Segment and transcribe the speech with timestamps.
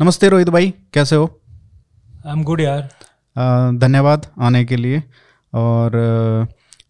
[0.00, 1.24] नमस्ते रोहित भाई कैसे हो?
[2.26, 2.88] आई एम गुड यार
[3.78, 5.02] धन्यवाद आने के लिए।
[5.52, 5.96] और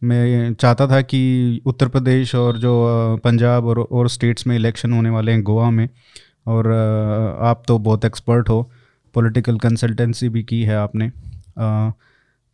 [0.04, 2.72] मैं चाहता था कि उत्तर प्रदेश और जो
[3.24, 5.88] पंजाब और और स्टेट्स में इलेक्शन होने वाले हैं गोवा में
[6.46, 6.70] और
[7.42, 8.62] आप तो बहुत एक्सपर्ट हो
[9.14, 11.10] पॉलिटिकल कंसल्टेंसी भी की है आपने।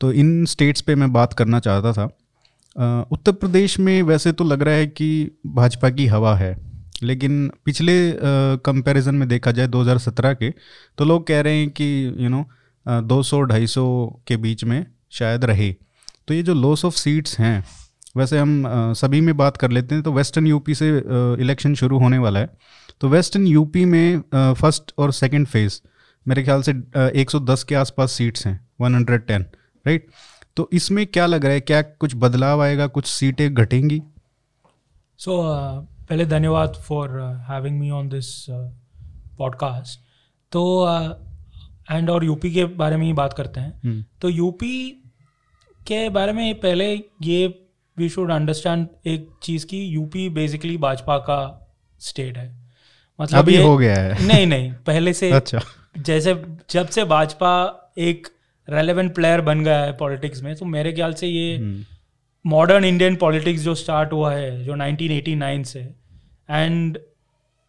[0.01, 2.05] तो इन स्टेट्स पे मैं बात करना चाहता था।
[3.13, 6.70] उत्तर प्रदेश में वैसे तो लग रहा है कि भाजपा की हवा है।
[7.03, 7.95] लेकिन पिछले
[8.65, 10.51] कंपैरिजन में देखा जाए 2017 के
[10.99, 12.45] तो लोग कह रहे हैं कि यू नो
[12.87, 13.85] दो सौ, ढाई सौ
[14.29, 15.73] के बीच में शायद रहे।
[16.29, 17.65] तो ये जो लॉस ऑफ़ सीट्स हैं,
[18.17, 20.89] वैसे हम सभी में बात कर लेते हैं तो वेस्टर्न यूपी से
[21.43, 22.51] इलेक्शन शुरू होने वाला है।
[23.01, 25.81] तो वेस्टर्न यूपी में फ़र्स्ट और सेकंड फ़ेज़
[26.27, 26.73] मेरे ख्याल से
[27.21, 29.47] एक सौ दस के आसपास सीट्स हैं वन हंड्रेड टेन
[29.85, 30.07] राइट
[30.57, 34.01] तो इसमें क्या लग रहा है, क्या कुछ बदलाव आएगा, कुछ सीटें घटेंगी?
[35.21, 35.41] सो
[36.11, 37.11] पहले धन्यवाद for
[37.51, 38.47] having me on this
[39.39, 40.01] podcast
[40.53, 40.89] तो
[41.91, 44.91] एंड और यूपी के बारे में ही बात करते हैं। हम्म, तो यूपी
[45.87, 47.67] के बारे में पहले ये
[47.99, 52.57] वी शुड अंडरस्टैंड एक चीज़ की यूपी बेसिकली भाजपा का स्टेट है।
[53.21, 55.61] मतलब अभी हो गया है। नहीं नहीं पहले से अच्छा।
[55.99, 58.29] जैसे जब से भाजपा एक
[58.69, 61.59] रेलेवेंट प्लेयर बन गया है पॉलिटिक्स में तो मेरे ख्याल से ये
[62.47, 66.00] मॉडर्न इंडियन पॉलिटिक्स जो स्टार्ट हुआ है जो 1989 से
[66.51, 66.99] एंड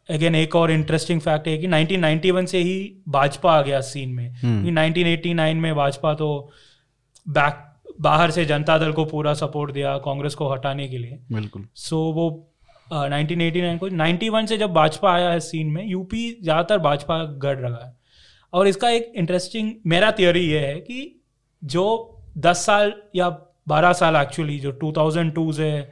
[0.10, 4.30] अगेन एक और इंटरेस्टिंग फैक्ट है कि 1991 से ही भाजपा आ गया सीन में।
[4.30, 6.52] हम्म। कि 1989 में भाजपा तो
[7.30, 7.68] बैक
[8.02, 12.10] बाहर से जनता दल को पूरा सपोर्ट दिया कांग्रेस को हटाने के लिए। बिल्कुल। सो
[12.10, 12.52] so, वो
[12.94, 17.58] uh, 1989 को 91 से जब भाजपा आया है सीन में यूपी ज़्यादातर भाजपा गढ़
[17.58, 17.98] रहा है।
[18.54, 21.22] और इसका एक इंटरेस्टिंग मेरा थियोरी ये है कि
[21.64, 25.88] जो 10 साल या 12 साल एक्चुअली जो 2002 से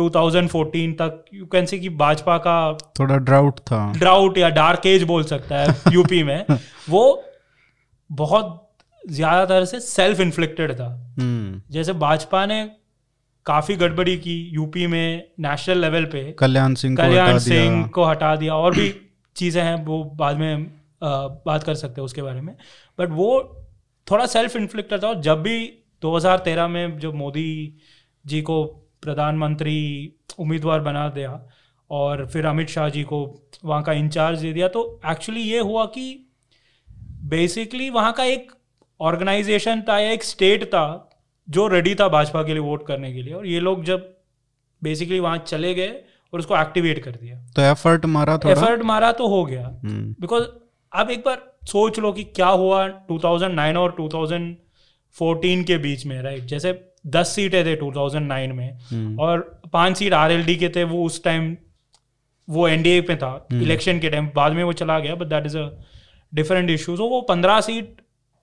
[0.00, 2.56] 2014 तक यू कैन से कि भाजपा का
[2.98, 6.44] थोड़ा ड्राउट था। ड्राउट या डार्क एज बोल सकता है यूपी में।
[6.90, 7.24] वो
[8.10, 8.70] बहुत
[9.10, 10.86] ज़्यादातर से सेल्फ इन्फ्लिक्टेड था।
[11.20, 12.70] हम्म, जैसे भाजपा ने
[13.46, 18.54] काफ़ी गड़बड़ी की यूपी में नेशनल लेवल पे। कल्याण सिंह कल्याण सिंह को हटा दिया।
[18.54, 18.94] और भी
[19.36, 20.66] चीज़ें हैं वो बाद में
[21.02, 21.06] अ,
[21.46, 22.54] बात कर सकते हैं उसके बारे में।
[22.98, 23.28] बट वो
[24.10, 25.58] थोड़ा सेल्फ इन्फ्लिक्टेड था और जब भी
[26.02, 27.74] 2013 में जब मोदी
[28.26, 31.46] जी को प्रधानमंत्री उम्मीदवार बना दिया
[31.90, 35.84] और फिर अमित शाह जी को वहाँ का इंचार्ज दे दिया। तो एक्चुअली ये हुआ
[35.84, 36.32] कि
[37.24, 38.52] बेसिकली वहाँ का एक
[39.00, 41.04] ऑर्गेनाइजेशन था या एक स्टेट था
[41.50, 44.16] जो रेडी था भाजपा के लिए वोट करने के लिए और ये लोग जब
[44.82, 45.88] बेसिकली वहाँ चले गए
[46.32, 48.62] और उसको एक्टिवेट कर दिया। तो एफर्ट मारा थोड़ा?
[48.62, 50.44] एफर्ट मारा तो हो गया। हम्म, बिकॉज़
[50.94, 56.44] आप एक बार सोच लो कि क्या हुआ 2009 और 2014 के बीच में राइट
[56.44, 61.22] जैसे 10 सीटें थे 2009 में। हम्म, और पाँच सीट आरएलडी के थे वो उस
[61.24, 61.56] टाइम
[62.48, 65.56] वो एनडीए पे था इलेक्शन के टाइम बाद में वो चला गया but that is
[65.58, 65.68] a
[66.32, 67.96] different issue तो वो पंद्रह सीट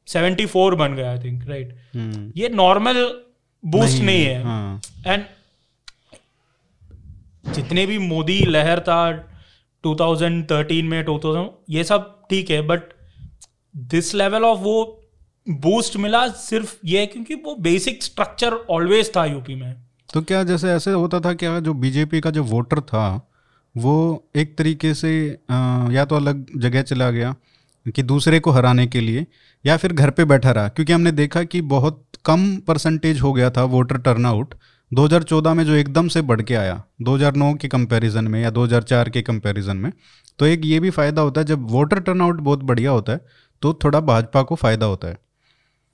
[0.07, 3.03] 74 बन गया आई थिंक राइट हम्म, ये नॉर्मल
[3.63, 4.33] बूस्ट नहीं, नहीं है।
[5.07, 5.23] एंड हाँ
[7.53, 8.99] जितने भी मोदी लहर था
[9.83, 12.93] 2013 में 2000 ये सब ठीक है बट
[13.75, 14.75] दिस लेवल ऑफ़ वो
[15.47, 19.75] बूस्ट मिला सिर्फ़ ये, क्योंकि वो बेसिक स्ट्रक्चर ऑलवेज था यूपी में।
[20.09, 23.29] तो क्या जैसे ऐसे होता था क्या, जो बीजेपी का जो वोटर था,
[23.75, 25.11] वो एक तरीके से
[25.91, 27.35] या तो अलग जगह चला गया
[27.85, 29.25] कि दूसरे को हराने के लिए,
[29.65, 30.67] या फिर घर पे बैठा रहा?
[30.67, 34.53] क्योंकि हमने देखा कि बहुत कम परसेंटेज हो गया था वोटर टर्नआउट
[34.91, 39.21] 2014 में जो एकदम से बढ़ के आया 2009 के कंपैरिजन में या 2004 के
[39.21, 39.91] कंपैरिजन में
[40.39, 43.25] तो एक ये भी फ़ायदा होता है, जब वोटर टर्नआउट बहुत बढ़िया होता है
[43.63, 45.17] तो थोड़ा भाजपा को फ़ायदा होता है।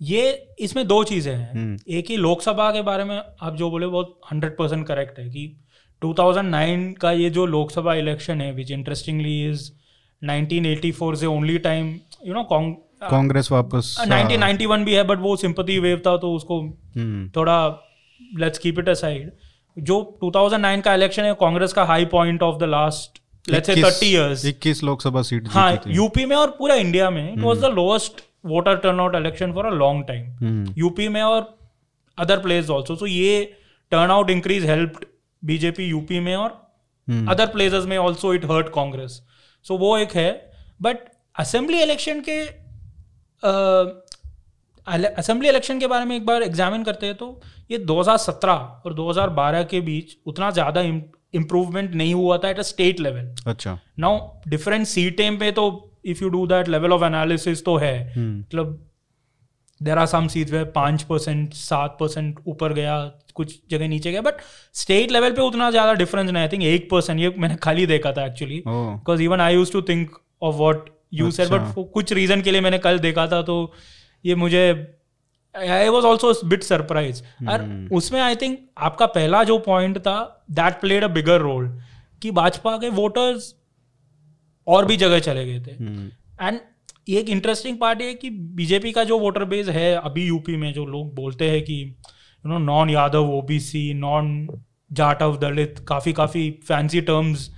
[0.01, 3.87] ये इसमें दो चीज़ें हैं। हम्म। एक ही लोकसभा के बारे में आप जो बोले
[3.87, 5.57] बहुत हंड्रेड परसेंट करेक्ट है कि
[6.01, 9.69] 2009 का ये जो लोकसभा इलेक्शन है विच इंटरेस्टिंगली इज़
[10.21, 11.93] 1984 से only time
[12.25, 12.43] you know
[13.03, 17.57] Congress वापस हाँ, 1991 भी है बट वो सिंपथी वेव था तो उसको हम्म, थोड़ा
[18.39, 19.31] लेट्स कीप इट असाइड
[19.77, 24.03] जो 2009 का इलेक्शन है कांग्रेस का high point of the last let's से 30
[24.03, 27.73] इयर्स 21 लोकसभा सीट हाँ थी। यूपी में और पूरा इंडिया में it was the
[27.75, 31.57] lowest voter turnout election for a long time UP में और
[32.17, 33.43] अदर प्लेस ऑल्सो सो ये
[33.91, 34.99] turnout increase help
[35.45, 36.49] BJP UP में और
[37.27, 39.21] अदर प्लेसेस में also it hurt Congress
[39.63, 40.51] so वो एक है.
[40.81, 40.97] बट
[41.39, 42.39] असेंबली इलेक्शन के
[44.87, 47.41] असेंबली इलेक्शन के बारे में एक बार एग्जामिन करते हैं तो
[47.71, 52.99] ये 2017 और 2012 के बीच उतना ज़्यादा इम्प्रूवमेंट नहीं हुआ था एट अ स्टेट
[52.99, 57.75] लेवल अच्छा। नाउ डिफरेंट सीटें पे तो if you do that level of analysis तो
[57.77, 58.79] है। हम्म, मतलब
[59.81, 62.97] देर आर सम सीट में पाँच परसेंट सात परसेंट ऊपर गया
[63.35, 64.41] कुछ जगह नीचे गया बट
[64.75, 68.11] स्टेट लेवल पे उतना ज़्यादा डिफरेंस नहीं। आई थिंक एक परसेंट ये मैंने खाली देखा
[68.11, 71.73] था actually because even I use to think of what you said but.
[71.93, 73.55] कुछ रीजन के लिए मैंने कल देखा था तो
[74.25, 74.63] ये मुझे
[75.55, 80.79] I was also bit surprise और। उसमें आई थिंक आपका पहला जो पॉइंट था that
[80.81, 81.67] played a bigger role
[82.21, 83.53] कि भाजपा के वोटर्स
[84.67, 86.11] और भी जगह चले गए थे। हम्म,
[86.47, 86.59] एंड
[87.09, 90.85] एक इंटरेस्टिंग पार्ट है कि बीजेपी का जो वोटर बेस है अभी यूपी में जो
[90.85, 91.95] लोग बोलते हैं कि
[92.45, 94.47] you know non Yadav OBC non
[94.91, 97.51] Jatav Dalit काफ़ी काफ़ी फैंसी टर्म्स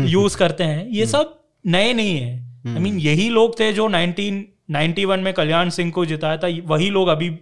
[0.00, 5.18] यूज़ करते हैं। ये सब नए नहीं है। आई मीन यही लोग थे जो 1991
[5.18, 7.38] में कल्याण सिंह को जिताया था। वही लोग अभी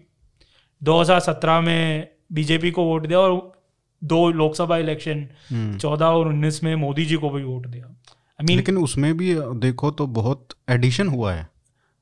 [0.83, 3.63] 2017 में बीजेपी को वोट दिया और
[4.05, 8.03] दो लोकसभा इलेक्शन हम्म। 14 और 19 में मोदी जी को भी वोट दिया।
[8.41, 11.49] आई मीन लेकिन उसमें भी देखो तो बहुत एडिशन हुआ है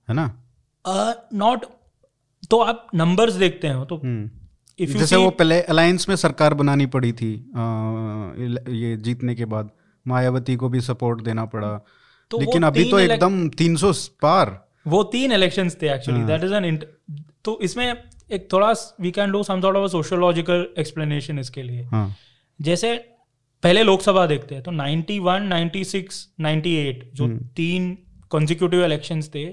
[0.09, 0.43] है ना?
[1.35, 1.71] नॉट uh,
[2.51, 4.31] तो आप नंबर्स देखते हैं तो हम्म।
[4.79, 7.35] इफ़ जैसे वो पहले अलायंस में सरकार बनानी पड़ी थी
[8.39, 9.71] इल- ये जीतने के बाद
[10.07, 11.87] मायावती को भी सपोर्ट देना पड़ा।
[12.31, 16.55] तो लेकिन अभी तीन तो एकदम 300 पार। वो तीन इलेक्शंस थे एक्चुअली। दैट इज़
[16.55, 16.77] एन
[17.45, 18.03] तो इसमें
[18.33, 22.15] एक थोड़ा we can do some sort of sociological explanation इसके लिए। हाँ।
[22.61, 23.16] जैसे
[23.63, 27.97] पहले लोकसभा देखते हैं तो 91 96 98 जो हम्म। तीन
[28.31, 29.45] कॉन्जिक्यूटिव इलेक्शंस थे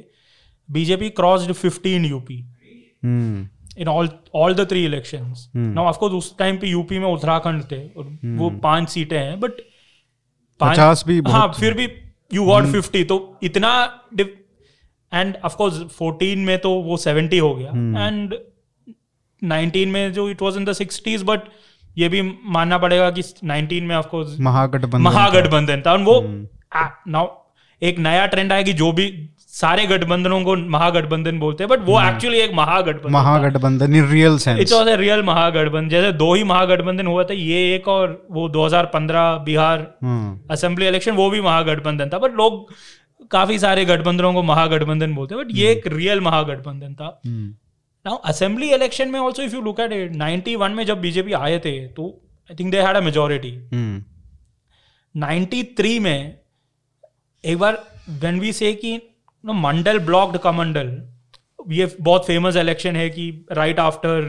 [0.70, 2.38] BJP crossed 15 UP
[3.78, 5.74] in all all the three elections hmm.
[5.74, 9.40] Now of course उस टाइम पे यूपी में उत्तराखंड थे और वो पाँच सीटें हैं
[9.40, 9.62] बट
[10.60, 11.88] 50 भी हाँ फिर भी
[12.34, 13.72] यू गॉट 50 तो इतना
[15.12, 17.72] एंड ऑफ़ कोर्स 14 में तो वो 70 हो गया।
[18.08, 18.34] एंड
[19.42, 21.50] 19 में जो it was in the 60s but
[21.98, 27.12] ये भी मानना पड़ेगा कि 19 में ऑफ़ कोर्स महागठबंधन महागठबंधन था। और वो हम्म।
[27.12, 27.28] नाउ
[27.82, 29.06] एक नया ट्रेंड आया कि जो भी
[29.54, 34.40] सारे गठबंधनों को महागठबंधन बोलते हैं बट वो एक्चुअली एक Mahagathbandhan Mahagathbandhan in real it
[34.40, 35.90] sense was a real Mahagathbandhan.
[35.90, 39.86] जैसे दो ही महागठबंधन हुआ था ये एक और वो 2015 बिहार
[40.52, 42.72] असेंबली इलेक्शन वो भी महागठबंधन था। बट लोग
[43.32, 47.20] काफ़ी सारे गठबंधनों को महागठबंधन बोलते हैं बट ये एक रियल महागठबंधन था।
[48.06, 51.60] नाउ असेंबली इलेक्शन में also if you look at it 91 में जब बीजेपी आए
[51.66, 52.08] थे तो
[52.50, 53.52] I think they had a majority
[55.16, 56.38] 93 में
[57.44, 58.96] एक बार व्हेन वी से कि
[59.44, 60.92] नो मंडल ब्लॉक्ड कमंडल
[61.72, 64.28] ये बहुत फ़ेमस इलेक्शन है कि राइट आफ्टर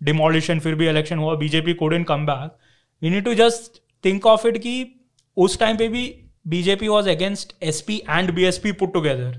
[0.00, 2.56] डिमोलिशन फिर भी इलेक्शन हुआ BJP couldn't come back
[3.02, 4.74] we need to just think of it कि
[5.36, 6.04] उस टाइम पे भी
[6.48, 9.32] BJP was against SP and B S P put together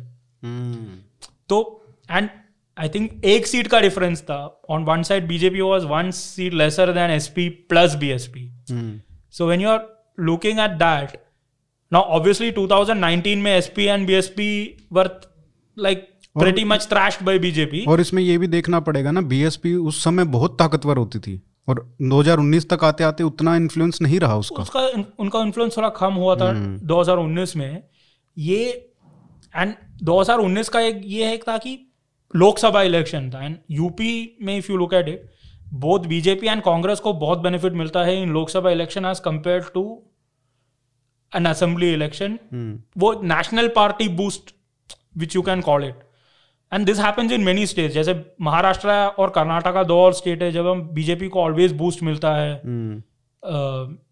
[1.50, 1.62] तो
[2.12, 2.30] एंड
[2.80, 6.92] आई थिंक एक सीट का डिफरेंस था। On one side BJP was one seat lesser
[6.94, 8.52] than SP plus BSP
[9.34, 9.82] So when you're
[10.28, 11.16] looking at that,
[11.94, 14.48] now obviously 2019 में SP and BSP
[14.92, 15.10] were
[15.78, 16.00] like
[16.36, 20.24] pretty much thrashed by BJP और इसमें ये भी देखना पड़ेगा ना BSP उस समय
[20.24, 24.80] बहुत ताकतवर होती थी। और 2019 तक आते आते उतना इन्फ्लुएंस नहीं रहा उसका। उसका
[25.20, 27.84] उनका इन्फ्लुएंस थोड़ा कम हुआ था 2019 में।
[28.38, 28.92] ये
[29.56, 29.74] एंड
[30.04, 31.87] 2019 का एक ये है था कि
[32.36, 35.30] लोकसभा इलेक्शन था एंड यूपी में if you look at it
[35.74, 40.04] both BJP and Congress को बहुत बेनिफिट मिलता है in Lok Sabha election as compare to
[41.36, 42.40] an assembly election
[42.98, 44.56] वो national party boost
[45.18, 45.96] which you can call it
[46.74, 50.68] and this happens in many state जैसे महाराष्ट्र और कर्नाटका दो और state है जब
[50.68, 53.02] हम बीजेपी को ऑलवेज बूस्ट मिलता है। यू
[53.46, 54.07] नो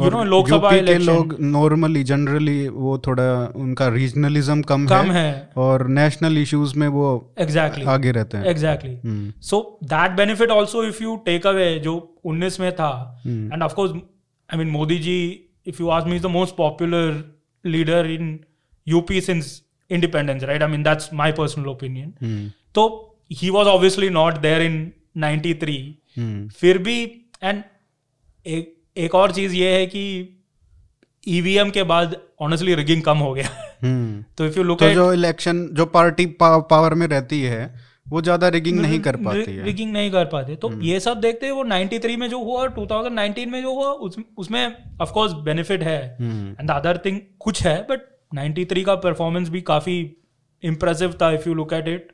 [0.00, 5.86] और लोकसभा के लोग नॉर्मली जनरली वो थोड़ा उनका रीजनलिज्म कम, कम है। है और
[5.88, 11.16] नेशनल इश्यूज़ में वो एग्जैक्टली आगे रहते हैं। Exactly so that benefit also if you
[11.16, 11.96] take away जो
[12.26, 15.18] 19 में था and of course I mean Modi ji
[15.66, 17.24] if you ask me is the most popular
[17.64, 18.38] leader in
[18.86, 22.88] UP since independence right I mean that's my personal opinion तो
[23.32, 25.78] he was obviously not there in 93
[26.16, 27.00] hmm, फिर भी
[27.44, 27.62] and
[28.46, 30.36] एक एक और चीज़ ये है कि
[31.28, 33.48] EVM के बाद ऑनेस्टली रिगिंग कम हो गया।
[33.82, 37.90] हम्म। तो इफ़ यू लुक तो जो इलेक्शन जो पार्टी पा, पावर में रहती है
[38.08, 41.20] वो ज़्यादा रिगिंग नहीं कर पाती है। हम्म। रिगिंग नहीं कर पाते। तो ये सब
[41.20, 45.32] देखते हैं वो 93 में जो हुआ 2019 में जो हुआ उस, उसमें ऑफ़ कोर्स
[45.32, 48.00] बेनिफिट है। हम्म, एंड अदर थिंग कुछ है बट
[48.34, 50.16] 93 का परफॉर्मेंस भी काफ़ी
[50.62, 52.08] इम्प्रेसिव था if you look at it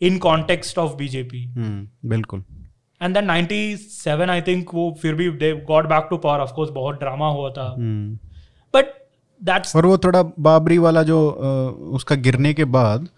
[0.00, 2.44] in context of BJP hmm, बिल्कुल।
[3.00, 6.70] एंड देन 97 आई थिंक वो फिर भी they got back to power of course
[6.70, 7.74] बहुत ड्रामा हुआ था।
[8.74, 8.94] बट
[9.40, 11.28] दैट्स और वो थोड़ा बाबरी वाला जो
[11.94, 13.08] उसका गिरने के बाद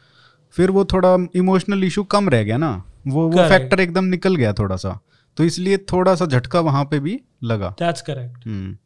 [0.54, 2.70] फिर वो थोड़ा इमोशनल इशू कम रह गया ना।
[3.06, 4.99] वो वो फैक्टर एकदम निकल गया थोड़ा सा।
[5.37, 8.76] तो इसलिए थोड़ा सा झटका वहाँ पे भी लगा। That's correct hmm.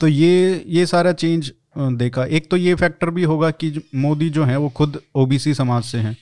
[0.00, 4.44] तो ये ये सारा चेंज देखा। एक तो ये फैक्टर भी होगा कि मोदी जो
[4.44, 6.16] है वो खुद ओबीसी समाज से हैं।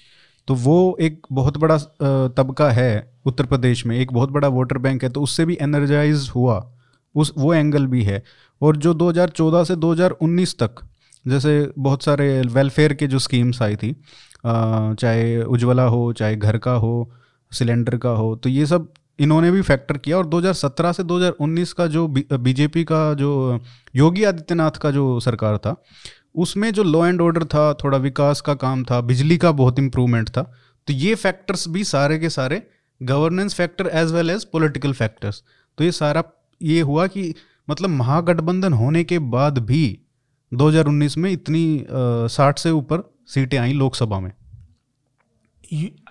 [0.49, 1.79] तो वो एक बहुत बड़ा
[2.37, 6.29] तबका है। उत्तर प्रदेश में, एक बहुत बड़ा वोटर बैंक है तो उससे भी एनर्जाइज
[6.35, 6.57] हुआ।
[7.15, 8.23] उस, वो एंगल भी है।
[8.61, 10.83] और जो 2014 से 2019 तक,
[11.25, 13.93] जैसे बहुत सारे वेलफेयर के जो स्कीम्स आई थी
[14.45, 17.11] चाहे उज्ज्वला हो, चाहे घर का हो
[17.53, 21.87] सिलेंडर का हो तो ये सब इन्होंने भी फैक्टर किया। और 2017 से 2019 का
[21.87, 23.61] जो बीजेपी का जो,
[23.95, 25.75] योगी आदित्यनाथ का जो सरकार था,
[26.35, 30.29] उसमें जो लॉ एंड ऑर्डर था, थोड़ा विकास का काम था, बिजली का बहुत इम्प्रूवमेंट
[30.29, 30.43] था
[30.89, 32.63] तो ये फैक्टर्स भी सारे के सारे
[33.03, 35.43] governance factor as well as political factors
[35.79, 36.23] तो ये सारा
[36.63, 37.35] ये हुआ कि
[37.71, 39.99] मतलब महागठबंधन होने के बाद भी
[40.53, 41.87] 2019 में इतनी
[42.29, 44.31] साठ से ऊपर सीटें आई लोकसभा में।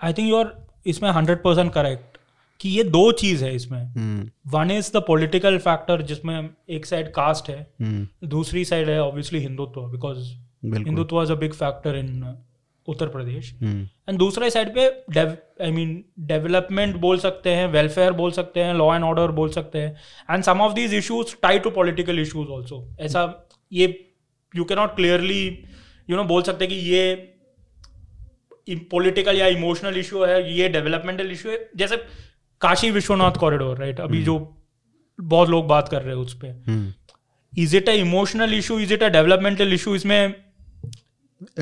[0.04, 0.54] आई थिंक यू आर
[0.86, 2.18] इसमें हंड्रेड परसेंट करेक्ट
[2.60, 7.50] कि ये दो चीज़ है इसमें। One is the political factor जिसमें एक साइड कास्ट
[7.50, 10.18] है हम्म, दूसरी साइड है obviously Hindutva because
[10.64, 12.22] Hindutva is a big factor in
[12.88, 13.52] Uttar Pradesh.
[13.54, 14.86] Hmm, and दूसरे साइड पे
[15.64, 19.78] आई मीन डेवलपमेंट बोल सकते हैं वेलफेयर बोल सकते हैं लॉ एंड ऑर्डर बोल सकते
[19.78, 19.96] हैं।
[20.30, 23.26] And some of these issues tie to political issues also ऐसा
[23.72, 23.86] ये
[24.54, 25.44] you can not clearly
[26.10, 27.14] you know बोल सकते कि ये
[28.90, 31.96] पॉलिटिकल या इमोशनल इशू है ये डेवलपमेंटल इशू है। जैसे
[32.62, 34.34] काशी विश्वनाथ कॉरिडोर राइट अभी जो
[35.18, 36.92] बहुत लोग बात कर रहे हैं उस पर हम्म।
[37.52, 40.34] Is it a emotional issue is it a developmental issue इसमें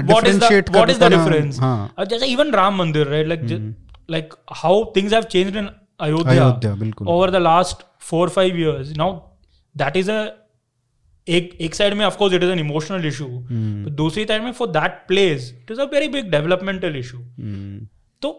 [0.04, 1.60] what is the what is the difference?
[1.60, 3.74] हाँ। जैसे even Ram Mandir right like
[4.08, 5.66] like how things have changed in
[6.00, 8.94] ayodhya, Ayodhya over the last four five years.
[8.96, 9.10] Now
[9.74, 10.20] that is a
[11.26, 13.26] एक एक side में of course it is an emotional issue
[13.96, 17.18] दूसरी side में for that place it is a very big developmental issue
[18.22, 18.30] तो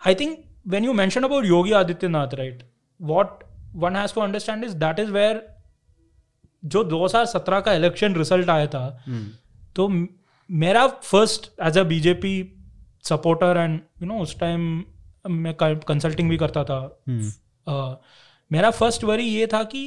[0.00, 2.62] I think when you mention about Yogi Adityanath right
[3.00, 3.44] what
[3.76, 5.42] one has to understand is that is where
[6.62, 9.26] जो 2017 का election result आया था हम्म,
[9.76, 9.88] तो
[10.50, 12.34] मेरा first as a BJP
[13.04, 14.84] supporter and you know उस time
[15.26, 17.96] मैं consulting भी करता था। हम्म,
[18.52, 19.82] मेरा फ़र्स्ट वरी ये था कि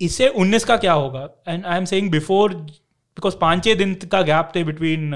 [0.00, 1.28] इससे 19 का क्या होगा?
[1.48, 5.14] And I am saying before because पाँच छः दिन का गैप थे between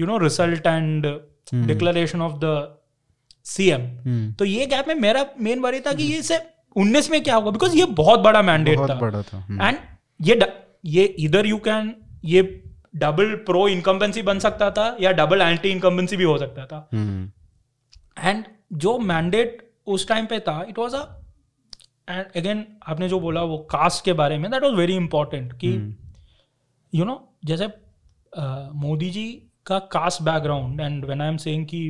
[0.00, 1.06] you know result and
[1.54, 2.78] declaration of the
[3.44, 6.38] CM तो ये गैप में मेरा मेन वरी था कि ये इससे
[6.76, 7.50] 19 में क्या होगा?
[7.50, 9.76] बिकॉज़ ये बहुत बड़ा मैंडेट था। था। हम्म, एंड
[10.20, 10.40] ये
[10.84, 12.61] ये इधर यू कैन ये
[12.94, 17.30] डबल प्रो इनकम्बेंसी बन सकता था या डबल एंटी इनकम्बेंसी भी हो सकता था। हम्म,
[18.18, 21.02] एंड जो मैंडेट उस टाइम पे था it was a
[22.08, 25.72] and again आपने जो बोला वो कास्ट के बारे में दैट वाज वेरी इंपॉर्टेंट कि
[26.92, 27.66] यू नो जैसे
[28.76, 29.26] मोदी जी
[29.66, 31.80] का caste background and when I am saying कि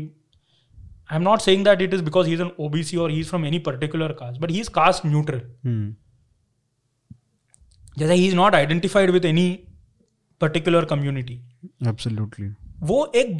[1.12, 3.28] I am not saying that it is because he is an OBC और he is
[3.28, 5.94] from any particular caste but he is caste neutral हम्म,
[7.98, 9.48] जैसे he is not identified with any
[10.42, 11.40] particular community
[11.88, 12.48] absolutely.
[12.82, 13.36] वो एक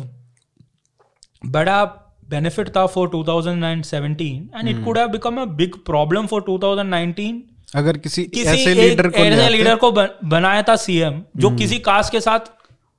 [1.46, 1.84] बड़ा
[2.30, 7.40] benefit था for 2017 and it could have become a big problem for 2019
[7.74, 11.78] अगर किसी किसी ऐसे leader को ऐसे लीडर को बन- बनाया था सीएम जो किसी
[11.78, 12.50] कास्ट के साथ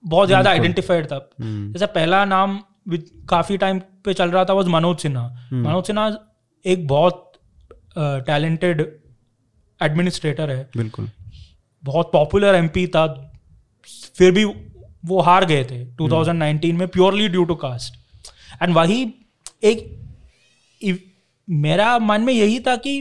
[0.04, 2.60] बहुत ज़्यादा आइडेंटिफाइड था। हम्म, जैसे पहला नाम
[3.30, 6.08] काफ़ी टाइम पे चल रहा था वो मनोज सिन्हा मनोज सिन्हा
[6.66, 7.32] एक बहुत
[7.98, 8.82] टैलेंटेड
[9.82, 11.10] एडमिनिस्ट्रेटर है। बिल्कुल।
[11.84, 13.06] बहुत पॉपुलर एमपी था
[13.88, 14.44] फिर भी
[15.06, 17.94] वो हार गए थे 2019 में purely due to caste
[18.62, 19.14] and वही
[19.64, 20.00] एक
[21.50, 22.98] मेरा मन में यही था कि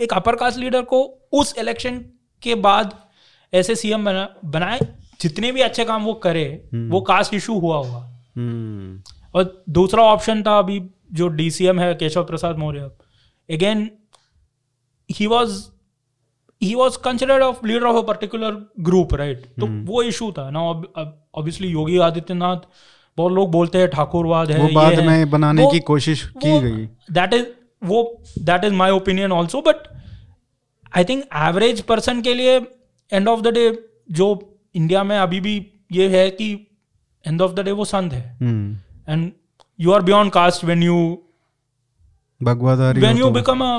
[0.00, 1.02] एक अपर कास्ट लीडर को
[1.32, 1.98] उस इलेक्शन
[2.42, 2.98] के बाद
[3.54, 4.78] ऐसे सीएम बना बनाए
[5.20, 8.00] जितने भी अच्छे काम वो करे वो कास्ट इशू हुआ हुआ
[8.36, 9.02] हम्म,
[9.34, 10.80] और दूसरा ऑप्शन था अभी
[11.12, 12.80] जो डीसीएम है Keshav Prasad Maurya.
[13.50, 13.90] Again
[15.10, 15.50] he was
[16.62, 20.50] he was considered of leader of a particular group right तो वो इशू था.
[20.50, 22.56] ना ऑब्वियसली योगी आदित्यनाथ
[23.18, 26.58] बहुत लोग बोलते हैं ठाकुरवाद है वो बाद है। में बनाने वो- की कोशिश की
[26.60, 27.46] गई। दैट इज़
[27.84, 28.02] वो
[28.38, 29.88] that is my opinion also but
[30.96, 32.56] I think average person के लिए
[33.12, 33.66] एंड ऑफ़ द डे
[34.10, 34.28] जो
[34.74, 35.54] इंडिया में अभी भी
[35.92, 36.52] ये है कि
[37.24, 38.22] एंड ऑफ़ द डे वो संत है।
[39.08, 39.32] And
[39.80, 40.96] you are beyond caste when you
[42.40, 43.78] भगवादारी when you become a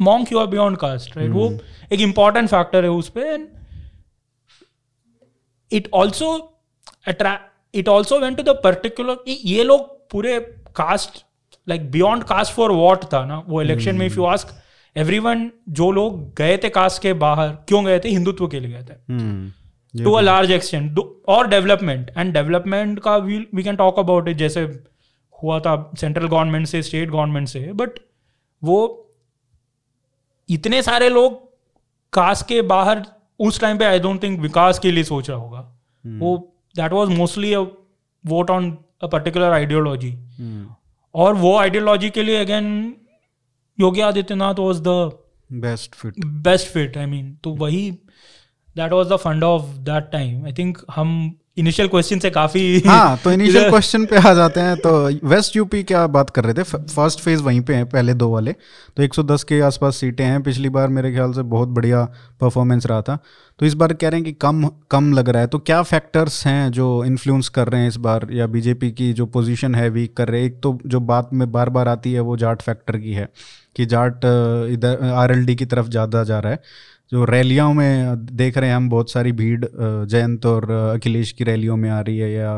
[0.00, 1.50] monk you are beyond caste right वो
[1.92, 3.20] एक इंपॉर्टेंट फैक्टर है उस पे.
[3.24, 3.48] And
[5.70, 6.32] it also
[7.08, 10.38] attract it also went to the particular ये लोग पूरे
[10.76, 11.24] caste
[11.66, 13.42] like beyond caste for what था ना?
[13.48, 14.54] वो इलेक्शन में इफ़ यू आस्क
[14.96, 18.08] एवरीवन जो लोग गए थे कास्ट के बाहर क्यों गए थे?
[18.08, 20.04] हिंदुत्व के लिए गए थे.
[20.04, 20.98] टू अ लार्ज एक्सटेंट
[21.28, 24.62] और डेवलपमेंट एंड डेवलपमेंट का we we can talk about it जैसे
[25.42, 27.60] हुआ था सेंट्रल गवर्नमेंट से स्टेट गवर्नमेंट से.
[27.72, 27.98] बट
[28.62, 29.03] वो
[30.48, 31.54] इतने सारे लोग
[32.12, 33.06] कास्ट के बाहर
[33.38, 36.20] उस टाइम पे आई डोंट थिंक विकास के लिए सोच रहा होगा। Hmm.
[36.20, 37.60] वो that was mostly a
[38.26, 40.18] vote on a particular ideology
[41.14, 42.96] और वो आइडियोलॉजी के लिए again
[43.80, 45.10] Yogi Adityanath was the
[45.52, 47.90] best fit best fit I mean तो वही
[48.76, 53.16] that was the fund of that time I think हम initial question से काफ़ी हाँ
[53.24, 54.92] तो इनिशियल क्वेश्चन पे आ जाते हैं तो
[55.28, 56.62] वेस्ट यूपी क्या बात कर रहे थे?
[56.62, 58.52] फ़र्स्ट फ़ेज़ वहीं पे है पहले दो वाले।
[58.96, 62.02] तो 110 के आसपास सीटें हैं पिछली बार मेरे ख्याल से बहुत बढ़िया
[62.40, 63.18] परफॉर्मेंस रहा था।
[63.60, 66.46] तो इस बार कह रहे हैं कि कम कम लग रहा है। तो क्या फैक्टर्स
[66.46, 70.16] हैं जो इन्फ्लुएंस कर रहे हैं इस बार या बीजेपी की जो पोजिशन है वीक
[70.16, 70.46] कर रहे हैं?
[70.46, 73.28] एक तो जो बात में बार बार आती है वो जाट फैक्टर की है
[73.76, 74.24] कि जाट
[74.72, 76.60] इधर RLD की तरफ़ ज़्यादा जा रहा है।
[77.12, 81.76] जो रैलियों में देख रहे हैं हम, बहुत सारी भीड़ जयंत और अखिलेश की रैलियों
[81.76, 82.52] में आ रही है या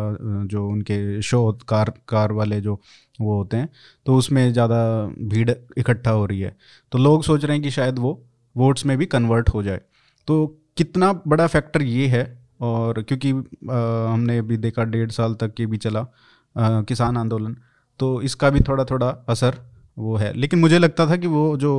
[0.47, 2.81] जो उनके शो, कार कार वाले जो,
[3.21, 3.69] वो होते हैं
[4.07, 4.79] तो उसमें ज़्यादा
[5.25, 6.57] भीड़ इकट्ठा हो रही है।
[6.93, 8.21] तो लोग सोच रहे हैं कि शायद वो
[8.57, 9.81] वोट्स में भी कन्वर्ट हो जाए।
[10.29, 12.25] तो कितना बड़ा फैक्टर ये है
[12.63, 16.07] और क्योंकि हमने अभी देखा डेढ़ साल तक ये भी चला
[16.57, 17.57] किसान आंदोलन
[18.01, 19.55] तो इसका भी थोड़ा थोड़ा असर
[19.97, 21.73] वो है। लेकिन मुझे लगता था कि वो जो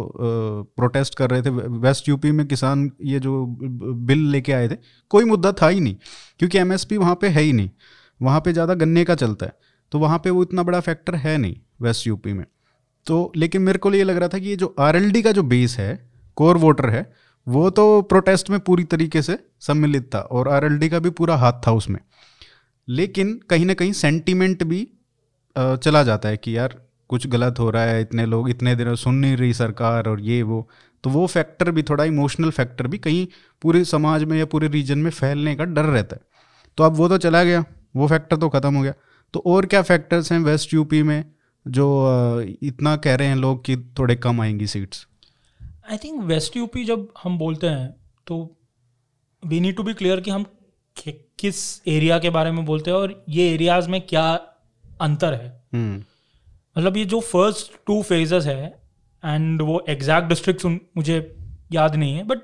[0.77, 4.75] प्रोटेस्ट कर रहे थे वेस्ट यूपी में किसान ये जो बिल लेके आए थे,
[5.11, 5.95] कोई मुद्दा था ही नहीं,
[6.39, 7.69] क्योंकि एमएसपी वहाँ पे है ही नहीं।
[8.19, 9.53] वहाँ पे ज़्यादा गन्ने का चलता है
[9.91, 12.45] तो वहाँ पे वो इतना बड़ा फैक्टर है नहीं वेस्ट यूपी में।
[13.07, 15.77] तो लेकिन मेरे को ये लग रहा था कि ये जो आरएलडी का जो बेस
[15.79, 17.11] है कोर वोटर है,
[17.47, 21.61] वो तो प्रोटेस्ट में पूरी तरीके से सम्मिलित था और आरएलडी का भी पूरा हाथ
[21.67, 21.99] था उसमें।
[22.87, 24.87] लेकिन कहीं ना कहीं सेंटीमेंट भी
[25.55, 26.75] चला जाता है कि यार
[27.09, 30.41] कुछ गलत हो रहा है इतने लोग इतने दिनों सुन नहीं रही सरकार और ये
[30.43, 30.67] वो
[31.03, 33.25] तो वो फैक्टर भी थोड़ा इमोशनल फैक्टर भी कहीं
[33.61, 36.21] पूरे समाज में या पूरे रीजन में फैलने का डर रहता है।
[36.77, 37.63] तो अब वो तो चला गया
[37.95, 38.93] वो फैक्टर तो ख़त्म हो गया।
[39.33, 41.23] तो और क्या फैक्टर्स हैं वेस्ट यूपी में
[41.65, 41.85] जो
[42.63, 45.07] इतना कह रहे हैं लोग कि थोड़े कम आएँगी seats
[45.91, 47.89] I think west UP जब हम बोलते हैं
[48.27, 48.37] तो
[49.43, 50.45] we need to be clear कि हम
[51.39, 54.27] किस एरिया के बारे में बोलते हैं और ये एरियाज़ में क्या
[55.01, 56.03] अंतर है। हम्म।
[56.77, 58.65] मतलब ये जो फ़र्स्ट टू फेजेस है
[59.23, 61.15] एंड वो एग्जैक्ट डिस्ट्रिक्ट मुझे
[61.73, 62.39] याद नहीं है बट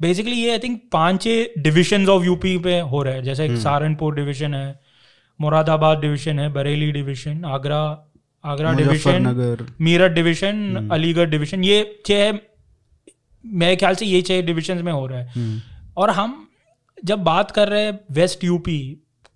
[0.00, 1.26] बेसिकली ये आई थिंक पाँच
[1.58, 4.80] डिविजन ऑफ़ यूपी पे हो रहा है जैसे हम्म। सहारनपुर डिवीज़न है
[5.40, 7.80] मुरादाबाद डिवीज़न है Bareilly division Agra
[8.44, 12.38] Agra division Meerut division हम्म। अलीगढ़ डिवीज़न ये छह
[13.44, 15.60] मेरे ख्याल से ये छह डिविजन में हो रहा है हम्म।
[15.96, 16.36] और हम
[16.98, 18.78] जब बात कर रहे हैं वेस्ट यूपी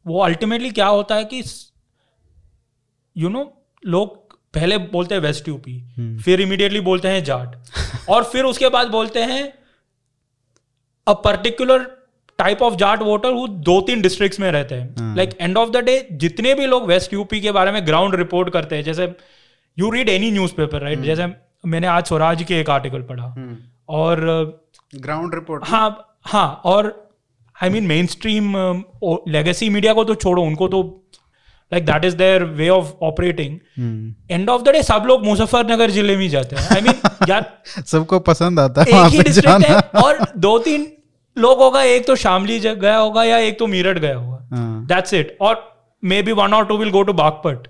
[0.06, 1.42] वो अल्टीमेटली क्या होता है कि
[3.16, 3.50] यू you नो know,
[3.82, 4.21] लोग
[4.54, 7.56] पहले बोलते हैं वेस्ट यूपी हम्म। फिर इमीडिएटली बोलते हैं जाट।
[8.08, 9.42] और फिर उसके बाद बोलते हैं
[11.06, 11.86] a particular
[12.38, 15.76] type of Jat voter वो दो तीन डिस्ट्रिक्ट्स में रहते हैं। Like end of the
[15.76, 19.12] day जितने भी लोग वेस्ट यूपी के बारे में ग्राउंड रिपोर्ट करते हैं जैसे
[19.78, 21.26] you read any newspaper right जैसे
[21.66, 23.56] मैंने आज स्वराज के एक आर्टिकल पढ़ा। हम्म।
[23.88, 24.20] और
[24.94, 27.10] ग्राउंड रिपोर्ट हाँ हाँ और
[27.56, 28.52] I mean mainstream
[29.28, 30.82] legacy media को तो छोड़ो उनको तो
[31.72, 33.58] like that is their way of operating
[34.30, 37.28] end of the day सब लोग मुजफ्फरनगर ज़िले में जाते हैं। आई I मीन mean,
[37.30, 40.86] यार सबको पसंद आता है एक ही डिस्ट्रिक्ट है और दो तीन
[41.36, 44.38] लोग होगा एक तो शामली गया होगा या एक तो मीरठ गया होगा।
[44.86, 45.60] दैट्स इट और
[46.02, 47.68] मे बी वन और two will go to Baghpat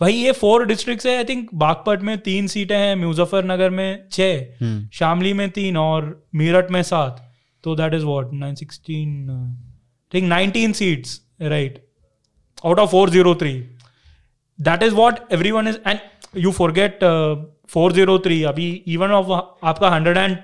[0.00, 4.38] भाई ये फोर डिस्ट्रिक्ट है आई थिंक बागपट में तीन सीटें हैं मुजफ्फरनगर में छह
[4.62, 4.92] hmm.
[4.92, 7.28] शामली में तीन और मीरठ में सात।
[7.64, 9.10] तो that is what nine sixteen
[10.14, 11.84] think nineteen seats right
[12.64, 13.54] out of 403
[14.58, 16.00] that is what everyone is and
[16.34, 17.36] you forget uh,
[17.74, 19.30] 403 अभी इवन ऑफ़
[19.66, 20.36] आपका 100 and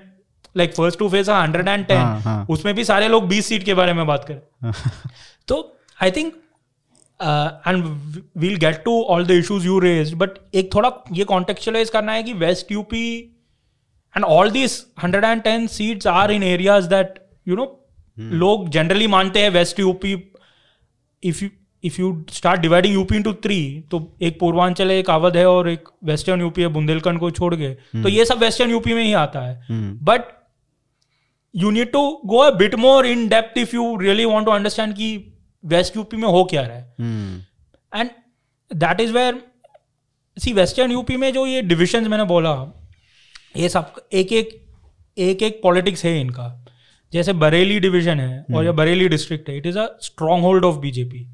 [0.57, 3.93] like first two phase hundred and ten उसमें भी सारे लोग 20 सीट के बारे
[3.93, 4.71] में बात करें।
[5.47, 5.57] तो
[6.03, 6.33] I think
[7.67, 7.83] and
[8.37, 12.23] we'll get to all the issues you raise but एक थोड़ा ये कॉन्टेक्चुअलाइज करना है
[12.23, 13.05] कि west UP
[14.15, 17.75] and all this hundred and ten seats are in areas that you know
[18.17, 20.13] लोग जनरली मानते हैं west UP
[21.23, 21.49] if you
[21.83, 23.59] if you start dividing UP into three
[23.91, 27.53] तो एक पूर्वांचल है एक अवध है और एक वेस्टर्न यूपी है बुंदेलखंड को छोड़
[27.55, 29.67] के। तो हम्म। ये सब वेस्टर्न यूपी में ही आता है।
[30.03, 30.21] But
[31.55, 34.93] you need to go a bit more in depth if you really want to understand
[34.93, 36.95] कि वेस्ट यूपी में हो क्या रहा है।
[37.95, 38.09] And
[38.71, 39.41] that is where
[40.37, 42.51] see western UP में जो ये डिविजन मैंने बोला
[43.57, 44.49] ये सब एक एक
[45.17, 46.65] एक एक पॉलिटिक्स है इनका।
[47.13, 49.87] जैसे बरेली डिवीज़न है और या हम्म। बरेली डिस्ट्रिक्ट है it is a
[50.43, 51.27] stronghold of BJP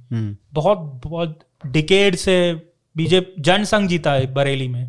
[0.53, 2.37] बहुत बहुत डिकेड से
[2.95, 4.83] बीजेपी जनसंघ जीता है बरेली में।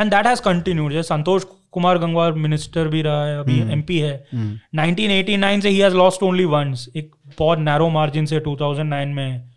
[0.00, 4.40] एंड दैट हैज़ कंटिन्यूड जैसे संतोष कुमार गंगवार मिनिस्टर भी रहा है अभी एमपी हम्म।
[4.42, 9.12] है 1989 हम्म। से ही हैज़ लॉस्ट ओनली वंस एक बहुत नैरो मार्जिन से 2009
[9.14, 9.50] में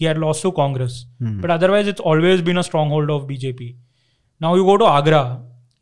[0.00, 1.04] ही had lost to Congress.
[1.22, 3.74] But otherwise it's always been a stronghold of BJP
[4.40, 5.22] now you go to Agra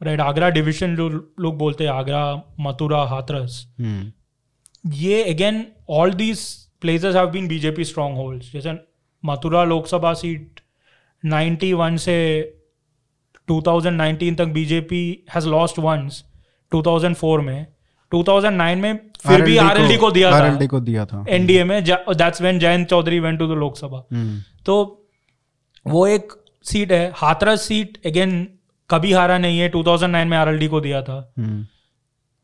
[0.03, 3.75] right Agra division जो लोग बोलते हैं आगरा मथुरा हाथरस
[4.87, 6.41] ये again all these
[6.81, 7.85] places have been BJP
[8.17, 8.75] stronghold जैसे
[9.25, 10.61] Mathura Lok Sabha seat
[11.27, 12.45] 91 से
[13.51, 16.25] 2019 तक बीजेपी हैज़ लॉस्ट वंस
[16.75, 17.67] 2004 में.
[18.15, 22.59] 2009 में फिर भी आरएलडी को दिया था। को दिया था। एनडीए में that's when
[22.59, 24.07] Jayant Chaudhary went to the Lok Sabha.
[24.13, 25.07] हम्म, तो
[25.87, 26.33] वो एक
[26.63, 28.58] सीट है हाथरस सीट अगेन
[28.91, 31.65] कभी हारा नहीं है 2009 में आरएलडी को दिया था। हम्म,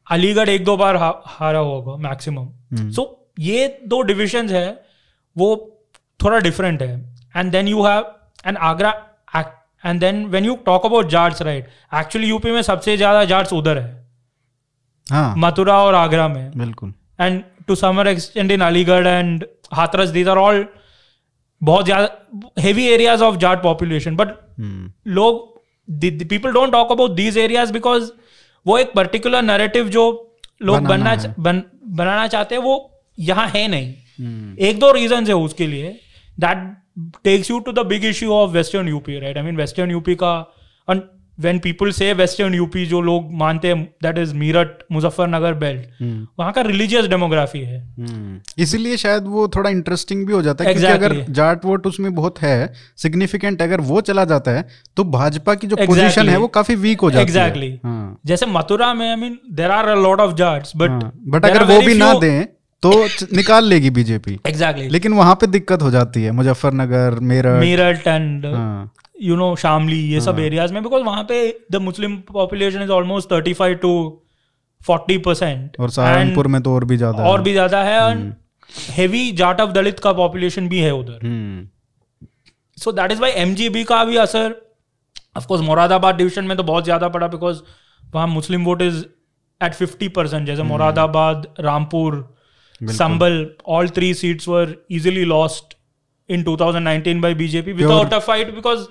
[0.06, 4.68] अलीगढ़ एक दो बार हा, हारा होगा मैक्सिमम। सो ये दो डिविजन है
[5.36, 5.48] वो
[6.20, 6.92] थोड़ा डिफरेंट है।
[7.36, 8.04] And then you have
[8.46, 8.90] and Agra
[9.84, 13.78] and then when you talk about Jats right actually UP में सबसे ज़्यादा जाट्स उधर
[13.78, 14.04] है।
[15.06, 20.28] हाँ। मथुरा और आगरा में। बिल्कुल। And to summer extend in Aligarh and Hathras these
[20.28, 20.66] are all
[21.60, 24.28] बहुत ज़्यादा heavy areas of Jat population but
[25.08, 25.53] लोग
[25.90, 28.10] people don't talk about these areas because
[28.66, 33.94] वो एक पर्टिकुलर नरेटिव जो लोग बनाना। बन, बनाना चाहते हैं वो यहाँ है नहीं
[33.94, 34.60] hmm.
[34.60, 36.00] एक दो रीजन है उसके लिए
[36.40, 36.76] that
[37.24, 40.54] takes you to the big issue of western UP right I mean western UP का
[41.38, 46.02] वेन पीपल से वेस्टर्न यूपी जो लोग मानते हैं that is Meerut Muzaffarnagar belt
[46.38, 50.74] वहाँ का रिलीजियस डेमोग्राफी है हम्म। इसीलिए शायद वो थोड़ा इंटरेस्टिंग भी हो जाता है
[50.74, 50.90] exactly.
[50.90, 54.66] क्योंकि अगर जाट वोट उसमें बहुत है सिग्निफिकेंट अगर वो चला जाता है
[54.96, 55.94] तो भाजपा की जो Exactly.
[55.94, 57.70] पोजीशन है वो काफ़ी वीक हो जाती Exactly.
[57.74, 61.44] है हाँ, जैसे मथुरा में I mean there are a lot of Jats but but
[61.44, 62.44] अगर वो भी ना दें
[62.82, 62.90] तो
[63.32, 64.92] निकाल लेगी बीजेपी एग्जैक्टली exactly.
[64.92, 68.44] लेकिन वहाँ पे दिक्कत हो जाती है Muzaffarnagar Meerut Meerut and
[69.22, 71.36] you know Shamli ये सब एरियाज़ में बिकॉज़ वहाँ पे
[71.72, 73.92] the Muslim population is almost thirty five to
[74.80, 78.32] forty percent और सहारनपुर में तो और भी ज़्यादा और भी ज़्यादा है and
[78.90, 81.66] heavy Jat of Dalit का पॉपुलेशन भी है उधर। हम्म,
[82.78, 84.60] so that is why MGB का भी असर
[85.36, 87.60] ऑफकोर्स मुरादाबाद डिवीज़न में तो बहुत ज़्यादा पड़ा बिकॉज़
[88.14, 89.04] वहाँ Muslim vote is
[89.60, 92.22] at fifty percent जैसे Moradabad Rampur
[92.80, 95.74] Sambhal all three seats were easily lost
[96.28, 98.88] in 2019 by BJP without a fight because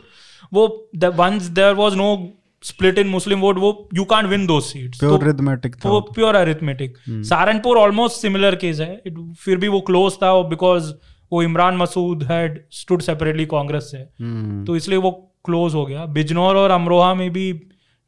[0.54, 2.16] वो once once there no
[2.64, 5.00] split in Muslim vote वो you can't win those seats.
[5.00, 5.90] Pure arithmetic था.
[5.90, 9.02] वो pure arithmetic Saharanpur almost similar case है.
[9.08, 10.92] It- फिर भी वो close था because
[11.32, 13.98] वो Imran Masood had stood separately Congress से.
[13.98, 15.12] हम्म, तो इसलिए वो
[15.46, 16.06] क्लोज हो गया.
[16.06, 17.52] बिजनौर और अमरोहा में भी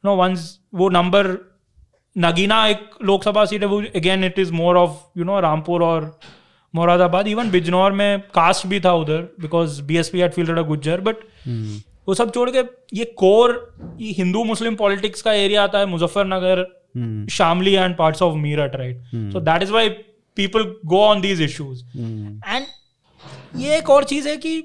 [0.04, 1.26] नो वंस वो नंबर
[2.16, 6.18] नगीना एक लोकसभा सीट है वो again it is more of you know Rampur और
[6.74, 11.16] मुरादाबाद इवन बिजनौर में कास्ट भी था उधर because BSP had fielded a Gujjar but
[12.08, 12.62] वो सब छोड़ के
[12.96, 13.54] ये कोर
[14.00, 16.60] ये हिंदू मुस्लिम पॉलिटिक्स का एरिया आता है मुजफ्फरनगर
[16.96, 19.88] हम्म, Shamli and parts of Meerut right so that is why
[20.36, 21.82] people go on these issues
[22.46, 22.66] and
[23.56, 24.56] ये एक और चीज़ है कि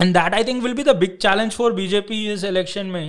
[0.00, 3.04] and that I think will be the big challenge for BJP इस इलेक्शन में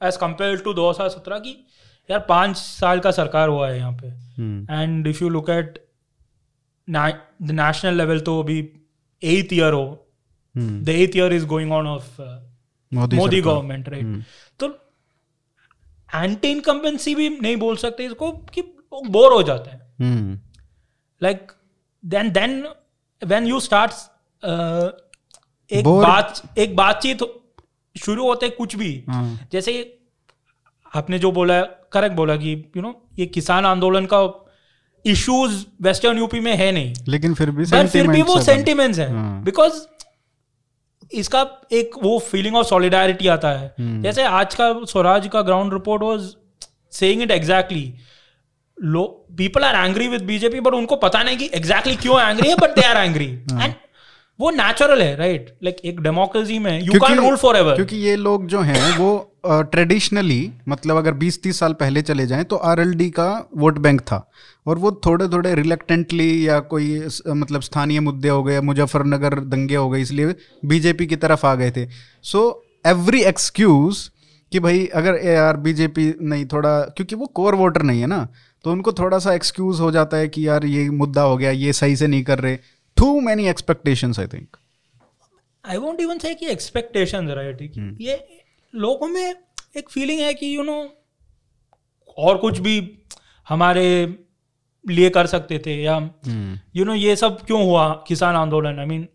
[0.00, 1.56] एज कंपेयर टू दो हज़ार सत्रह की
[2.08, 4.08] यार पाँच साल का सरकार हुआ है यहाँ पे।
[4.74, 5.78] And if you look at
[6.88, 8.58] the national level तो अभी
[9.22, 9.86] एथ ईयर हो।
[10.54, 12.20] The eighth year is going on of
[12.92, 14.24] Modi government right हम्म,
[14.58, 14.78] तो
[16.14, 18.62] एंटी इनकम्बेंसी भी नहीं बोल सकते इसको कि
[19.06, 19.78] बोर हो जाते हैं।
[22.06, 22.52] then then
[23.26, 23.90] when you start
[24.44, 24.88] uh,
[25.72, 27.18] एक बात एक बातचीत
[28.04, 29.98] शुरू होते कुछ भी। हाँ, जैसे
[30.94, 34.46] आपने जो बोला करेक्ट बोला कि यू नो ये किसान आंदोलन का
[35.06, 39.12] इश्यूज़ वेस्टर्न यूपी में है नहीं। लेकिन फिर भी फिर भी वो है। सेंटिमेंट्स है।
[39.12, 39.72] हाँ। बिकॉज़
[41.12, 44.02] इसका एक वो फीलिंग ऑफ़ सॉलिडारिटी आता है। hmm.
[44.02, 46.34] जैसे आज का स्वराज का ground report was
[46.90, 47.94] saying it exactly
[48.82, 52.54] low people are angry with BJP but उनको पता नहीं कि एग्जैक्टली क्यों एंग्री है
[52.54, 53.74] but they are angry and
[54.40, 58.16] वो नेचुरल है राइट लाइक एक डेमोक्रेसी में you can rule forever क्योंकि ये
[58.16, 63.28] लोग जो हैं वो ट्रेडिशनली मतलब अगर 20-30 साल पहले चले जाएँ तो आरएलडी का
[63.56, 64.18] वोट बैंक था।
[64.66, 69.88] और वो थोड़े थोड़े रिलेक्टेंटली या कोई मतलब स्थानीय मुद्दे हो गए मुजफ्फरनगर दंगे हो
[69.90, 71.86] गए इसलिए बीजेपी की तरफ़ आ गए थे।
[72.24, 74.08] सो एवरी एक्सक्यूज
[74.52, 78.26] कि भाई अगर ए यार बीजेपी नहीं थोड़ा क्योंकि वो कोर वोटर नहीं है ना
[78.64, 81.72] तो उनको थोड़ा सा एक्सक्यूज हो जाता है कि यार ये मुद्दा हो गया ये
[81.72, 82.56] सही से नहीं कर रहे।
[82.96, 84.56] Too many expectations I think
[85.64, 87.60] I won't even say कि एक्सपेक्टेशन राइट
[88.00, 88.14] ये
[88.74, 89.34] लोगों में
[89.76, 90.78] एक फीलिंग है कि यू नो
[92.18, 92.76] और कुछ भी
[93.46, 93.84] हमारे
[94.84, 98.78] लिए कर सकते थे या हम्म। यू नो ये सब क्यों हुआ किसान आंदोलन?
[98.78, 99.06] आई मीन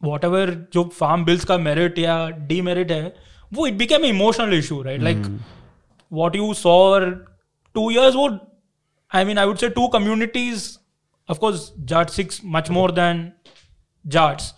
[0.00, 3.14] वॉट एवर जो फार्म बिल्स का मेरिट या डी मेरिट है
[3.52, 5.26] वो it became emotional issue right like
[6.12, 7.10] what you saw
[7.74, 8.28] two years वो
[9.10, 10.68] I mean I would say two communities
[11.28, 13.30] of course Jat Sikhs much more than
[14.04, 14.52] Jats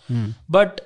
[0.51, 0.81] but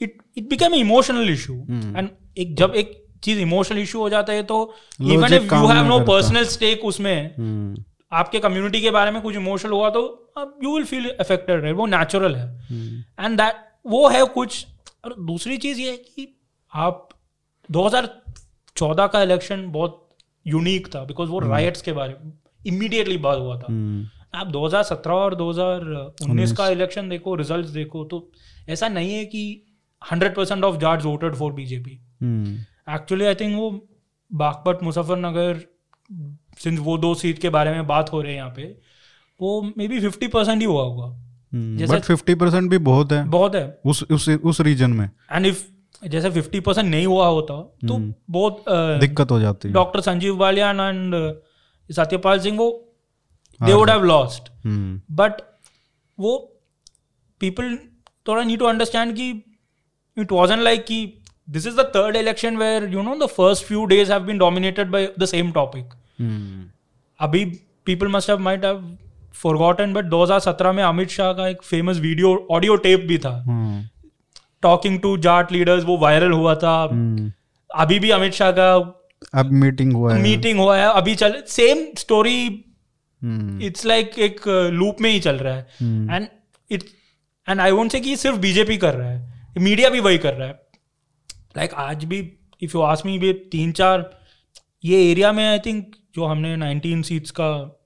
[0.00, 1.54] it it became emotional issue
[1.96, 4.58] and एक जब एक चीज़ emotional issue हो जाता है तो
[5.00, 7.14] even if you have no personal stake उसमें
[8.12, 10.00] आपके community के बारे में कुछ इमोशनल हुआ तो
[10.64, 12.46] यू विल फील अफेक्टेड है वो नेचुरल है।
[13.20, 13.54] एंड दैट
[13.86, 14.66] वो है कुछ
[15.04, 16.26] और दूसरी चीज़ ये है कि
[16.72, 17.08] आप
[17.68, 19.98] 2014 का इलेक्शन बहुत
[20.46, 22.32] यूनिक था बिकॉज़ वो राइट्स के बारे में
[22.66, 28.28] इमीडिएटली बाद हुआ था। हम्म, आप 2017 और 2019 का इलेक्शन देखो रिजल्ट्स देखो तो
[28.68, 29.42] ऐसा नहीं है कि
[30.02, 32.11] 100 percent of Jat voted for BJP hmm,
[32.90, 33.88] actually I think वो
[34.32, 35.60] बागपत मुजफ्फरनगर
[36.58, 38.62] सिंस वो दो सीट के बारे में बात हो रही है यहाँ पे
[39.40, 41.06] वो मे बी फिफ्टी परसेंट ही हुआ होगा।
[41.54, 45.10] हम्म, जैसे- बट फिफ्टी परसेंट भी बहुत है। बहुत है। उस उस उस रीजन में।
[45.32, 45.64] एंड इफ़
[46.06, 50.36] जैसे फिफ्टी परसेंट नहीं हुआ होता तो हम्म। बहुत दिक्कत हो जाती है। डॉक्टर संजीव
[50.36, 51.14] बालियान एंड
[51.92, 52.94] सत्यपाल सिंह वो
[53.62, 54.52] they would have lost
[55.10, 55.32] but
[56.18, 56.60] वो
[57.40, 57.78] पीपल
[58.28, 59.30] थोड़ा नीड टू अंडरस्टैंड कि
[60.18, 63.84] इट वॉजन लाइक कि this is the third election where you know the first few
[63.84, 65.84] days have been dominated by the same topic
[66.20, 66.64] hmm,
[67.20, 67.44] अभी
[67.86, 68.96] people must have might have
[69.34, 73.32] forgotten but 2017 में अमित शाह का एक famous video audio tape भी था।
[74.62, 77.32] Talking to Jat leaders वो viral हुआ था। हम्म,
[77.70, 78.74] अभी भी अमित शाह का
[79.34, 82.64] अब मीटिंग हुआ है। मीटिंग हुआ है। अभी चल सेम स्टोरी
[83.66, 84.40] इट्स लाइक एक
[84.72, 85.62] लूप में ही चल रहा है।
[86.16, 86.26] And
[86.70, 86.82] it
[87.48, 90.48] and I won't say कि सिर्फ़ बीजेपी कर रहा है। मीडिया भी वही कर रहा
[90.48, 90.61] है।
[91.56, 94.20] लाइक आज भी इफ़ यू आस्क मी भी तीन चार
[94.84, 97.78] ये एरिया में आई थिंक जो हमने 19 सीट्स का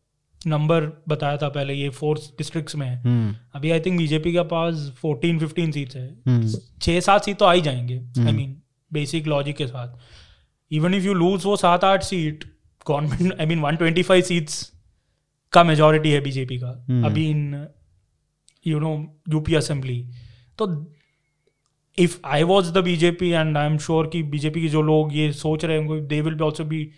[0.46, 4.40] नंबर बताया था पहले ये फोर डिस्ट्रिक्ट्स में है। हम्म, अभी आई थिंक बीजेपी के
[4.40, 6.52] पास 14 15 सीट्स है। हम्म,
[6.83, 9.98] छः सात सीट तो आ ही जाएँगे। आई मीन बेसिक लॉजिक के साथ।
[10.72, 12.44] इवन इफ़ यू लूज वो सात आठ seat
[12.90, 14.72] government I mean 125 seats
[15.52, 17.66] का मेजोरिटी है बीजेपी का। हम्म। अभी in
[18.66, 20.09] you know UP assembly
[20.59, 20.96] तो
[21.99, 25.33] if I was the BJP and I am sure कि बीजेपी के जो लोग ये
[25.33, 26.91] सोच रहे होंगे they will be also be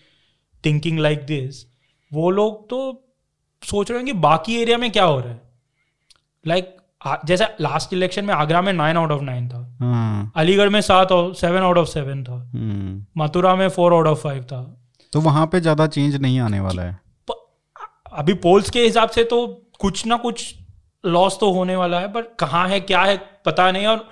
[0.65, 1.67] thinking like this
[2.13, 3.05] वो लोग तो
[3.63, 5.41] सोच रहे होंगे बाकी एरिया में क्या हो रहा है?
[6.47, 10.69] लाइक like, जैसे लास्ट इलेक्शन में आगरा में नाइन आउट ऑफ़ नाइन था। हाँ, अलीगढ़
[10.69, 14.81] में सात सेवन आउट ऑफ़ सेवन था। हम्म, मथुरा में फोर आउट ऑफ़ फाइव था।
[15.13, 17.01] तो वहाँ पे ज़्यादा चेंज नहीं आने वाला है।
[18.13, 20.55] अभी पोल्स के हिसाब से तो कुछ ना कुछ
[21.07, 24.09] लॉस तो होने वाला है पर कहाँ है क्या है पता नहीं और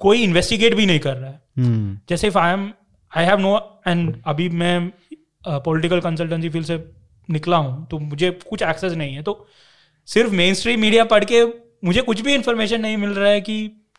[0.00, 2.70] कोई इन्वेस्टिगेट भी नहीं कर रहा है। हम्म, जैसे if I am
[3.12, 3.56] I have no
[3.86, 4.90] and अभी मैं
[5.48, 6.84] पॉलिटिकल कंसल्टेंसी फ़ील्ड से
[7.28, 9.46] निकला हूँ तो मुझे कुछ एक्सेस नहीं है। तो
[10.08, 11.42] सिर्फ़ मेन स्ट्रीम मीडिया पढ़ के
[11.84, 13.56] मुझे कुछ भी इंफॉर्मेशन नहीं मिल रहा है कि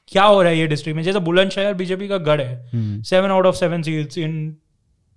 [0.07, 3.45] क्या हो रहा है ये डिस्ट्रिक्ट में। जैसे बुलंदशहर बीजेपी का गढ़ है। Seven out
[3.45, 4.55] of seven seats in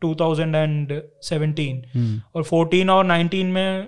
[0.02, 3.86] 2017 hmm, और 14 और 19 में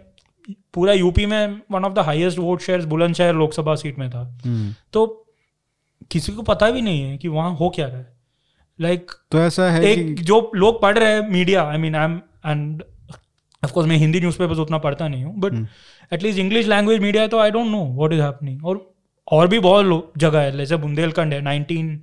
[0.75, 4.75] पूरा यूपी में one of the highest vote share Bulandshahr Lok Sabha में था। हम्म।
[4.93, 5.21] तो
[6.11, 8.15] किसी को पता भी नहीं है कि वहाँ हो क्या रहा है।
[8.81, 11.95] लाइक like, तो ऐसा है एक कि जो लोग पढ़ रहे हैं media I mean
[11.95, 12.83] I am and
[13.65, 15.69] of course मैं हिंदी न्यूज़पेपर्स उतना पढ़ता नहीं हूँ but
[16.13, 18.95] at least English language media है तो I don't know what is happening और
[19.33, 21.97] और भी बहुत जगह है जैसे बुंदेलखंड है 19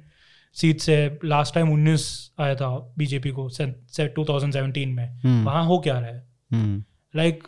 [0.54, 2.02] सीट से लास्ट टाइम 19
[2.40, 6.28] आया था बीजेपी को से टू थाउज़ेंड सेवनटीन में। हम्म, वहाँ हो क्या रहा है?
[7.16, 7.44] लाइक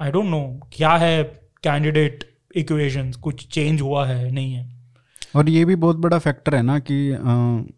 [0.00, 1.24] आई डोंट नो क्या है
[1.62, 4.75] कैंडिडेट इक्वेशन कुछ चेंज हुआ है नहीं है?
[5.36, 6.96] और ये भी बहुत बड़ा फैक्टर है ना कि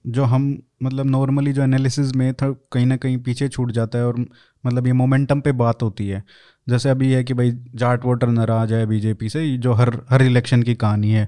[0.06, 4.06] जो हम मतलब नॉर्मली जो एनालिसिस में था कहीं ना कहीं पीछे छूट जाता है
[4.06, 4.18] और
[4.66, 6.22] मतलब ये मोमेंटम पे बात होती है।
[6.68, 10.62] जैसे अभी है कि भाई जाट वोटर नाराज़ है बीजेपी से जो हर हर इलेक्शन
[10.62, 11.24] की कहानी है।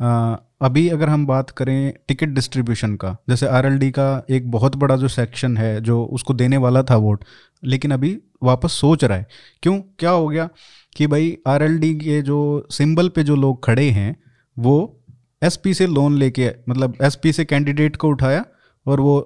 [0.00, 4.96] अ, अभी अगर हम बात करें टिकट डिस्ट्रीब्यूशन का जैसे आरएलडी का एक बहुत बड़ा
[4.96, 7.24] जो सेक्शन है जो उसको देने वाला था वोट
[7.64, 9.26] लेकिन अभी वापस सोच रहा है।
[9.62, 9.80] क्यों?
[9.98, 10.48] क्या हो गया
[10.96, 14.16] कि भाई आरएलडी के जो सिंबल पे जो लोग खड़े हैं
[14.58, 14.99] वो
[15.42, 18.44] एसपी से लोन लेके मतलब एसपी से कैंडिडेट को उठाया
[18.86, 19.18] और वो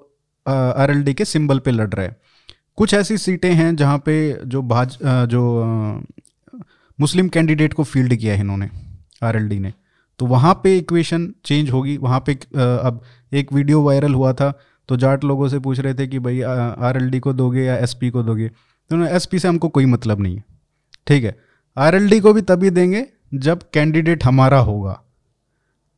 [0.47, 2.17] आरएलडी के सिंबल पे लड़ रहा है।
[2.79, 5.43] कुछ ऐसी सीटें हैं जहाँ पे जो भाज जो
[6.99, 8.69] मुस्लिम कैंडिडेट को फ़ील्ड किया है इन्होंने
[9.23, 9.73] आरएलडी ने।
[10.21, 13.01] तो वहाँ पे इक्वेशन चेंज होगी। वहाँ पे अब
[13.33, 14.53] एक वीडियो वायरल हुआ था
[14.89, 18.23] तो जाट लोगों से पूछ रहे थे कि भाई आरएलडी को दोगे या एसपी को
[18.23, 18.49] दोगे?
[18.49, 20.45] तो उन्होंने एसपी से हमको कोई मतलब नहीं है।
[21.07, 21.37] ठीक है
[21.77, 25.01] आरएलडी को भी तभी देंगे जब कैंडिडेट हमारा होगा।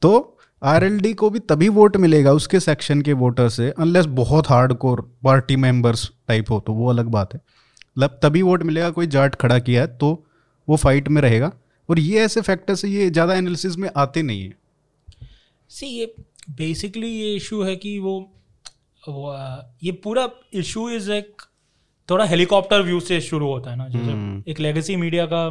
[0.02, 4.72] तो आरएलडी को भी तभी वोट मिलेगा उसके सेक्शन के वोटर से अनलेस बहुत hard
[4.74, 9.06] core party members type हो तो वो अलग बात है। मतलब तभी वोट मिलेगा कोई
[9.08, 10.10] जाट खड़ा किया है तो
[10.68, 11.52] वो फाइट में रहेगा।
[11.88, 14.54] और ये ऐसे फैक्टर्स ये ज़्यादा एनालिसिस में आते नहीं है।
[15.70, 16.14] सी ये
[16.50, 18.18] बेसिकली ये इशू है कि वो,
[19.02, 19.34] वो
[19.82, 21.42] ये पूरा इशू इज़ एक
[22.08, 25.48] थोड़ा हेलीकॉप्टर व्यू से शुरू होता है ना। जैसे एक लेगेसी मीडिया का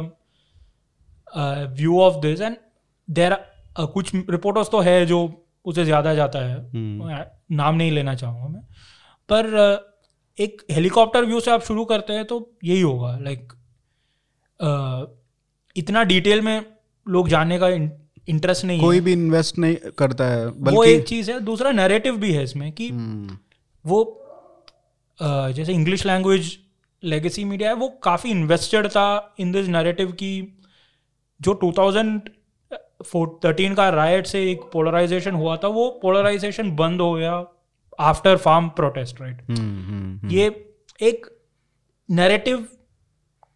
[1.74, 2.56] view of this and
[3.08, 3.36] there
[3.78, 5.18] कुछ रिपोर्टर्स तो है जो
[5.64, 8.60] उसे ज़्यादा जाता है। हम्म। नाम नहीं लेना चाहूँगा मैं।
[9.28, 9.46] पर
[10.38, 13.52] एक हेलीकॉप्टर व्यू से आप शुरू करते हैं तो यही होगा लाइक
[15.76, 16.64] इतना डिटेल में
[17.06, 21.30] लोग जानने का इंटरेस्ट नहीं कोई है भी इन्वेस्ट नहीं करता है वो एक चीज़
[21.30, 23.36] है दूसरा नैरेटिव भी है इसमें कि हम्म,
[23.84, 24.22] वो
[25.18, 26.56] जैसे इंग्लिश लैंग्वेज
[27.02, 30.32] लेगेसी मीडिया है वो काफ़ी इन्वेस्टेड था इन दिस नैरेटिव की
[31.40, 31.54] जो
[33.00, 37.44] 2013 का राइट से एक पोलराइजेशन हुआ था वो पोलराइजेशन बंद हो गया
[38.00, 40.46] after farm protest right hmm, hmm, हम्म। ये
[41.00, 41.26] एक
[42.10, 42.66] नैरेटिव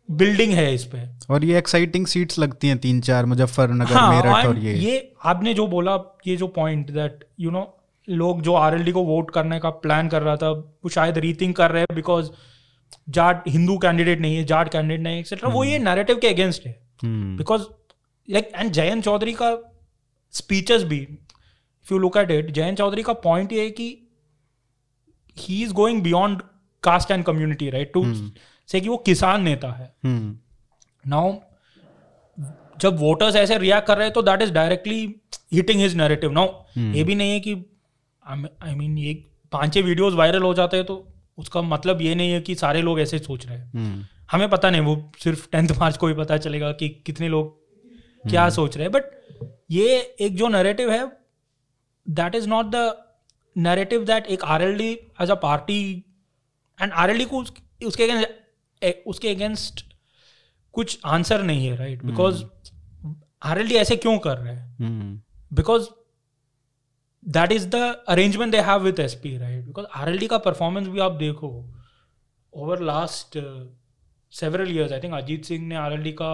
[0.09, 0.98] बिल्डिंग है इस पे।
[1.31, 5.55] और ये एक्साइटिंग सीट्स लगती हैं तीन चार मुजफ्फरनगर हाँ मेरठ और ये। ये आपने
[5.55, 5.94] जो बोला
[6.26, 7.66] ये जो पॉइंट दैट यू नो
[8.09, 11.70] लोग जो आरएलडी को वोट करने का प्लान कर रहा था वो शायद रीथिंक कर
[11.70, 12.31] रहे हैं बिकॉज़
[13.11, 16.72] जाट हिंदू कैंडिडेट नहीं है जाट कैंडिडेट नहीं एक्सेट्रा वो ये नैरेटिव के अगेंस्ट है।
[17.03, 17.62] हम्म, because
[18.31, 19.57] like and Jayant Chaudhary का
[20.35, 23.88] स्पीचेस भी if you look at it Jayant Chaudhary का पॉइंट ये है कि
[25.37, 26.43] he is going beyond
[26.83, 28.05] caste and community right to
[28.69, 29.93] say कि वो किसान नेता है
[31.05, 31.33] नाउ
[32.81, 35.01] जब वोटर्स ऐसे रिएक्ट कर रहे हैं तो that is directly
[35.53, 37.55] hitting his narrative now ये भी नहीं है कि
[38.25, 39.14] आई मीन ये
[39.53, 41.07] पाँच छह वीडियोस वायरल हो जाते हैं तो
[41.38, 44.81] उसका मतलब ये नहीं है कि सारे लोग ऐसे सोच रहे हैं हमें पता नहीं
[44.81, 47.60] वो सिर्फ़ टेंथ मार्च को ही पता चलेगा कि कितने लोग
[48.24, 49.18] क्या सोच रहे हैं। बट
[49.70, 51.04] ये एक जो नैरेटिव है
[52.06, 52.92] that is not the
[53.56, 54.90] narrative that एक R L D
[55.22, 55.83] as a party
[56.78, 57.42] and R L D को
[57.87, 59.85] उसके अगेंस्ट उसके अगेंस्ट
[60.74, 62.44] कुछ आंसर नहीं है right because
[63.42, 64.76] R L D ऐसे क्यों कर रहे हैं?
[64.78, 65.20] हम्म,
[65.52, 65.88] because
[67.22, 67.74] that is the
[68.09, 71.12] arrangement they have with S P right because R L D का परफॉर्मेंस भी आप
[71.12, 71.48] देखो
[72.52, 73.38] over last
[74.33, 76.33] several years I think Ajit Singh ने आर एल डी का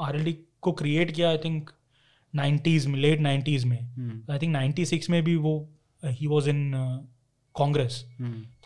[0.00, 1.70] आर एल डी को क्रिएट किया I think
[2.34, 3.78] nineties में late nineties में।
[4.30, 5.54] आई थिंक नाइन्टी सिक्स में भी वो
[6.02, 6.72] ही वॉज़ इन
[7.54, 8.04] कांग्रेस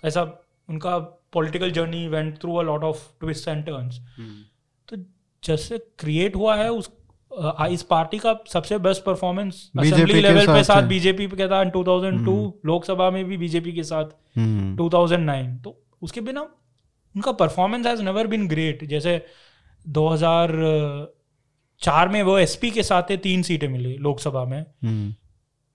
[0.05, 0.23] ऐसा
[0.69, 0.99] उनका
[1.33, 4.01] political journey went through a lot of twist and turns
[4.89, 4.97] तो
[5.43, 6.91] जैसे क्रिएट हुआ है उस
[7.31, 11.63] अ, इस पार्टी का सबसे बेस्ट परफॉर्मेंस असेंबली लेवल पे साथ साथ बीजेपी के था
[11.73, 12.35] 2002
[12.67, 16.41] लोकसभा में भी बीजेपी के साथ। हम्म, 2009 तो उसके बिना
[17.15, 19.17] उनका performance has never been great जैसे
[21.83, 25.15] 2004 में वो एसपी के साथ थे तीन सीटें मिली लोकसभा में। हम्म,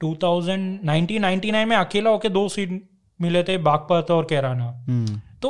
[0.02, 2.82] 2000 1999 में अकेला होके दो सीट
[3.22, 5.50] मिले थे बागपत और कैराना। हम्म, तो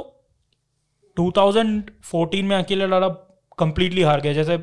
[1.17, 3.08] 2014 में अकेला लड़ा
[3.60, 4.56] कंप्लीटली हार गया जैसे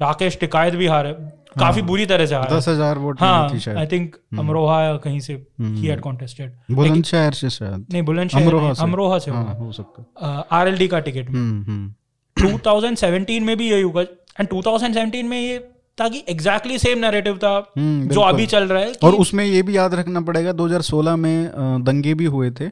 [0.00, 3.86] राकेश टिकायत भी हारे हाँ, काफ़ी बुरी तरह से हारा। दस हज़ार वोट हाँ आई
[3.86, 8.82] थिंक अमरोहा या कहीं से ही हैड कॉन्टेस्टेड बुलंदशहर से शायद। नहीं बुलंदशहर अमरोहा से।
[8.82, 11.92] अमरोहा से हाँ हो सकता। आरएलडी का टिकट में। हम्म, हम्म,
[12.36, 14.04] 2017 में भी यही हुआ।
[14.38, 15.58] एंड 2017 में ये
[15.98, 19.62] था कि एग्जैक्टली सेम नैरेटिव था हम्म, जो अभी चल रहा है और उसमें ये
[19.62, 21.50] भी याद रखना पड़ेगा 2016 में
[21.84, 22.64] दंगे भी हुए थे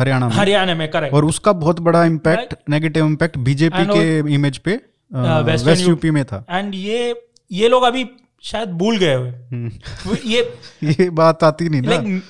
[0.00, 4.58] हरियाणा में। हरियाणा में करेक्ट और उसका बहुत बड़ा इम्पैक्ट नेगेटिव इम्पैक्ट बीजेपी के इमेज
[4.58, 4.80] पे
[5.10, 7.14] वेस्ट यूपी में था। एंड ये
[7.52, 8.06] ये लोग अभी
[8.42, 10.40] शायद भूल गए हुए हम्म, ये
[10.84, 12.20] ये बात आती नहीं ना।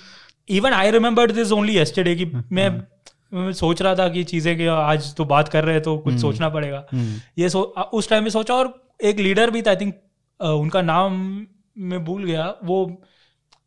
[0.48, 2.68] Even I remember this only yesterday कि मैं
[3.34, 6.20] मैं सोच रहा था कि चीज़ें कि आज तो बात कर रहे हैं तो कुछ
[6.20, 8.72] सोचना पड़ेगा। हम्म, ये सो उस टाइम में सोचा और
[9.04, 9.94] एक लीडर भी था आई थिंक
[10.40, 11.14] उनका नाम
[11.84, 12.84] मैं भूल गया। वो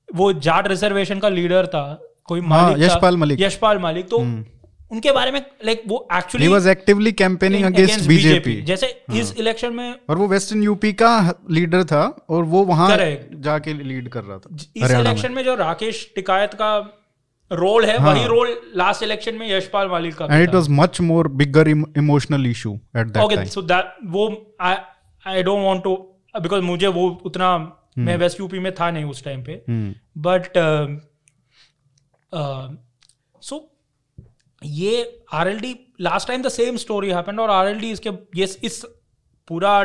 [0.09, 1.87] वो जाट रिजर्वेशन का लीडर था
[2.25, 4.45] कोई हाँ मालिक यशपाल मलिक। यशपाल मालिक। तो हम्म।
[4.91, 9.73] उनके बारे में लाइक वो he actually was actively campaigning against BJP जैसे इस इलेक्शन
[9.73, 11.09] में और वो वेस्टर्न यूपी का
[11.51, 15.43] लीडर था और वो वहाँ जाके लीड कर रहा था इस हरियाणा में। इलेक्शन में
[15.43, 16.69] जो राकेश टिकायत का
[17.51, 20.55] रोल है हाँ। वही रोल लास्ट इलेक्शन में यशपाल मालिक का and it.
[20.55, 24.27] Was much more bigger emotional issue at that okay so that वो
[24.61, 24.75] I
[25.25, 25.95] I don't want to
[26.35, 29.61] because मुझे वो उतना हम्म। मैं वेस्ट यूपी में था नहीं उस टाइम पे
[30.19, 30.57] बट
[33.41, 33.63] सो
[34.61, 35.01] ये
[35.33, 38.83] R L D last time the same story happened और आरएलडी इसके ये इस
[39.47, 39.81] पूरा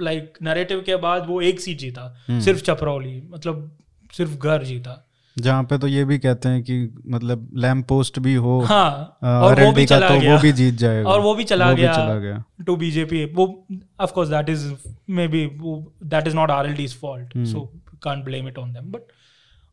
[0.00, 3.70] लाइक नरेटिव के बाद वो एक सीट जीता हम्म। सिर्फ़ चपरौली मतलब
[4.12, 5.03] सिर्फ़ घर जीता
[5.36, 6.74] जहाँ पे तो ये भी कहते हैं कि
[7.08, 10.52] मतलब लैम्प पोस्ट भी हो हाँ अ, और वो भी चला तो गया। वो भी
[10.52, 13.46] जीत जाएगा। और वो भी चला वो गया चला गया। टू बीजेपी वो
[14.00, 14.72] of course that is
[15.28, 15.46] maybe
[16.04, 17.32] that is not R L D's fault.
[17.46, 17.60] So
[18.02, 19.12] can't blame it on them but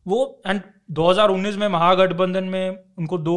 [0.06, 3.36] वो एंड 2019 में महागठबंधन में उनको दो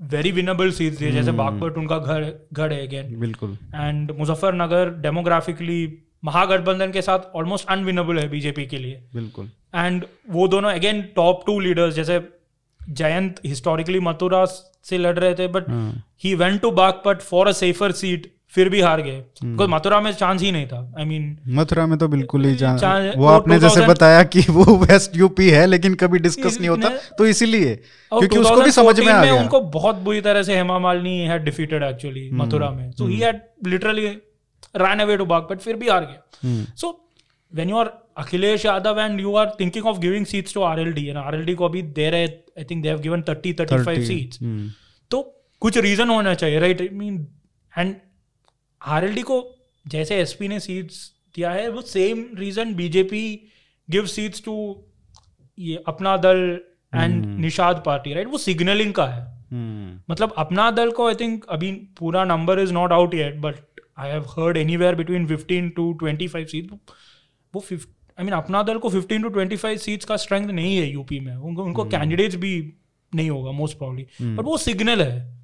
[0.00, 1.38] वेरी विनेबल सीट्स दिए जैसे Hmm.
[1.38, 5.80] बागपत उनका घर घर है अगेन बिल्कुल। एंड मुजफ्फरनगर डेमोग्राफिकली
[6.22, 11.42] महागठबंधन के साथ ऑलमोस्ट अनविनेबल है बीजेपी के लिए। बिल्कुल। एंड वो दोनों अगेन टॉप
[11.46, 12.20] टू लीडर्स जैसे
[12.80, 14.44] जयंत हिस्टोरिकली मथुरा
[14.84, 18.68] से लड़ रहे थे बट हाँ। He went to Baghpat for a safer seat फिर
[18.68, 22.08] भी हार गए। बिकॉज़ मथुरा में चांस ही नहीं था। आई मीन मथुरा में तो
[22.08, 22.82] बिल्कुल ही चांस
[23.16, 27.26] वो आपने जैसे बताया कि वो वेस्ट यूपी है लेकिन कभी डिस्कस नहीं होता तो
[27.26, 31.18] इसीलिए क्योंकि उसको भी समझ में आ गया। उनको बहुत बुरी तरह से Hema Malini
[31.26, 32.28] had defeated actually.
[32.32, 33.18] Mathura में। So he.
[33.18, 34.06] Had literally
[34.74, 36.90] run away to Baghpat फिर भी हार गया। So
[37.52, 41.18] when you are Akhilesh Yadav and you are thinking of giving seats to RLD and
[41.18, 44.38] RLD को अभी दे रहे I think they have given 30 35 30, seats
[45.10, 45.22] तो
[45.60, 47.26] कुछ रीजन होना चाहिए right I mean
[47.78, 47.94] and
[48.80, 49.42] RLD को
[49.86, 53.24] जैसे एसपी ने सीट्स दिया है वो same reason BJP
[53.88, 54.56] give seats to
[55.58, 56.60] ये Apna Dal
[56.94, 57.40] and Hmm.
[57.40, 61.72] Nishad party right वो सिग्नलिंग का है। हम्म मतलब अपना दल को आई थिंक अभी
[61.98, 63.54] पूरा number is not out yet but
[64.00, 66.72] I have heard anywhere between 15 to 25 seat
[67.54, 67.64] वो
[68.20, 71.36] आई मीन अपना दल को 15 टू 25 सीट्स का स्ट्रेंथ नहीं है यूपी में।
[71.36, 72.72] उनको उनको कैंडिडेट्स भी
[73.14, 75.38] नहीं होगा मोस्ट प्रॉब्ली बट वो सिग्नल है।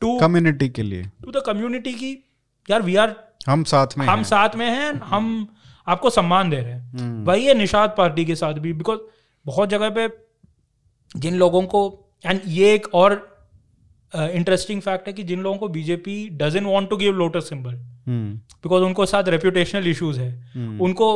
[0.00, 2.30] टू कम्युनिटी के लिए। टू द कम्युनिटी की
[2.70, 3.16] यार वी आर
[3.48, 5.54] हम साथ में हम हैं। साथ में हैं हम
[5.88, 8.98] आपको सम्मान दे रहे हैं। हम्म, वही है निषाद पार्टी के साथ भी। बिकॉज़
[9.46, 10.08] बहुत जगह पे
[11.16, 13.31] जिन लोगों को एंड ये एक और
[14.14, 17.74] इंटरेस्टिंग फैक्ट है कि जिन लोगों को BJP doesn't want to give lotus symbol
[18.08, 21.08] because उनको साथ रेपुटेशनल इश्यूज़ है। उनको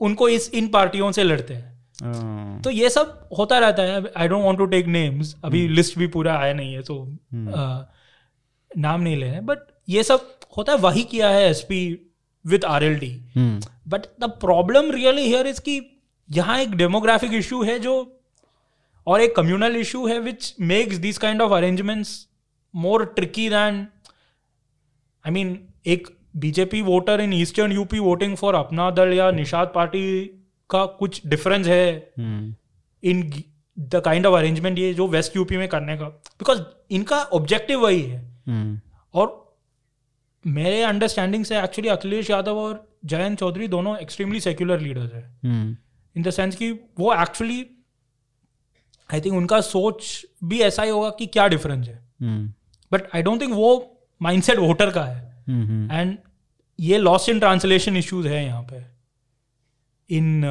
[0.00, 1.68] उनको इस इन पार्टियों से लड़ते हैं।
[2.02, 5.98] हाँ, तो ये सब होता रहता है। I don't want to take names अभी लिस्ट
[5.98, 7.02] भी पूरा आया नहीं है तो
[7.34, 7.92] अ,
[8.70, 11.80] नाम नहीं ले रहे बट ये सब होता है। वही किया है S P
[12.44, 13.00] with R L
[13.36, 15.80] hmm, but the problem really here is कि
[16.28, 17.94] यहाँ एक डेमोग्राफिक इशू है जो
[19.06, 22.28] और एक कम्युनल इशू है which makes this kind of arrangements
[22.74, 23.86] more tricky than
[25.24, 30.04] I mean एक BJP voter in eastern UP voting for Apna Dal या निषाद पार्टी
[30.70, 32.12] का कुछ डिफरेंस है
[33.02, 33.42] in
[33.78, 38.02] the kind of arrangement ये जो वेस्ट यूपी में करने का। बिकॉज़ इनका ऑब्जेक्टिव वही
[38.02, 38.80] है। हम्म,
[39.14, 39.56] और
[40.44, 45.78] मेरे अंडरस्टैंडिंग से एक्चुअली अखिलेश यादव और जयंत चौधरी दोनों एक्सट्रीमली सेक्युलर लीडर्स हैं।
[46.16, 47.66] इन द सेंस कि वो एक्चुअली
[49.14, 52.52] आई थिंक उनका सोच भी ऐसा ही होगा कि क्या डिफरेंस है। हम्म,
[52.92, 53.70] बट आई डोंट थिंक वो
[54.20, 56.16] माइंडसेट वोटर का है। हम्म, हम्म, एंड
[56.78, 58.84] ये लॉस इन ट्रांसलेशन इश्यूज़ है यहाँ पे।
[60.10, 60.42] इन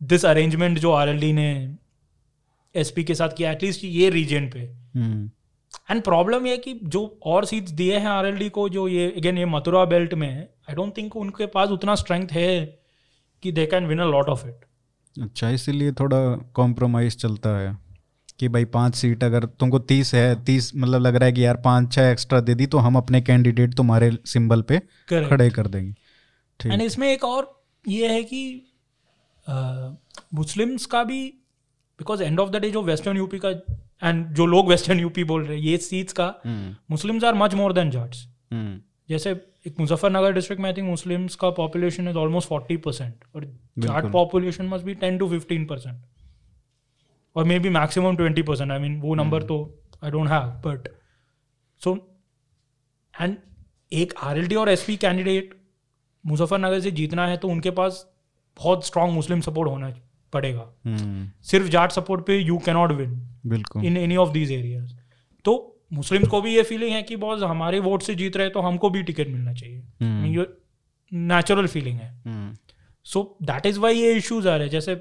[0.00, 1.48] दिस अरेंजमेंट जो RLD ने
[2.74, 4.60] एसपी के साथ किया एटलीस्ट ये रीजन पे।
[4.94, 5.30] हम्म,
[5.90, 9.38] एंड प्रॉब्लम ये है कि जो और सीट्स दिए हैं आरएलडी को जो ये अगेन
[9.38, 12.78] ये मथुरा बेल्ट में है आई डोंट थिंक उनके पास उतना स्ट्रेंथ है
[13.42, 14.64] कि they can win a lot of it
[15.22, 16.18] अच्छा इसीलिए थोड़ा
[16.54, 17.85] कॉम्प्रोमाइज चलता है।
[18.38, 21.56] कि भाई पाँच सीट अगर तुमको तीस है तीस मतलब लग रहा है कि यार
[21.56, 25.28] पाँच छह एक्स्ट्रा दे दी तो हम अपने कैंडिडेट तुम्हारे सिंबल पे Correct.
[25.30, 25.94] खड़े कर देंगे।
[26.60, 28.42] ठीक। एंड इसमें एक और ये है कि
[30.34, 31.22] मुस्लिम्स का भी
[31.98, 33.50] because end of the day जो वेस्टर्न यूपी का
[34.08, 37.54] एंड जो लोग वेस्टर्न यूपी बोल रहे हैं ये सीट्स का हम्म, Muslims are much
[37.54, 38.26] more than Jats
[39.08, 39.30] जैसे
[39.66, 43.44] एक मुजफ्फरनगर डिस्ट्रिक्ट में आई थिंक मुस्लिम्स का population is almost forty percent और
[43.78, 45.96] Jat population must be ten to fifteen percent
[47.36, 49.58] और maybe maximum twenty percent I mean वो नंबर तो
[50.04, 50.88] I don't have but
[51.82, 51.94] so
[53.14, 53.36] and
[53.92, 55.54] एक RLD और SP candidate
[56.24, 58.04] Muzaffarnagar से जीतना है तो उनके पास
[58.56, 59.94] बहुत स्ट्रांग मुस्लिम सपोर्ट होना
[60.32, 63.14] पड़ेगा। हम्म, सिर्फ़ जाट सपोर्ट पे यू कैनॉट विन
[63.46, 64.94] बिल्कुल। In any of these areas
[65.44, 65.52] तो
[65.92, 68.90] मुस्लिम को भी ये फीलिंग है कि बॉस हमारे वोट से जीत रहे तो हमको
[68.90, 70.46] भी टिकट मिलना चाहिए।
[71.12, 72.54] नेचुरल फीलिंग है।
[73.06, 74.94] सो दैट इज़ वाई ये इश्यूज़ आ रहे हैं। जैसे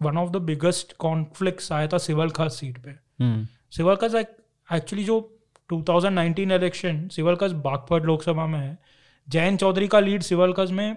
[0.00, 5.04] one of the biggest conflicts आया था सिवल खास सीट पे। हम्म, सिवल खास एक्चुअली
[5.04, 5.20] जो
[5.70, 8.78] 2019 इलेक्शन सिवल खास बागपत लोकसभा में है
[9.28, 10.96] जयंत चौधरी का लीड सिवल खास में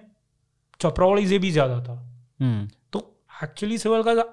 [0.80, 1.94] चपरौली से भी ज़्यादा था।
[2.40, 3.00] हम्म, तो
[3.44, 4.24] एक्चुअली सिवल का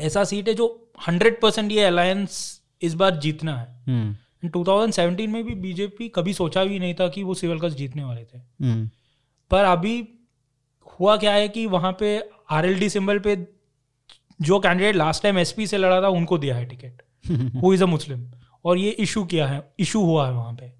[0.00, 5.42] ऐसा सीट है जो 100 परसेंट ये अलायंस इस बार जीतना है। हम्म, 2017 में
[5.44, 8.38] भी बीजेपी कभी सोचा भी नहीं था कि वो सिविल कस जीतने वाले थे।
[9.50, 10.00] पर अभी
[11.00, 13.36] हुआ क्या है कि वहाँ पे आरएलडी सिंबल पे
[14.40, 17.02] जो कैंडिडेट लास्ट टाइम एसपी से लड़ा था उनको दिया है ticket
[17.62, 18.30] who is a Muslim
[18.64, 20.72] और ये इशू किया है इशू हुआ है वहाँ पे.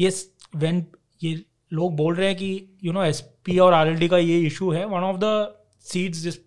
[0.00, 0.12] ये
[0.56, 0.86] व्हेन
[1.22, 4.84] ये लोग बोल रहे हैं कि यू नो एसपी और आरएलडी का ये इशू है
[4.84, 6.38] वन ऑफ़ द सीट्स जिस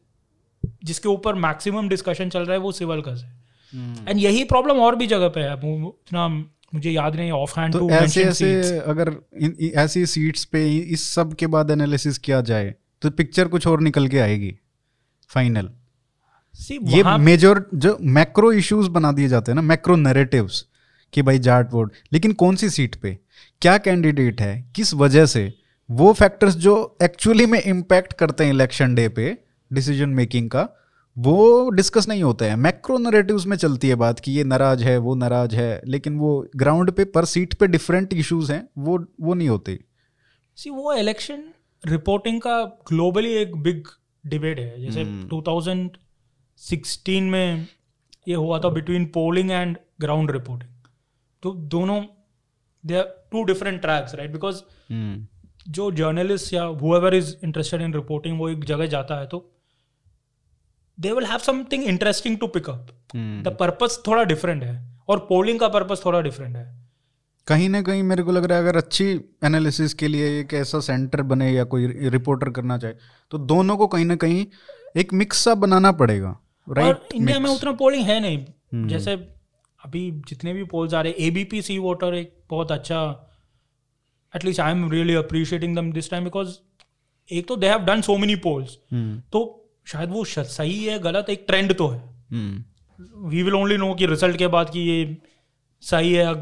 [0.84, 3.44] जिसके ऊपर मैक्सिमम डिस्कशन चल रहा है वो सिविल का है।
[4.08, 6.28] एंड यही प्रॉब्लम और भी जगह पे है इतना
[6.74, 9.16] मुझे याद नहीं ऑफ़ हैंड तो टू ऐसे ऐसे अगर
[9.76, 14.08] ऐसी सीट्स पे इस सब के बाद एनालिसिस किया जाए तो पिक्चर कुछ और निकल
[14.08, 14.56] के आएगी
[15.28, 15.70] फाइनल
[16.72, 20.66] ये मेजर जो मैक्रो इश्यूज़ बना दिए जाते हैं ना मैक्रो नैरेटिव्स
[21.14, 23.20] कि भाई जाट वोट लेकिन कौन सी सीट पे?
[23.62, 24.72] क्या कैंडिडेट है?
[24.76, 25.54] किस वजह से?
[25.92, 29.38] वो फैक्टर्स जो एक्चुअली में इम्पैक्ट करते हैं इलेक्शन डे पे
[29.74, 30.83] डिसीज़न मेकिंग का
[31.18, 34.98] वो डिस्कस नहीं होते हैं। मैक्रो नरेटिव्स में चलती है बात कि ये नाराज़ है
[34.98, 39.34] वो नाराज़ है लेकिन वो ग्राउंड पे पर सीट पे डिफरेंट इश्यूज़ हैं वो वो
[39.34, 39.80] नहीं होते।
[40.56, 41.44] सी वो इलेक्शन
[41.88, 43.84] रिपोर्टिंग का ग्लोबली एक बिग
[44.26, 45.30] डिबेट है। जैसे hmm.
[45.30, 47.68] 2016 में
[48.28, 50.70] ये हुआ था between polling and ground reporting
[51.44, 52.06] तो दोनों
[52.86, 54.62] they are two different tracks right because
[55.70, 59.53] जो जर्नलिस्ट या whoever is interested in reporting वो एक जगह जाता है तो
[60.98, 62.88] they will have something interesting to pick up.
[63.16, 64.76] The purpose थोड़ा डिफरेंट है
[65.10, 66.66] और पोलिंग का पर्पस थोड़ा डिफरेंट है।
[67.48, 69.06] कहीं ना कहीं मेरे को लग रहा है अगर अच्छी
[69.44, 72.94] एनालिसिस के लिए एक ऐसा सेंटर बने या कोई रिपोर्टर करना चाहे
[73.32, 74.46] तो दोनों को कहीं ना कहीं
[74.98, 76.38] एक मिक्स सा बनाना पड़ेगा
[76.68, 79.14] राइट इंडिया में उतना पोलिंग है नहीं। हम्म। जैसे
[79.80, 83.02] अभी जितने भी पोल्स आ रहे एबीपी सी वोटर एक बहुत अच्छा
[84.34, 86.56] at least I am really appreciating them this time because
[87.30, 88.78] एक तो they have done so many polls
[89.34, 89.42] तो
[89.86, 92.00] शायद वो सही है गलत एक ट्रेंड तो है।
[93.18, 95.18] वी विल ओनली नो कि रिज़ल्ट के बाद कि ये
[95.82, 96.34] सही है।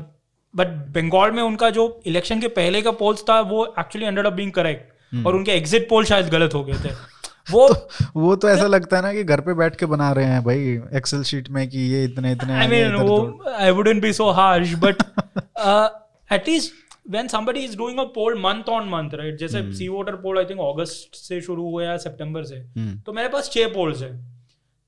[0.55, 4.33] बट बंगाल में उनका जो इलेक्शन के पहले का पोल्स था वो actually ended up
[4.33, 4.91] being correct
[5.25, 7.11] और उनके एग्जिट पोल शायद गलत हो गए थे।
[7.51, 10.25] वो तो, वो तो ऐसा लगता है ना कि घर पे बैठ के बना रहे
[10.25, 13.53] हैं भाई एक्सेल शीट में कि ये इतने इतने I आ गए, mean, वो दौड़।
[13.53, 15.03] I wouldn't be so harsh, but
[15.65, 15.87] uh,
[16.31, 16.69] at least
[17.05, 19.37] when somebody is doing a poll month on month, right?
[19.37, 23.13] जैसे C voter poll I think अगस्त से शुरू हुआ या सितंबर से। हम्म, तो
[23.13, 24.11] मेरे पास छह पोल्स है।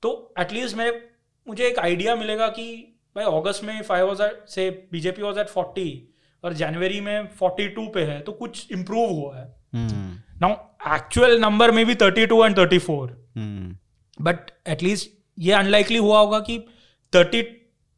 [0.02, 1.08] तो एटलीस्ट मेरे
[1.46, 2.66] मुझे एक आइडिया मिलेगा कि
[3.16, 5.88] भाई अगस्त में फाइव वॉज़ से बीजेपी वॉज़ एट फोर्टी
[6.44, 9.46] और जनवरी में फोर्टी टू पे है तो कुछ इम्प्रूव हुआ है।
[10.40, 10.54] नाउ
[10.94, 13.10] एक्चुअल नंबर में भी thirty two and thirty four
[14.20, 16.58] but at least ये अनलाइकली हुआ होगा कि
[17.12, 17.42] थर्टी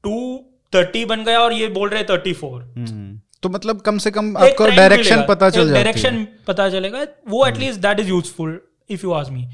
[0.05, 0.39] टू
[0.75, 2.63] थर्टी बन गया और ये बोल रहे थर्टी फोर।
[3.47, 7.81] तो मतलब कम से कम आपको डायरेक्शन पता चल जाती डायरेक्शन पता चलेगा। वो at least
[7.81, 9.47] that is useful if you ask me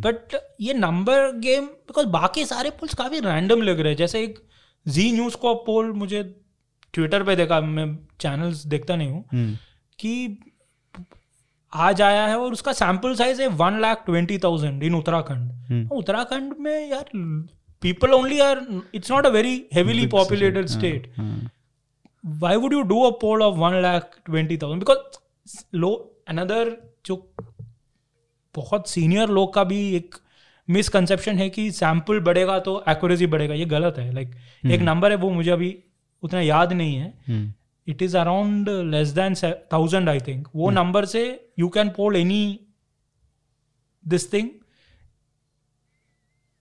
[0.00, 4.38] but ये नंबर गेम बिकॉज़ बाकी सारे पोल्स काफ़ी रैंडम लग रहे हैं। जैसे एक
[4.86, 6.22] जी न्यूज़ को पोल मुझे
[6.94, 7.86] ट्विटर पे देखा मैं
[8.20, 9.56] चैनल्स देखता नहीं हूँ। हम्म,
[9.98, 10.38] कि
[11.72, 15.90] आज आया है और उसका सैंपल साइज़ है one lakh twenty thousand in Uttarakhand.
[15.92, 17.10] Uttarakhand में यार
[17.82, 21.12] people only are it's not a very heavily populated state
[22.26, 25.18] why would you do a poll of 1 lakh 20,000 because
[25.74, 25.90] लो
[26.30, 26.64] another
[27.06, 27.34] जो
[28.54, 30.14] बहुत सीनियर लोग का भी एक
[30.70, 35.10] मिसकंसेप्शन है कि सैंपल बढ़ेगा तो एक्यूरेसी बढ़ेगा ये गलत है। लाइक like, एक नंबर
[35.10, 35.84] है वो मुझे अभी
[36.22, 37.52] उतना याद नहीं है। हम्म,
[37.86, 39.34] it is around less than
[39.72, 42.60] thousand I think वो नंबर से you can poll any
[44.08, 44.50] this thing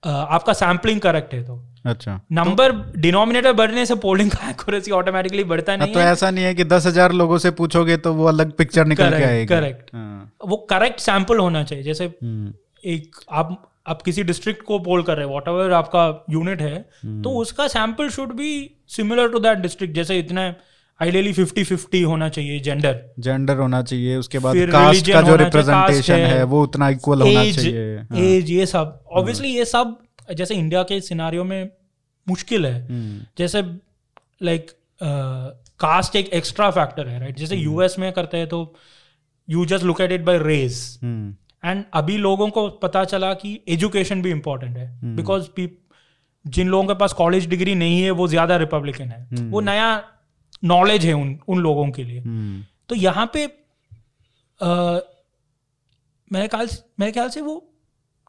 [0.05, 5.71] आपका सैम्पलिंग करेक्ट है तो। अच्छा। नंबर डिनोमिनेटर बढ़ने से पोलिंग का एक्यूरेसी ऑटोमेटिकली बढ़ता
[5.71, 8.25] हाँ, नहीं तो है। ऐसा नहीं है कि दस हज़ार लोगों से पूछोगे तो वो
[8.27, 9.93] अलग पिक्चर निकल के आएगी। correct.
[9.93, 12.53] हाँ, वो करेक्ट सैंपल होना चाहिए जैसे हम्म,
[12.85, 16.77] एक आप आप किसी डिस्ट्रिक्ट को पोल कर रहे हैं वॉट आपका यूनिट है
[17.23, 18.49] तो उसका sample should be
[18.95, 20.47] similar to that district जैसे इतना
[20.99, 26.13] आइडियली फिफ्टी फिफ्टी होना चाहिए जेंडर जेंडर होना चाहिए उसके बाद कास्ट का जो रिप्रेजेंटेशन
[26.13, 29.97] है, है वो उतना इक्वल होना चाहिए। हाँ, एज ये सब। ऑब्वियसली ये सब
[30.33, 31.69] जैसे इंडिया के सिनारियो में
[32.27, 33.61] मुश्किल है। हम्म, जैसे
[34.43, 34.71] लाइक
[35.79, 38.61] कास्ट एक एक्स्ट्रा फैक्टर है राइट जैसे यूएस में करते हैं तो
[39.47, 43.59] you just look at it by race hmm, and अभी लोगों को पता चला कि
[43.69, 45.47] एजुकेशन भी इम्पोर्टेंट है। बिकॉज़
[46.45, 49.87] जिन लोगों के पास कॉलेज डिग्री नहीं है वो ज़्यादा रिपब्लिकन है। वो नया
[50.65, 54.99] नॉलेज है उन उन लोगों के लिए। हम्म, तो यहाँ पे अ,
[56.31, 56.67] मेरे ख्याल
[56.99, 57.55] मेरे ख्याल से वो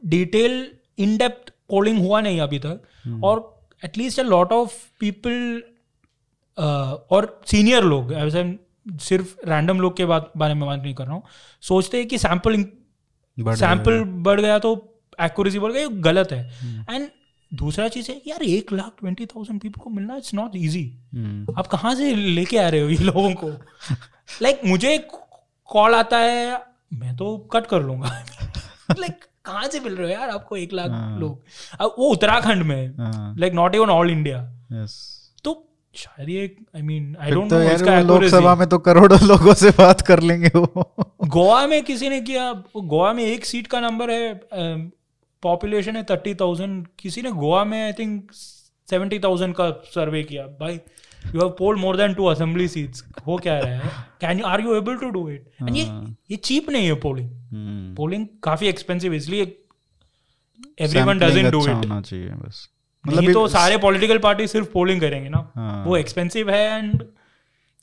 [0.02, 0.54] डिटेल
[0.98, 3.40] इन डेप्थ पोलिंग हुआ नहीं अभी तक। और
[3.82, 5.62] at least a lot of people
[6.58, 8.44] और सीनियर लोग ऐसे
[9.02, 11.22] सिर्फ़ रैंडम लोग के बात बारे में बात नहीं कर रहा हूँ।
[11.62, 12.56] सोचते हैं कि सैंपल
[13.38, 14.74] बढ़ सैंपल बढ़ गया तो
[15.18, 17.08] एक्यूरेसी बढ़ गई गलत है। एंड
[17.54, 21.66] दूसरा चीज़ है यार एक लाख ट्वेंटी थाउज़ेंड पीपल को मिलना इट्स नॉट हम्म, आप
[21.66, 23.48] कहाँ से लेके आ रहे हो ये लोगों को?
[24.42, 25.08] लाइक like, मुझे
[25.66, 28.24] कॉल आता है मैं तो कट कर लूँगा।
[28.98, 31.42] लाइक कहाँ से मिल रहे हो यार आपको एक लाख हाँ। लोग?
[31.80, 32.94] अब वो उत्तराखंड में
[33.40, 34.42] like not even all India
[35.44, 39.54] तो शायद ये आई मीन आई डोंट तो नो इसका लोकसभा में तो करोड़ों लोगों
[39.54, 40.94] से बात कर लेंगे वो।
[41.26, 44.34] गोवा में किसी ने किया गोवा में एक सीट का नंबर है
[45.46, 48.32] पॉपुलेशन है थर्टी थाउज़ेंड किसी ने गोवा में आई थिंक
[48.88, 53.36] सेवेंटी थाउज़ेंड का सर्वे किया। भाई you have poll more than two assembly seats हो
[53.38, 53.90] क्या रहा है?
[54.20, 55.84] Can you are you able to do it and ये
[56.30, 59.42] ये चीप नहीं है पोलिंग हम्म, पोलिंग काफ़ी एक्सपेंसिव इसलिए
[60.80, 62.68] एवरीवन डजंट डू इट होना चाहिए बस।
[63.04, 67.02] नहीं तो सारे पॉलिटिकल पार्टी सिर्फ़ पोलिंग करेंगे ना। हाँ। वो एक्सपेंसिव है and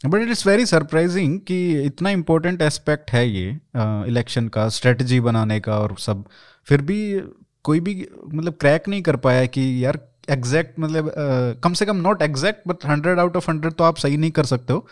[0.05, 3.49] but it is very surprising कि इतना इम्पोर्टेंट एस्पेक्ट है ये
[4.07, 6.25] इलेक्शन का स्ट्रेटजी बनाने का और सब।
[6.67, 6.99] फिर भी
[7.63, 7.95] कोई भी
[8.27, 9.99] मतलब क्रैक नहीं कर पाया कि यार
[10.29, 11.11] एग्जैक्ट मतलब
[11.63, 14.45] कम से कम not exact but hundred out of hundred तो आप सही नहीं कर
[14.45, 14.85] सकते हो।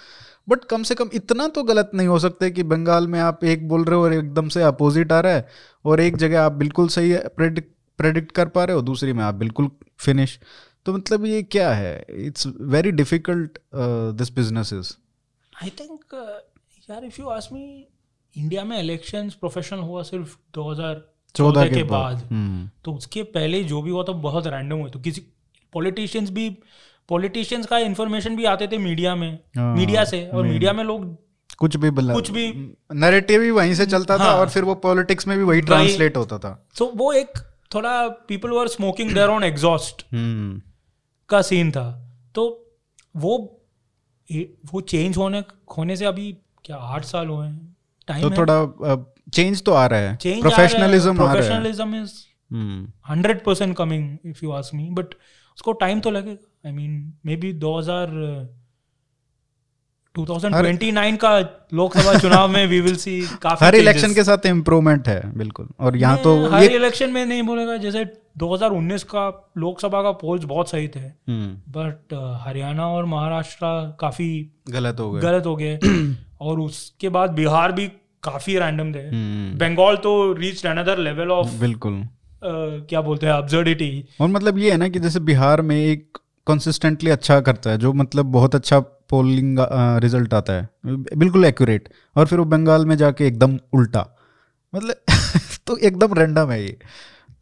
[0.50, 3.68] बट कम से कम इतना तो गलत नहीं हो सकते कि बंगाल में आप एक
[3.70, 5.48] बोल रहे हो और एकदम से अपोजिट आ रहा है
[5.86, 7.70] और एक जगह आप बिल्कुल सही प्रेडिक्ट
[8.00, 9.70] प्रेडिक्ट कर पा रहे हो, दूसरी में आप बिल्कुल
[10.00, 10.40] फिनिश
[10.86, 12.06] तो मतलब ये क्या है?
[12.10, 13.58] It's very difficult
[14.18, 14.94] this business is
[15.64, 16.16] I think
[16.90, 17.88] यार if you ask me
[18.36, 21.04] India में इलेक्शंस प्रोफेशनल हुआ सिर्फ़ 2000
[21.36, 24.90] चौदह के के बाद। हम्म। तो उसके पहले जो भी हुआ था बहुत रैंडम हुआ
[24.90, 25.22] तो किसी
[25.74, 26.50] पॉलिटिशियंस भी
[27.10, 31.06] पॉलिटिशियंस का इंफॉर्मेशन भी आते थे मीडिया में। हाँ, मीडिया से। और मीडिया में लोग
[31.60, 32.48] कुछ भी बला कुछ भी
[32.94, 35.62] नैरेटिव ही वहीं से चलता हाँ, था हाँ। और फिर वो पॉलिटिक्स में भी वही
[35.62, 37.38] ट्रांसलेट होता था। सो वो एक
[37.76, 40.06] थोड़ा people were smoking there on exhaust
[41.30, 41.90] का सीन था।
[42.36, 42.46] तो
[43.16, 43.38] वो
[44.74, 45.44] वो चेंज होने
[45.78, 46.32] होने से अभी
[46.66, 47.76] क्या आठ साल हुए हैं?
[48.08, 48.94] टाइम तो थोड़ा
[49.28, 50.18] चेंज तो आ रहा है.
[50.42, 51.34] प्रोफेशनलिज्म आ रहा है.
[51.34, 52.14] Professionalism is
[53.10, 55.14] hundred percent coming if you ask me but
[55.58, 56.68] उसको टाइम तो लगेगा.
[56.68, 58.08] आई मीन मे बी दो हज़ार
[60.16, 61.38] 2029 का
[61.74, 65.68] लोकसभा चुनाव में वी विल सी काफ़ी हर इलेक्शन के साथ इम्प्रूवमेंट है बिल्कुल.
[65.80, 67.78] और यहाँ तो हर इलेक्शन में नहीं बोलेगा.
[67.78, 68.04] जैसे
[68.38, 69.24] 2019 का
[69.58, 71.02] लोकसभा का पोल्स बहुत सही थे.
[71.78, 73.66] बट हरियाणा और महाराष्ट्र
[74.00, 74.30] काफ़ी
[74.70, 75.22] गलत हो गए.
[75.22, 75.80] गलत हो गए.
[76.42, 77.88] और उसके बाद बिहार भी
[78.24, 82.02] काफ़ी रैंडम थे। हम्म, बंगाल तो रीच अनदर लेवल ऑफ़ बिल्कुल।
[82.44, 83.92] क्या बोलते हैं अब्सर्डिटी
[84.22, 86.18] और मतलब ये है ना कि जैसे बिहार में एक
[86.48, 89.58] कंसिस्टेंटली अच्छा करता है जो मतलब बहुत अच्छा पोलिंग
[90.04, 94.06] रिज़ल्ट आता है। बिल्कुल एक्यूरेट और फिर वो बंगाल में जाके एकदम उल्टा।
[94.74, 94.96] मतलब
[95.68, 96.78] तो एकदम रैंडम है ये।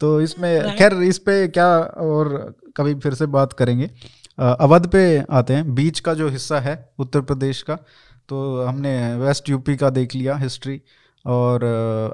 [0.01, 1.67] तो इसमें खैर इस पे क्या
[2.07, 2.33] और
[2.77, 3.89] कभी फिर से बात करेंगे।
[4.37, 5.01] अवध पे
[5.31, 7.77] आते हैं। बीच का जो हिस्सा है उत्तर प्रदेश का
[8.29, 10.81] तो हमने वेस्ट यूपी का देख लिया हिस्ट्री
[11.25, 11.63] और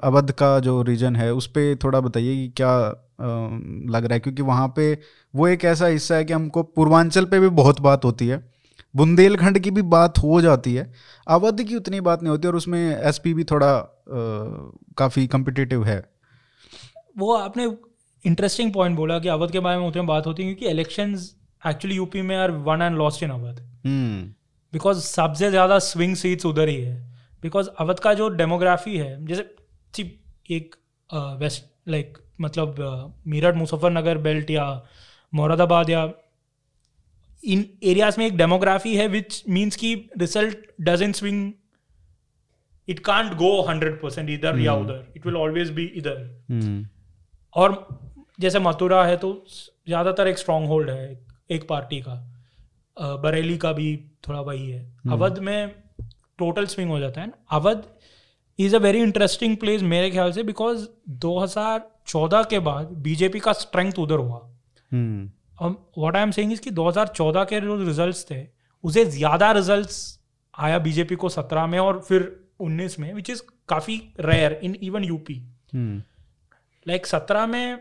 [0.03, 2.88] अवध का जो रीजन है उस पर थोड़ा बताइए कि क्या
[3.89, 4.20] लग रहा है?
[4.20, 4.99] क्योंकि वहाँ पे
[5.36, 8.51] वो एक ऐसा हिस्सा है कि हमको पूर्वांचल पे भी बहुत बात होती है।
[8.95, 10.93] बुंदेलखंड की भी बात हो जाती है।
[11.28, 14.03] अवध की उतनी बात नहीं होती और उसमें एसपी भी थोड़ा
[14.97, 16.03] काफ़ी कम्पिटिटिव है।
[17.18, 17.78] वो आपने
[18.26, 21.36] इंटरेस्टिंग पॉइंट बोला कि अवध के बारे में उतनी बात होती है क्योंकि इलेक्शंस
[21.68, 23.59] एक्चुअली यूपी में are won and lost in Awadh.
[23.86, 24.35] Hmm.
[24.76, 26.95] Because सबसे ज़्यादा स्विंग सीट्स उधर ही है।
[27.43, 30.03] बिकॉज़ अवध का जो डेमोग्राफी है जैसे
[30.51, 30.76] एक
[31.39, 32.80] वेस्ट लाइक मतलब
[33.28, 34.65] मेरठ मुजफ्फरनगर बेल्ट या
[35.34, 36.03] मुरादाबाद या
[37.43, 41.51] इन एरियाज़ में एक डेमोग्राफी है विच मीन्स की result doesn't swing
[42.88, 46.88] it can't go hundred percent इधर या उधर। इट विल ऑलवेज बी इधर।
[47.55, 47.88] और
[48.39, 49.34] जैसे मथुरा है तो
[49.88, 51.09] ज़्यादातर एक स्ट्रॉन्ग होल्ड है
[51.51, 52.21] एक पार्टी का।
[52.98, 53.96] बरेली का भी
[54.28, 55.76] थोड़ा वही है। अवध में
[56.39, 57.84] टोटल स्विंग हो जाता है। ना Awadh
[58.60, 60.88] is a very interesting place मेरे ख्याल से बिकॉज़
[61.26, 64.39] 2014 के बाद बीजेपी का स्ट्रेंथ उधर हुआ।
[64.91, 65.30] हम्म।
[65.98, 68.46] What I am saying is कि 2014 के जो रिजल्ट्स थे
[68.84, 69.98] उसे ज़्यादा रिजल्ट्स
[70.54, 72.24] आया बीजेपी को 17 में और फिर
[72.62, 75.41] 19 में विच इज़ काफ़ी rare in even UP
[75.74, 76.02] hmm.
[76.86, 77.80] Like सत्रह में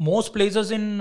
[0.00, 1.00] मोस्ट प्लेसेस इन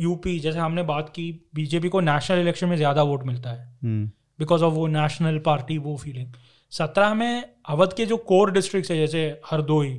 [0.00, 4.06] यूपी जैसे हमने बात की बीजेपी को नेशनल इलेक्शन में ज़्यादा वोट मिलता है। हम्म।
[4.38, 6.32] बिकॉज़ ऑफ़ वो नेशनल पार्टी वो फीलिंग
[6.72, 9.98] सत्रह में अवध के जो कोर डिस्ट्रिक्ट है जैसे हरदोई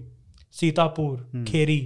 [0.56, 1.82] सीतापुर खेरी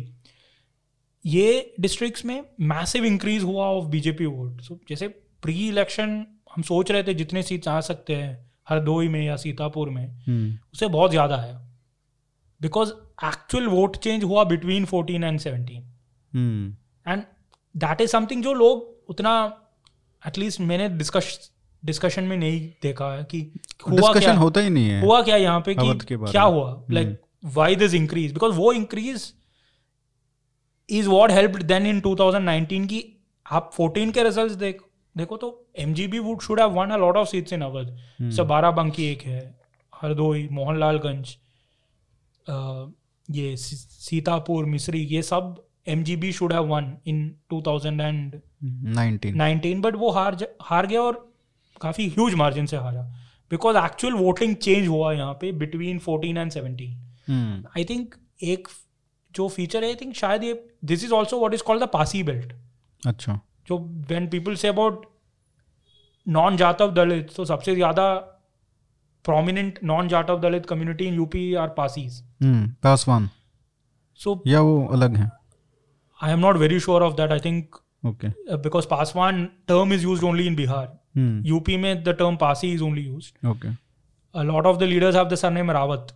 [1.25, 5.07] ये डिस्ट्रिक्ट्स में मैसिव इंक्रीज हुआ ऑफ़ बीजेपी वोट सो जैसे
[5.43, 8.33] प्री इलेक्शन हम सोच रहे थे जितने सीट्स आ सकते हैं
[8.69, 11.53] हरदोई में या सीतापुर में हम्म। उससे बहुत ज़्यादा है।
[12.61, 12.91] बिकॉज़
[13.25, 15.83] एक्चुअल वोट चेंज हुआ between fourteen and seventeen
[16.33, 17.11] hmm.
[17.11, 17.23] And
[17.75, 19.35] that is something जो लोग उतना
[20.27, 21.37] एटलीस्ट मैंने डिस्कश
[21.83, 23.41] डिस्कशन में नहीं देखा है कि
[23.89, 26.85] हुआ क्या होता ही नहीं है हुआ क्या यहाँ पे कि क्या हुआ?
[26.91, 29.33] Like why this increase because वो increase
[30.89, 33.03] is what help then in 2019 की
[33.45, 34.81] आप 14 के रिजल्ट्स देख
[35.17, 35.49] देखो तो
[35.79, 39.05] M G B would should have won a lot of seats in Awadh जैसे बाराबंकी
[39.05, 39.41] एक है
[39.93, 41.35] हरदोई मोहनलालगंज
[43.29, 50.37] ये सीतापुर मिस्री ये सब B should have won in 2019 nineteen but वो हार
[50.61, 51.33] हार गया और
[51.81, 53.01] काफ़ी ह्यूज मार्जिन से हारा।
[53.49, 56.81] बिकॉज़ एक्चुअल वोटिंग चेंज हुआ यहाँ पे between 14 and 17
[57.29, 58.67] hmm I think एक
[59.35, 62.23] जो फीचर है आई थिंक शायद ये this is also what is called the Pasi
[62.23, 62.53] belt
[63.07, 63.77] अच्छा। जो
[64.09, 65.05] when people say about
[66.27, 68.13] non Jatav Dalit तो सबसे ज़्यादा
[69.23, 72.23] prominent non Jatav Dalit community in UP are Pasis
[72.83, 73.29] Paswan
[74.15, 75.44] so या वो अलग है?
[76.24, 78.28] I am not very sure of that I think okay
[78.62, 82.82] because Paswan term is use only in Bihar hmm UP में the term Pasi is
[82.82, 83.76] only use okay
[84.34, 86.10] a lot of the leaders have the surname Rawat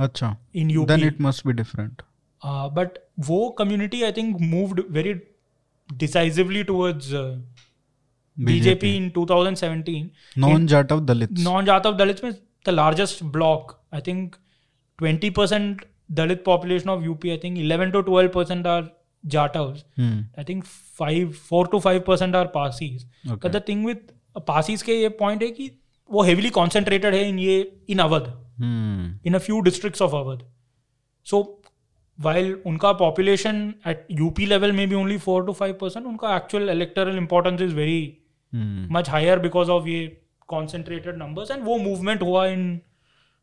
[0.00, 0.86] अच्छा in UP.
[0.88, 2.02] Then it must be different
[2.42, 5.12] Uh, but वो community I think moved very
[6.00, 7.22] decisively towards uh,
[8.36, 10.02] BJP in 2017.
[10.38, 12.30] Non Jat of Dalit Non-Jatav Dalits में
[12.68, 13.72] the largest block.
[13.96, 14.36] I think
[14.98, 15.80] 20%
[16.20, 17.24] Dalit population of UP.
[17.34, 18.84] I think 11 to 12 percent are
[19.23, 19.83] Jatavs.
[19.99, 20.65] Hmm I think
[21.01, 23.05] five, four to five percent are Parsis.
[23.25, 23.39] Okay.
[23.43, 24.11] But the thing with
[24.47, 25.71] Parsis के ये point है कि
[26.09, 27.57] वो heavily concentrated है in ये
[27.89, 28.27] in Awadh.
[28.59, 30.43] हम्म in a few districts of Awadh.
[31.25, 31.39] So
[32.19, 33.57] while उनका population
[33.87, 37.75] at UP level में भी only four to five percent उनका actual electoral importance is
[37.75, 38.01] very
[38.93, 40.05] much higher because of ये
[40.49, 42.63] concentrated numbers and वो movement हुआ in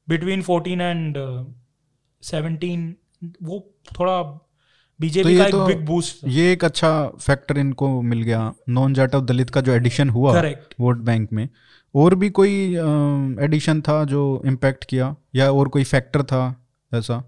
[0.09, 1.17] between fourteen and
[2.23, 2.95] seventeen
[3.43, 3.61] वो
[3.93, 4.21] थोड़ा
[5.01, 6.91] BJP तो का एक तो बिग बूस्ट ये एक अच्छा
[7.21, 11.49] फैक्टर इनको मिल गया। नॉन जाटव दलित का जो एडिशन हुआ करेक्ट वोट बैंक में
[11.95, 12.55] और भी कोई
[13.45, 16.43] एडिशन था जो इम्पैक्ट किया या और कोई फैक्टर था
[16.93, 17.23] ऐसा?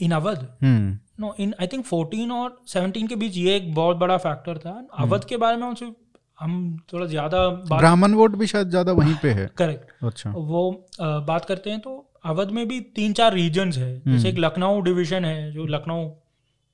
[0.00, 0.98] In Awadh hmm.
[1.20, 4.70] No in I think 14 और 17 के बीच ये एक बहुत बड़ा फैक्टर था।
[4.98, 5.92] अवध के बारे में हमसे
[6.40, 6.54] हम
[6.92, 10.70] थोड़ा ज़्यादा ब्राह्मण वोट भी शायद ज़्यादा वहीं पे है। करेक्ट अच्छा। वो
[11.00, 14.80] अ, बात करते हैं तो अवध में भी तीन चार रीजन है। जैसे एक लखनऊ
[14.82, 16.08] डिवीज़न है जो लखनऊ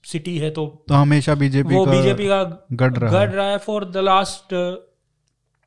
[0.06, 2.42] सिटी है तो तो हमेशा बीजेपी वो का बीजेपी का
[2.72, 4.54] गढ़ रहा गढ़ रहा है for the last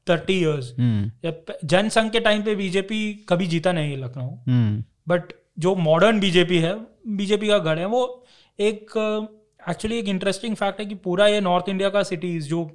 [0.08, 1.32] thirty years hmm.
[1.68, 6.58] Jan Sangh के टाइम पे बीजेपी कभी जीता नहीं है लखनऊ। हम्म। बट जो मॉडर्न बीजेपी
[6.58, 6.76] है
[7.08, 8.04] बीजेपी का गढ़ है वो
[8.60, 8.98] एक
[9.70, 12.70] एक्चुअली एक इंटरेस्टिंग फैक्ट है कि पूरा ये नॉर्थ इंडिया का सिटीज़ जो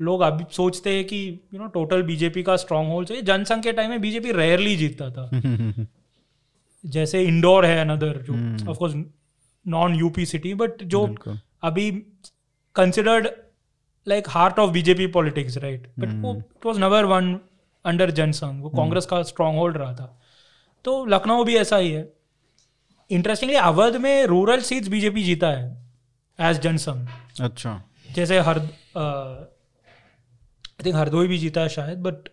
[0.00, 1.18] लोग अभी सोचते हैं कि
[1.54, 5.10] यू नो टोटल बीजेपी का स्ट्रॉन्ग होल्ड है जनसंघ के टाइम में बीजेपी रेयरली जीतता
[5.10, 5.86] था। हम्म,
[6.86, 8.94] जैसे इंडोर है अनदर जो हम्म। Of course
[9.66, 11.14] non UP city but जो
[11.62, 11.90] अभी
[12.76, 13.28] considered
[14.06, 17.40] like heart of BJP politics right but वो। It was number one
[17.84, 20.20] under Jan Sangh वो कांग्रेस का स्ट्रॉन्ग होल्ड रहा था।
[20.84, 22.12] तो लखनऊ भी ऐसा ही है।
[23.10, 25.90] इंटरेस्टिंगली अवध में रूरल सीट्स बीजेपी जीता है
[26.40, 27.08] एज जनसंघ
[27.42, 27.82] अच्छा।
[28.14, 29.44] जैसे हर आई
[30.86, 32.28] थिंक हरदोई भी जीता है शायद बट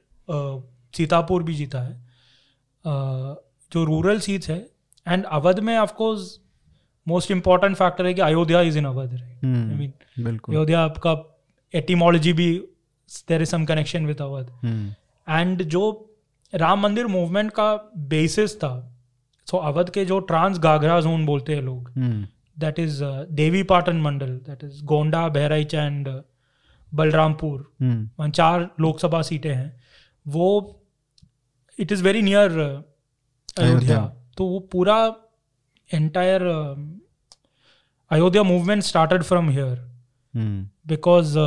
[0.94, 3.36] सीतापुर भी जीता है। uh,
[3.72, 4.70] जो रूरल सीट्स है
[5.08, 6.41] एंड अवध में of course
[7.08, 11.16] most important factor है कि Ayodhya is in Awadh I mean बिल्कुल। अयोध्या आपका
[11.74, 12.52] एटिमोलॉजी भी
[13.30, 14.52] there is some connection with Awadh
[15.28, 15.84] and जो
[16.54, 17.74] राम मंदिर मूवमेंट का
[18.10, 18.74] बेसिस था
[19.48, 21.92] सो अवध के जो ट्रांस गागरा जोन बोलते हैं लोग
[22.58, 26.08] that is uh, Devi Patan Mandal that is Gonda Bahraich and
[26.92, 29.82] Balrampur चार लोकसभा सीटें हैं
[30.26, 30.48] वो
[31.80, 32.60] it is very near
[33.60, 34.00] Ayodhya.
[34.38, 34.98] तो वो पूरा
[35.94, 36.42] entire
[38.12, 39.68] Ayodhya movement from from hmm.
[40.42, 41.38] because because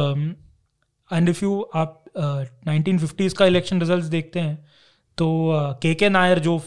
[1.12, 2.05] and if you आप
[2.66, 4.66] नाइनटीन फिफ्टीज का इलेक्शन रिज़ल्ट देखते हैं
[5.18, 5.51] तो
[5.82, 6.59] के के नायर जो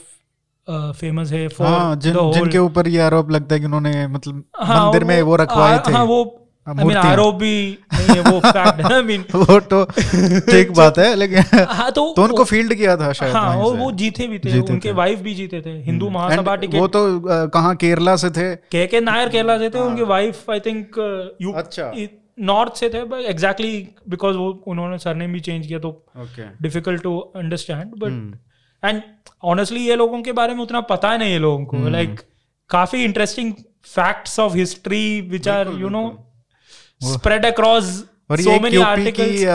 [0.70, 4.86] फ़ेमस है फॉर हाँ जिन, जिनके ऊपर ये आरोप लगता है कि उन्होंने मतलब हाँ,
[4.86, 8.82] मंदिर में वो रखवाए थे हाँ वो हाँ, आई आरोप भी नहीं है वो फैक्ट
[8.82, 9.86] है आई मीन वो तो
[10.40, 13.92] ठीक बात है लेकिन हाँ तो तो उनको फ़ील्ड किया था शायद हाँ वहीं वो
[13.92, 17.76] जीते भी थे जीते उनके वाइफ भी जीते थे हिंदू And महासभा वो तो कहाँ
[17.76, 20.86] केरला से थे। के के नायर केरला से थे उनके वाइफ आई थिंक
[21.42, 21.94] यू अच्छा।
[22.40, 26.06] नॉर्थ से थे बट एग्जैक्टली बिकॉज़ वो उन्होंने सरनेम भी चेंज किया तो
[26.62, 28.38] difficult to understand but.
[28.86, 29.02] And
[29.44, 32.20] honestly ये लोगों के बारे में उतना पता है नहीं ये लोगों को। लाइक
[32.70, 33.54] काफ़ी interesting
[33.86, 36.27] facts of history which are you know
[37.02, 39.46] spread across और सो ये मेनी यूपी की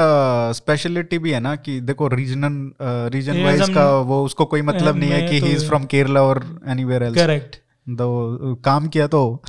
[0.55, 2.73] स्पेशलिटी uh, भी है ना कि देखो रीजनल
[3.13, 6.23] रीजन वाइज का वो उसको कोई मतलब नहीं है कि तो- ही इज़ फ्रॉम केरला
[6.23, 7.57] और एनीवेयर एल्स करेक्ट
[7.89, 9.43] तो काम किया तो।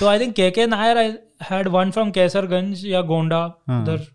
[0.00, 1.08] So I think KK Nair I
[1.50, 3.44] had one from Kaisarganj या गोंडा.
[3.70, 4.06] उधर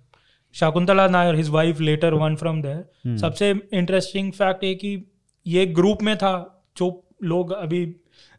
[0.53, 5.11] Shakuntala Nayar his wife later won from there सबसे इंटरेस्टिंग फैक्ट है कि
[5.47, 7.95] ये ग्रुप में था जो लोग अभी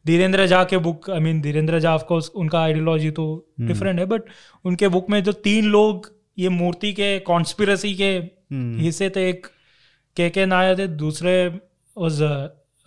[0.06, 3.24] धीरेन्द्र झा के book I mean Dhirendra Jha of course उनका आइडियोलॉजी तो
[3.60, 4.22] डिफरेंट है बट
[4.64, 9.46] उनके बुक में जो तीन लोग ये मूर्ति के कॉन्स्पिरसी के हम्म। हिस्से थे एक
[10.16, 11.34] के के नायर थे दूसरे
[11.96, 12.22] was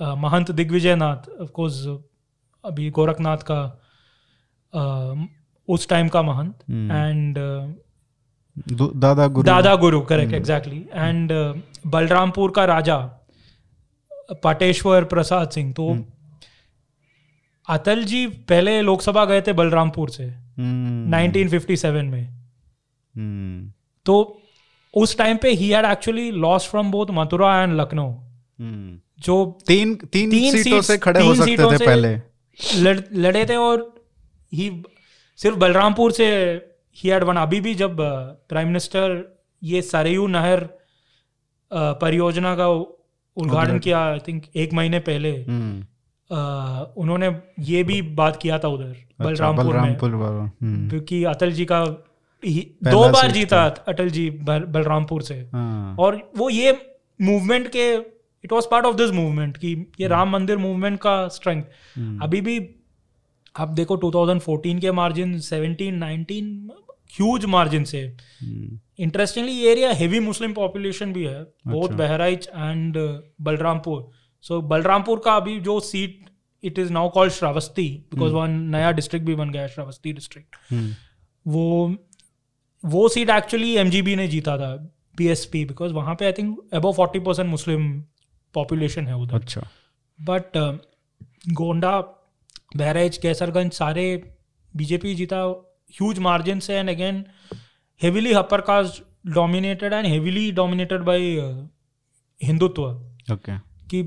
[0.01, 1.85] Mahant Digvijay Nath of course
[2.63, 3.61] अभी गोरखनाथ का
[4.73, 5.27] uh,
[5.67, 7.37] उस टाइम का महंत। एंड
[8.77, 11.31] दु- दादा गुरु। दादा गुरु करेक्ट एग्जैक्टली एंड
[11.87, 12.97] बलरामपुर का राजा
[14.43, 15.87] पाटेश्वर प्रसाद सिंह तो
[17.67, 23.71] अटल जी पहले लोकसभा गए थे बलरामपुर से हम्म, 1957 में। हम्म,
[24.05, 24.41] तो
[24.93, 28.13] उस टाइम पे ही had actually lost from both Mathura and Lucknow.
[29.19, 29.35] जो
[29.67, 32.15] तीन तीन तीन सीटों से खड़े हो सकते थे पहले।
[32.75, 33.93] लड़, लड़े थे और
[34.53, 34.69] ही
[35.39, 36.25] सिर्फ़ बलरामपुर से
[36.97, 37.97] ही हैड वन अभी भी जब
[38.49, 39.21] प्राइम मिनिस्टर
[39.63, 40.67] ये सरयू नहर
[41.71, 45.85] परियोजना का उद्घाटन किया आई थिंक एक महीने पहले। हम्म,
[47.01, 47.29] उन्होंने
[47.69, 50.11] ये भी बात किया था उधर अच्छा, बलरामपुर में। बलरामपुर
[50.61, 56.49] हम्म, क्योंकि अटल जी का दो बार जीता अटल जी बलरामपुर से। हाँ, और वो
[56.49, 56.71] ये
[57.21, 57.91] मूवमेंट के
[58.43, 61.63] it was part of this movement कि ये राम मंदिर मूवमेंट का स्ट्रेंथ
[61.95, 62.57] हम्म, अभी भी
[63.55, 66.71] आप देखो 2014 के मार्जिन 17 19
[67.17, 67.99] ह्यूज मार्जिन से।
[68.41, 72.97] हम्म, इंटरेस्टिंगली ये एरिया हेवी मुस्लिम पॉपुलेशन भी है बोथ अच्छा। बहराइच एंड
[73.41, 74.01] बलरामपुर
[74.43, 76.29] सो बलरामपुर का अभी जो seat
[76.63, 80.55] it is now called Shravasti because one नया डिस्ट्रिक्ट भी बन गया है श्रावस्ती डिस्ट्रिक्ट
[81.45, 81.67] वो
[82.83, 84.75] वो सीट एक्चुअली एमजीबी ने जीता था
[85.17, 87.91] पीएसपी बिकॉज़ वहाँ पे I think above forty percent Muslim
[88.53, 89.61] population है उधर। अच्छा।
[90.19, 90.57] बट
[91.53, 91.99] गोंडा
[92.75, 94.05] बहराइच कैसरगंज सारे
[94.73, 95.41] बीजेपी जीता
[95.93, 97.23] ह्यूज मार्जिन से and again
[98.01, 99.01] heavily upper caste
[99.33, 101.21] dominated and heavily dominated by
[102.41, 102.83] Hindutva
[103.33, 103.57] okay
[103.89, 104.01] कि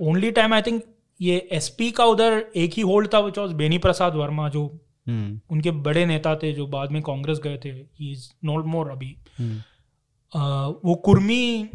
[0.00, 0.84] ओनली टाइम आई थिंक
[1.20, 5.40] ये एसपी का उधर एक ही होल्ड था विच वॉज़ बेनी प्रसाद वर्मा जो हम्म,
[5.50, 9.16] उनके बड़े नेता थे जो बाद में कांग्रेस गए थे ही इज़ नॉट मोर अभी।
[9.38, 11.70] हम्म, uh, वो कुर्मी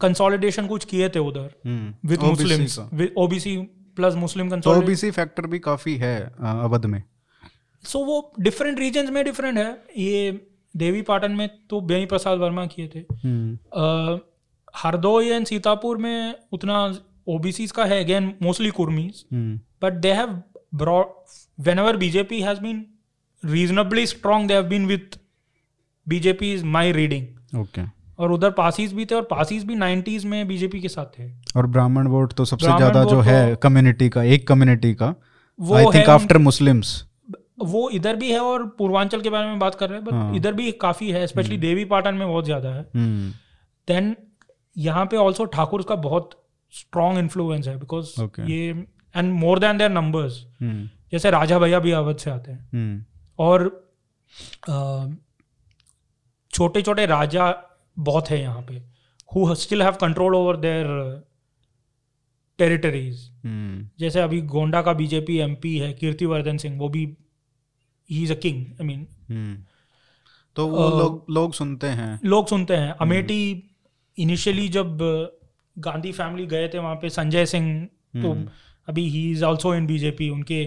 [0.00, 1.50] कंसोलिडेशन कुछ किए थे उधर
[2.04, 2.78] with OBC Muslims
[3.16, 3.56] OBC
[3.96, 7.02] plus Muslim तो ओबीसी फैक्टर भी काफ़ी है अवध में।
[7.84, 12.38] सो so, वो डिफरेंट रीजन में डिफरेंट है। ये देवी पाटन में तो बेनी प्रसाद
[12.38, 14.20] वर्मा किए थे। Hmm, uh,
[14.74, 16.84] Hardoi and Sitapur में उतना
[17.28, 19.24] ओबीसी का है again mostly Kurmis
[19.82, 20.32] but they have
[20.80, 22.80] brought whenever bjp has been
[23.42, 25.16] reasonably strong they have been with
[26.06, 27.24] bjp is my reading.
[27.60, 27.82] Okay
[28.18, 31.66] और उधर पासीज भी थे और पासीज भी 90s में बीजेपी के साथ थे। और
[31.66, 35.14] ब्राह्मण वोट तो सबसे ज़्यादा जो है तो- कम्युनिटी का एक कम्युनिटी का
[35.58, 36.92] वो आई थिंक आफ्टर मुस्लिम्स
[37.72, 40.34] वो इधर भी है और पूर्वांचल के बारे में बात कर रहे हैं बट हाँ।
[40.36, 42.82] इधर भी काफ़ी है स्पेशली देवी पाटन में बहुत ज़्यादा है।
[43.88, 44.14] देन
[44.76, 46.30] यहाँ पे ऑल्सो ठाकुर का बहुत
[46.72, 48.48] स्ट्रॉन्ग इन्फ्लुएंस है बिकॉज़ Okay.
[48.50, 48.68] ये
[49.14, 50.44] and more than their numbers
[51.12, 53.04] जैसे राजा भैया भी अवध से आते हैं। हम्म,
[53.38, 53.68] और
[56.50, 57.52] छोटे छोटे राजा
[57.96, 58.82] बहुत है यहाँ पे
[59.34, 60.86] who still have control over their
[62.58, 63.28] territories
[64.00, 67.04] जैसे अभी गोंडा का बीजेपी एमपी है कीर्तिवर्धन सिंह वो भी
[68.10, 69.06] he is a king I mean.
[70.56, 73.40] तो वो लोग लोग सुनते हैं। लोग सुनते हैं। अमेठी
[74.22, 74.98] इनिशियली जब
[75.76, 77.84] गांधी फैमिली गए थे वहाँ पे संजय सिंह
[78.22, 78.48] तो हम्म।
[78.88, 80.64] अभी he is also in BJP उनके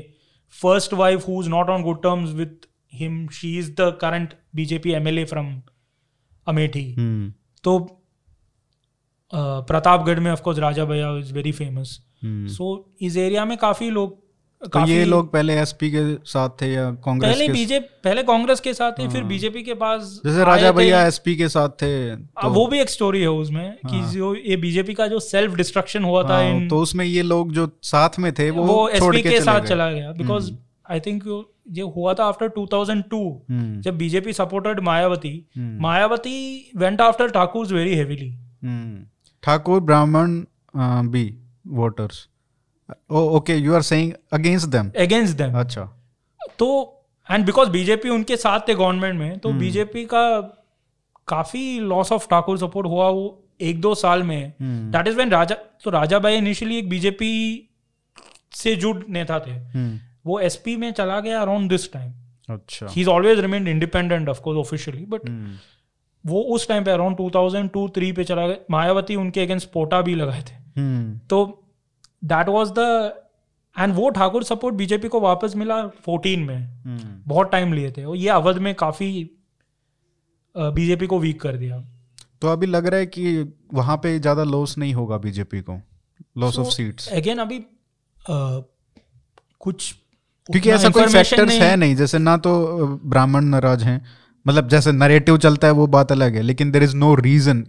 [0.54, 4.91] first wife who is not on good terms with him she is the current BJP
[4.91, 5.54] M L A from
[6.47, 6.86] Amethi
[7.64, 7.80] तो
[9.34, 12.68] प्रतापगढ़ में ऑफकोर्स राजा भैया इज़ वेरी फ़ेमस। सो
[13.01, 14.22] इस एरिया में काफ़ी लोग
[14.68, 18.74] तो ये लोग पहले एसपी के साथ थे या कांग्रेस पहले बीजेपी पहले कांग्रेस के
[18.74, 22.47] साथ थे फिर हाँ। बीजेपी के पास जैसे राजा भैया एसपी के साथ थे आ,
[22.47, 26.03] वो भी एक स्टोरी है उसमें कि हाँ। जो ये बीजेपी का जो सेल्फ डिस्ट्रक्शन
[26.03, 29.22] हुआ था हाँ, इन तो उसमें ये लोग जो साथ में थे वो, वो एसपी
[29.22, 30.51] के के साथ चला गया। बिकॉज़
[30.91, 35.47] आई थिंक ये हुआ था आफ्टर 2002 हम्म, जब BJP supported Mayawati.
[35.57, 38.34] Hmm, Mayawati went after Thakur very heavily.
[39.43, 40.43] Thakur Brahmin
[41.09, 41.38] B
[41.68, 42.28] voters
[43.11, 45.84] okay you are saying against them against them अच्छा
[46.59, 46.69] तो
[47.29, 50.25] एंड बिकॉज़ बीजेपी उनके साथ थे गवर्नमेंट में तो। बीजेपी का
[51.27, 55.55] काफ़ी लॉस ऑफ़ ठाकुर सपोर्ट हुआ वो एक दो साल में। दैट इज़ व्हेन राजा
[55.84, 57.29] तो राजा भाई इनिशियली एक बीजेपी
[58.53, 62.11] से जुड़ नेता थे। हम्म, वो एसपी में चला गया अराउंड दिस टाइम
[62.49, 65.29] अच्छा he is always remained independent of course officially but
[66.25, 70.15] वो उस टाइम पे अराउंड 2002 3 पे चला गया। मायावती उनके अगेंस्ट पोटा भी
[70.15, 71.62] लगाए थे। हम्म, तो
[72.26, 72.80] दैट वाज द
[73.76, 75.78] एंड वो ठाकुर सपोर्ट बीजेपी को वापस मिला
[76.09, 79.30] 14 में। हम्म। बहुत टाइम लिए थे। और ये अवध में काफ़ी
[80.57, 81.84] बीजेपी को वीक कर दिया।
[82.41, 85.80] तो अभी लग रहा है कि वहाँ पे ज़्यादा लॉस नहीं होगा बीजेपी को।
[86.38, 88.63] लॉस ऑफ़ सीट्स अगेन अभी uh,
[89.59, 89.93] कुछ
[90.49, 92.51] क्योंकि ऐसा कोई फैक्टर्स है नहीं। जैसे ना तो
[93.05, 94.05] ब्राह्मण नाराज़ हैं
[94.46, 97.64] मतलब जैसे नरेटिव चलता है वो बात अलग है लेकिन there is no reason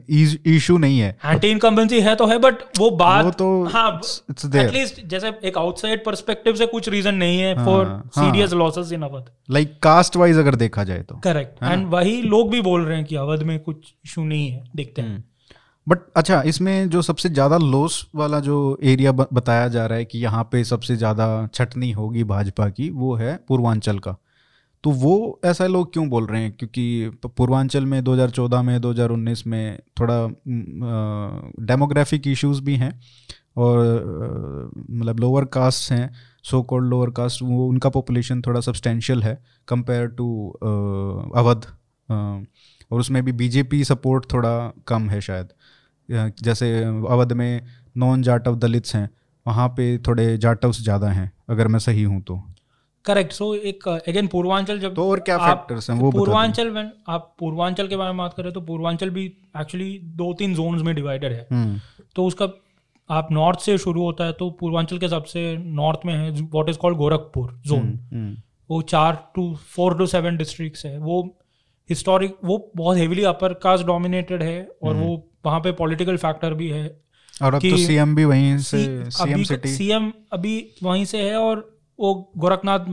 [0.47, 3.91] issue नहीं है। एंटी इनकम्बेंसी है तो है बट वो बात वो तो हाँ
[4.31, 8.53] इट्स एटलीस्ट जैसे एक आउटसाइड परस्पेक्टिव से कुछ रीजन नहीं है हाँ, फॉर हाँ। Serious
[8.55, 12.61] losses in Awadh like caste wise अगर देखा जाए तो। करेक्ट एंड वही लोग भी
[12.63, 15.23] बोल रहे हैं कि अवध में कुछ इशू नहीं है देखते हैं।
[15.87, 20.19] बट अच्छा इसमें जो सबसे ज़्यादा लॉस वाला जो एरिया बताया जा रहा है कि
[20.19, 24.17] यहाँ पे सबसे ज़्यादा छटनी होगी भाजपा की वो है पूर्वांचल का।
[24.85, 26.53] तो वो ऐसा लोग क्यों बोल रहे हैं?
[26.53, 30.17] क्योंकि पूर्वांचल में 2014 में 2019 में थोड़ा
[31.67, 32.93] डेमोग्राफिक इश्यूज़ भी हैं
[33.57, 36.11] और मतलब लोअर कास्ट हैं
[36.45, 40.29] सो कॉल्ड लोअर कास्ट वो, उनका पॉपुलेशन थोड़ा सब्सटेंशियल है कंपेयर टू
[41.37, 41.67] अवध
[42.09, 45.49] और उसमें भी बीजेपी सपोर्ट थोड़ा कम है शायद।
[46.43, 47.63] जैसे अवध में
[47.97, 49.09] नॉन जाटव दलित्स हैं,
[49.47, 52.43] वहाँ पे थोड़े जाटव्स ज़्यादा हैं, अगर मैं सही हूँ तो।
[53.05, 57.35] करेक्ट सो एक अगेन पूर्वांचल जब तो और क्या फैक्टर्स हैं वो पूर्वांचल में आप
[57.39, 59.25] पूर्वांचल के बारे में बात करें तो पूर्वांचल भी
[59.61, 61.81] एक्चुअली दो तीन जोन्स में डिवाइडेड है। हम्म,
[62.17, 62.49] तो उसका
[63.11, 66.79] आप नॉर्थ से शुरू होता है तो पूर्वांचल के सबसे नॉर्थ में है what is
[66.79, 68.37] called Gorakhpur zone hmm, hmm,
[68.71, 71.21] वो चार two four two seven districts है। वो
[71.91, 75.13] हिस्टोरिक वो बहुत हेवीली अपर कास्ट डोमिनेटेड है और वो
[75.47, 76.85] वहाँ पे पॉलिटिकल फैक्टर भी है
[77.43, 78.79] और अब तो सीएम भी वहीं से
[79.11, 82.87] सीएम सिटी सीएम अभी वहीं से है और वो गोरखनाथ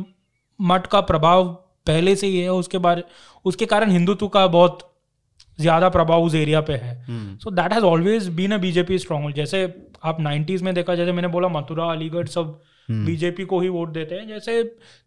[0.59, 1.45] मठ का प्रभाव
[1.87, 3.03] पहले से ही है उसके बारे
[3.45, 4.87] उसके कारण हिंदुत्व का बहुत
[5.59, 9.33] ज़्यादा प्रभाव उस एरिया पे है। हम्म, so that has always been a BJP strong
[9.35, 9.63] जैसे
[10.03, 13.89] आप 90s में देखा जैसे मैंने बोला मथुरा अलीगढ़ सब हम्म, बीजेपी को ही वोट
[13.89, 14.63] देते हैं। जैसे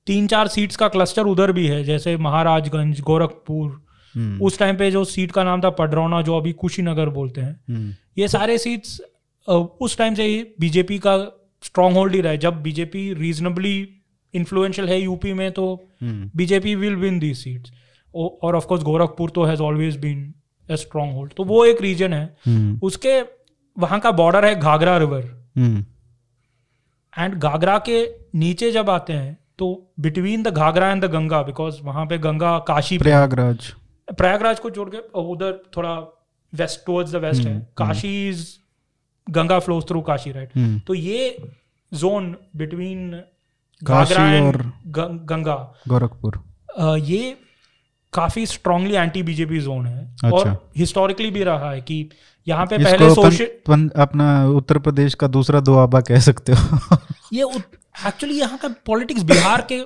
[0.06, 3.70] तीन चार सीट्स का क्लस्टर उधर भी है जैसे महाराजगंज गोरखपुर।
[4.14, 7.60] हम्म, उस टाइम पे जो सीट का नाम था पडरौना जो अभी कुशीनगर बोलते हैं।
[7.68, 9.00] हम्म, ये सारे सीट्स
[9.48, 11.16] उस टाइम से ही बीजेपी का
[11.64, 13.76] स्ट्रॉन्ग होल्ड ही रहा। है जब बीजेपी रीजनेबली
[14.34, 15.66] इन्फ्लुएंशियल है यूपी में तो
[16.02, 17.72] हम्म, BJP will win the seats
[18.14, 20.32] और ऑफ़ कोर्स गोरखपुर तो has always been
[20.68, 23.20] a strong hold तो वो एक रीजन है। हम्म, उसके
[23.76, 25.24] वहाँ का बॉर्डर है Ghaghara river
[25.56, 25.84] hmm,
[27.12, 28.04] and Ghaghara के
[28.34, 29.66] नीचे जब आते हैं तो
[30.00, 33.72] between the Ghaghara and the Ganga because वहाँ पे गंगा काशी प्रयागराज।
[34.08, 35.94] प्रयागराज को छोड़ के उधर थोड़ा
[36.52, 38.46] वेस्ट टुवर्ड्स द वेस्ट है। हम्म, Kashi is
[39.30, 41.36] Ganga flows through Kashi right hmm, तो ये
[41.94, 43.22] जोन बिटवीन
[43.82, 44.66] घाघरा और-
[45.26, 46.42] गंगा गोरखपुर।
[46.96, 47.36] ये
[48.12, 52.08] काफ़ी स्ट्रांगली एंटी बीजेपी जोन है। अच्छा। और हिस्टोरिकली भी रहा है कि
[52.48, 56.96] यहाँ पे पहले सोशल अपना उत्तर प्रदेश का दूसरा दुआबा कह सकते हो।
[57.32, 57.42] ये
[58.06, 59.80] एक्चुअली यहाँ का पॉलिटिक्स बिहार के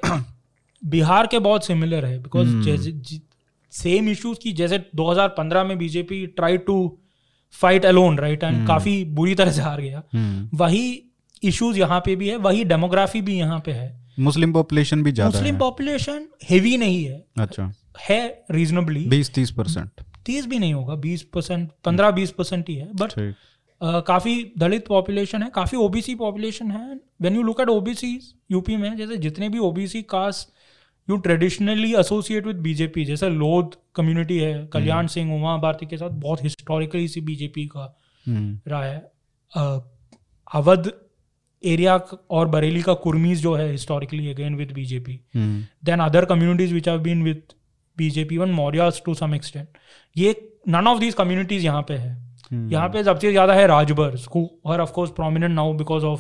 [0.82, 2.49] बिहार के बहुत सिमिलर है बिकॉज़
[3.72, 6.99] सेम इश्यूज़ की जैसे 2015 में BJP try to
[7.55, 11.03] fight alone right and काफ़ी बुरी तरह से हार गया। हम्म, वही
[11.42, 15.38] इश्यूज़ यहाँ पे भी है वही डेमोग्राफी भी यहाँ पे है। मुस्लिम पॉपुलेशन भी ज़्यादा
[15.38, 20.94] मुस्लिम पॉपुलेशन हेवी नहीं है। अच्छा। है रीजनेबली बीस तीस परसेंट। तीस भी नहीं होगा
[20.96, 23.34] बीस परसेंट पंद्रह बीस परसेंट ही है। बट ठीक।
[24.07, 28.18] काफ़ी दलित पॉपुलेशन है काफ़ी ओबीसी पॉपुलेशन है। When you look at OBC
[28.53, 30.49] UP में जैसे जितने भी OBC caste
[31.11, 36.11] you traditionally associate with BJP जैसे लोध कम्युनिटी है कल्याण सिंह उमा भारती के साथ
[36.11, 37.96] बहुत हिस्टोरिकली सी बीजेपी का
[38.26, 39.11] हम्म, रहा है।
[40.54, 40.92] अवध
[41.64, 42.00] एरिया
[42.30, 45.20] और बरेली का कुर्मीज जो है historically again with BJP
[45.84, 47.40] then other communities which which been been
[47.98, 49.66] BJP BJP, even to some extent.
[50.16, 50.34] ये
[50.68, 52.12] none of these communities यहाँ पे है।
[52.52, 54.16] हम्म, यहाँ पे सबसे ज़्यादा है Rajbhar
[54.66, 56.18] are of course prominent now because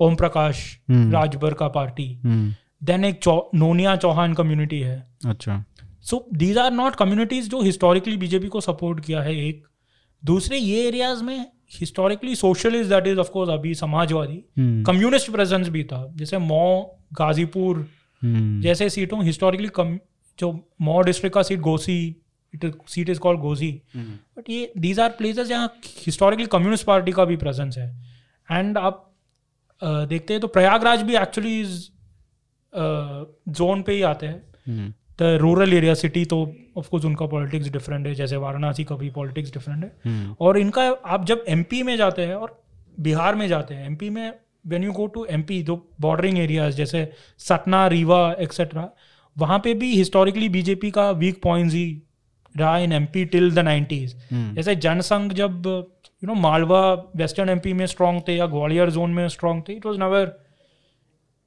[0.00, 5.64] Om Prakash हम्म, राजभर का पार्टी हम्म, देन एक चौ, नोनिया चौहान कम्युनिटी है। अच्छा।
[6.02, 9.64] So these are not communities जो हिस्टोरिकली बीजेपी को सपोर्ट किया है एक।
[10.22, 11.46] दूसरे ये एरियाज़ में
[11.80, 17.86] historically socialist that is of course अभी समाजवादी हम्म, कम्युनिस्ट प्रेजेंस भी था। जैसे मौ गाजीपुर
[18.22, 19.98] हम्म, जैसे सीटों हिस्टोरिकली कम
[20.38, 21.98] जो मॉ डिस्ट्रिक्ट का seat Ghosi
[22.54, 25.72] it seat is called hmm, but ये दीज आर प्लेसेस जहाँ
[26.06, 27.88] हिस्टोरिकली कम्युनिस्ट पार्टी का भी प्रेजेंस है।
[28.48, 29.02] एंड आप
[29.82, 31.90] देखते हैं तो प्रयागराज भी एक्चुअली इस
[32.76, 36.38] जोन पे ही आते हैं। द रूरल एरिया सिटी तो
[36.78, 40.82] ऑफकोर्स उनका पॉलिटिक्स डिफरेंट है जैसे वाराणसी का भी पॉलिटिक्स डिफरेंट है। हम्म, और इनका
[41.06, 42.62] आप जब एमपी में जाते हैं और
[43.00, 44.32] बिहार में जाते हैं एमपी में
[44.66, 47.08] when you go to M P जो बॉर्डरिंग एरियाज़ जैसे
[47.40, 48.88] सतना रीवा एक्सेट्रा
[49.36, 51.86] वहाँ पे भी हिस्टोरिकली बीजेपी का वीक पॉइंट ही
[52.54, 56.80] रहा in M P till the nineties जैसे जनसंघ जब you know Malwa
[57.16, 60.26] western M P में स्ट्रांग थे या ग्वालियर जोन में स्ट्रांग थे it was never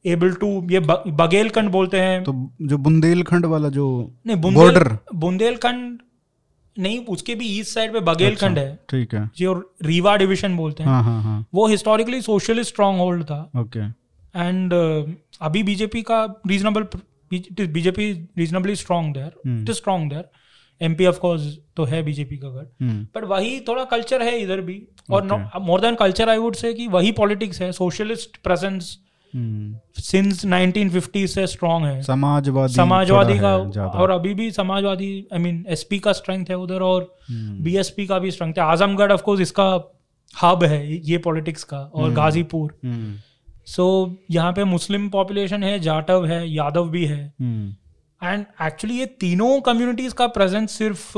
[0.05, 2.33] able to ये बघेलखंड बोलते हैं। तो
[2.63, 3.87] जो बुंदेलखंड वाला जो
[4.27, 5.99] नहीं बुंदेल बॉर्डर बुंदेलखंड
[6.77, 10.89] नहीं उसके भी ईस्ट साइड पे बघेलखंड है। ठीक है। जो रीवा डिवीज़न बोलते हैं।
[10.89, 14.73] हाँ हाँ हाँ। वो हिस्टोरिकली सोशलिस्ट स्ट्रॉन्ग होल्ड था ओके एंड
[15.41, 16.87] अभी बीजेपी का reasonable
[17.31, 19.31] BJP reasonably strong there.
[19.47, 20.29] It is strong there
[20.81, 21.43] MP of course
[21.75, 24.81] तो है बीजेपी का गढ़ बट वही थोड़ा कल्चर है इधर भी।
[25.11, 25.27] और
[25.61, 28.97] more than culture I would say कि वही पॉलिटिक्स है। सोशलिस्ट प्रेजेंस
[29.33, 33.55] सिंस 1950 से स्ट्रॉन्ग है। समाजवादी समाजवादी का
[33.89, 38.19] और अभी भी समाजवादी आई मीन एसपी का स्ट्रेंथ है उधर और हम्म, बीएसपी का
[38.19, 39.73] भी स्ट्रेंथ है। आजमगढ़ ऑफ़ कोर्स इसका
[40.33, 43.13] हब है ये पॉलिटिक्स का और गाजीपुर हम्म,
[43.67, 47.75] सो यहाँ पे मुस्लिम पॉपुलेशन है जाटव है यादव भी है। हम्म,
[48.21, 51.11] एंड एक्चुअली ये तीनों कम्युनिटीज का प्रेजेंस सिर्फ़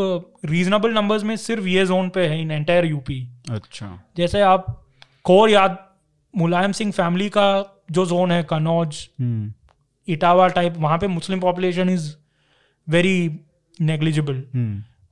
[0.46, 3.88] रीजनेबल नंबर्स में सिर्फ़ ये जोन पे है इन एंटायर यूपी अच्छा।
[4.18, 4.66] जैसे आप
[5.26, 5.78] कोर याद
[6.34, 7.48] मुलायम सिंह फैमिली का
[7.92, 9.08] जो जोन है कनौज
[10.08, 12.14] इटावा टाइप वहाँ पे Muslim population is
[12.88, 13.40] very
[13.82, 14.44] negligible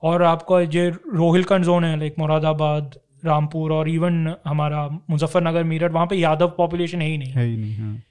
[0.04, 6.08] और आपका ये रोहिलखंड जोन है लाइक मुरादाबाद रामपुर और इवन हमारा मुजफ्फरनगर मेरठ वहाँ
[6.08, 8.02] पे यादव पॉपुलेशन है ही नहीं। है ही नहीं हाँ।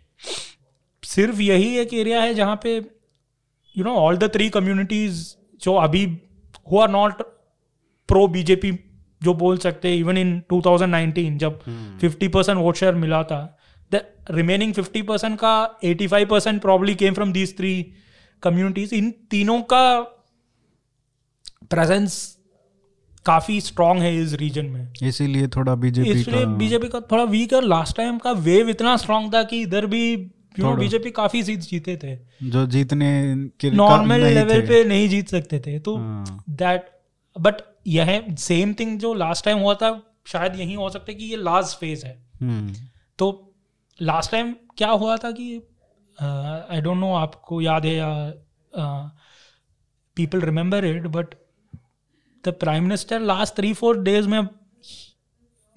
[1.02, 2.76] सिर्फ़ यही एक एरिया है जहाँ पे
[3.76, 6.04] you know all the three communities जो अभी
[6.72, 7.22] who are not
[8.08, 8.78] pro BJP
[9.22, 11.60] जो बोल सकते हैं इवन इन 2019 जब
[12.02, 13.57] 50 परसेंट वोट शेयर मिला था
[13.92, 17.92] द रिमेनिंग 50 परसेंट का 85 percent probably came from these three
[18.42, 20.00] communities इन तीनों का
[21.70, 22.38] प्रेजेंस
[23.26, 27.60] काफ़ी स्ट्रांग है इस रीजन में। इसीलिए थोड़ा बीजेपी इसलिए बीजेपी का थोड़ा वीक है।
[27.60, 30.12] लास्ट टाइम का वेव इतना स्ट्रांग था कि इधर भी
[30.58, 32.16] यू बीजेपी काफ़ी सीट जीते थे।
[32.48, 33.10] जो जीतने
[33.60, 36.90] के नॉर्मल लेवल पे नहीं जीत सकते थे। तो हाँ, दैट
[37.36, 37.54] बट
[37.86, 39.90] यह सेम थिंग जो लास्ट टाइम हुआ था
[40.26, 42.74] शायद यही हो सकता है कि ये लास्ट फ़ेज़ है। हम्म,
[43.18, 43.47] तो
[44.02, 45.54] लास्ट टाइम क्या हुआ था कि
[46.18, 48.08] आई डोंट नो आपको याद है या
[50.16, 51.34] people remember it but
[52.44, 54.46] the prime minister last three four days में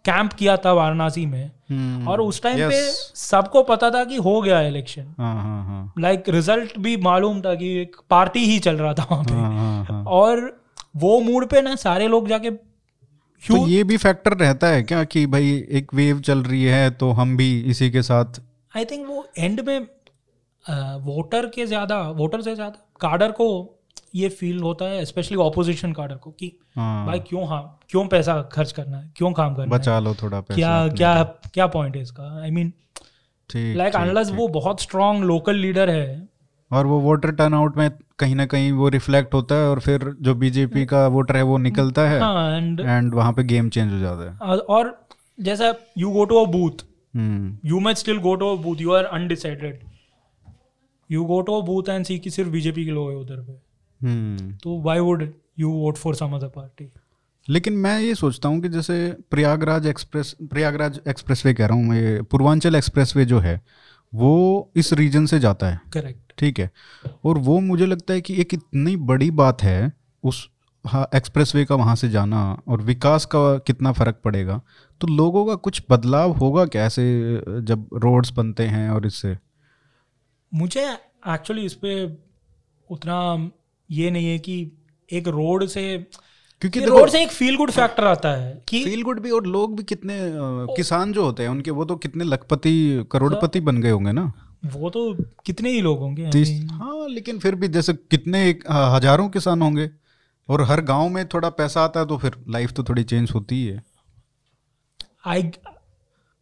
[0.05, 2.69] कैंप किया था वाराणसी में। हम्म, और उस टाइम yes.
[2.69, 7.95] पे सबको पता था कि हो गया इलेक्शन लाइक रिज़ल्ट भी मालूम था कि एक
[8.09, 10.61] पार्टी ही चल रहा था वहाँ पे। हाँ। और
[10.95, 12.49] वो मूड पे ना सारे लोग जाके
[13.43, 17.11] तो ये भी फैक्टर रहता है क्या कि भाई एक वेव चल रही है तो
[17.11, 18.41] हम भी इसी के साथ
[18.77, 19.87] आई थिंक वो एंड में
[21.05, 23.77] वोटर के ज़्यादा वोटर से ज़्यादा कार्डर को
[24.15, 28.41] ये फील होता है स्पेशली ऑपोजिशन कार्डर को कि हाँ, भाई क्यों हाँ क्यों पैसा
[28.41, 31.23] खर्च करना है क्यों काम करना बचा लो थोड़ा पैसा क्या क्या
[31.53, 32.41] क्या पॉइंट है इसका?
[32.43, 32.73] आई मीन
[33.75, 36.30] लाइक अनलेस वो बहुत स्ट्रांग लोकल लीडर है
[36.71, 40.35] और वो वोटर टर्नआउट में कहीं ना कहीं वो रिफ्लेक्ट होता है और फिर जो
[40.35, 43.99] बीजेपी का वोटर है वो निकलता है हाँ एंड एंड वहाँ पे गेम चेंज हो
[43.99, 44.95] जाता है। और
[45.39, 46.85] जैसा you go to a booth
[47.65, 49.79] you match still go to a booth you are undecided
[51.09, 53.59] you go to a booth and see कि सिर्फ़ बीजेपी के लोग हैं उधर पे।
[54.01, 55.27] हम्म तो why would
[55.59, 56.91] you vote for some other party
[57.47, 58.95] लेकिन मैं ये सोचता हूँ कि जैसे
[59.31, 63.61] प्रयागराज एक्सप्रेस प्रयागराज एक्सप्रेसवे कह रहा हूँ मैं पूर्वांचल एक्सप्रेसवे जो है
[64.15, 66.71] वो इस रीजन से जाता है। करेक्ट। ठीक है?
[67.25, 69.93] और वो मुझे लगता है कि एक इतनी बड़ी बात है
[70.23, 70.49] उस
[70.85, 74.61] हाँ एक्सप्रेसवे का वहाँ से जाना और विकास का कितना फ़र्क पड़ेगा
[75.01, 77.03] तो लोगों का कुछ बदलाव होगा क्या ऐसे
[77.61, 79.37] जब रोड्स बनते हैं और इससे?
[80.53, 80.93] मुझे
[81.27, 82.17] एक्चुअली इस पे
[82.89, 83.51] उतना
[83.91, 84.71] ये नहीं है कि
[85.13, 86.07] एक रोड से
[86.61, 89.75] क्योंकि रोड से एक फील गुड फैक्टर आता है कि फील गुड भी और लोग
[89.77, 93.89] भी कितने अ, किसान जो होते हैं उनके वो तो कितने लखपति करोड़पति बन गए
[93.89, 94.31] होंगे ना?
[94.65, 95.13] वो तो
[95.45, 96.23] कितने ही लोग होंगे
[96.71, 99.89] हाँ लेकिन फिर भी जैसे कितने एक, हज़ारों किसान होंगे
[100.49, 103.65] और हर गाँव में थोड़ा पैसा आता है तो फिर लाइफ तो थोड़ी चेंज होती
[103.65, 103.83] है
[105.27, 105.43] I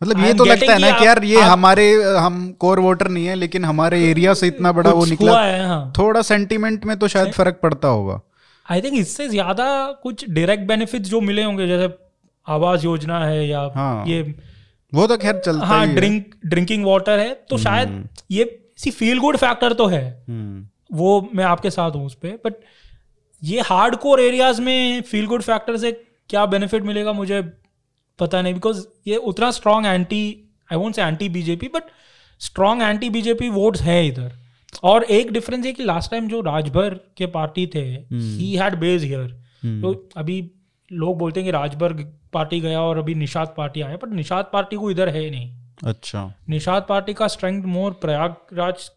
[0.04, 3.26] मतलब ये तो लगता है ना कि यार ये आप- हमारे हम कोर वोटर नहीं
[3.26, 7.08] है लेकिन हमारे एरिया से इतना बड़ा वो निकला। है हाँ। थोड़ा सेंटीमेंट में तो
[7.08, 8.20] शायद फ़र्क पड़ता होगा।
[8.70, 9.66] आई थिंक इससे ज़्यादा
[10.04, 11.94] कुछ डायरेक्ट बेनिफिट्स जो मिले होंगे जैसे
[12.48, 14.22] आवास योजना है या हाँ, ये
[14.94, 18.46] वो तो खैर चलता हाँ ही है। ड्रिंक ड्रिंकिंग वाटर है तो शायद ये
[18.78, 22.54] सी फील गुड फैक्टर तो है। हम्म, वो मैं आपके साथ हूँ उस पर बट
[23.42, 25.92] ये हार्ड कोर एरियाज़ में फील गुड फैक्टर से
[26.30, 27.42] क्या बेनिफिट मिलेगा मुझे
[28.20, 30.24] पता नहीं बिकॉज़ ये उतना strong anti
[30.72, 31.84] I won't say anti BJP but
[32.42, 34.32] strong anti BJP votes है इधर।
[34.84, 39.04] और एक डिफरेंस है कि लास्ट टाइम जो राजभर के पार्टी थे ही हैड बेस
[39.04, 39.28] हियर
[39.82, 40.38] तो अभी
[40.92, 41.94] लोग बोलते हैं कि राजभर
[42.34, 45.52] पार्टी गया और अभी निषाद पार्टी आया बट निषाद पार्टी को इधर है नहीं।
[45.84, 48.90] अच्छा। निषाद पार्टी का स्ट्रेंथ मोर प्रयागराज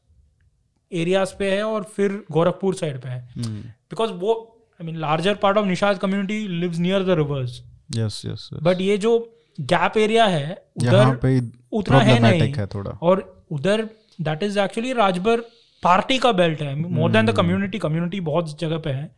[0.92, 4.34] एरियाज़ पे है और फिर गोरखपुर साइड पे है। बिकॉज़ वो
[4.80, 7.62] I mean larger part of Nishad community lives near the rivers
[7.96, 9.18] yes yes but ये जो
[9.58, 11.40] गैप एरिया है उधर
[11.72, 13.88] उतना है नहीं। है थोड़ा। और उधर
[14.20, 15.42] that is actually Rajbhar
[15.82, 19.14] party का बेल्ट है। More than the community community बहुत जगह पे है।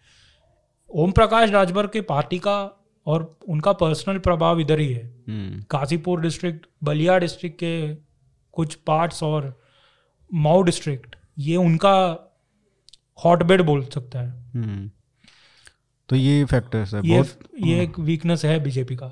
[0.90, 2.56] ओम प्रकाश राजभर के पार्टी का
[3.06, 7.94] और उनका पर्सनल प्रभाव इधर ही है। Hmm, Ghazipur district Ballia district के
[8.54, 9.60] कुछ पार्ट्स और
[10.34, 11.94] मऊ डिस्ट्रिक्ट ये उनका
[13.24, 14.90] हॉटबेड बोल सकता है। हम्म।
[16.08, 19.06] तो ये फैक्टर्स है ये बहुत ये एक वीकनेस है बीजेपी का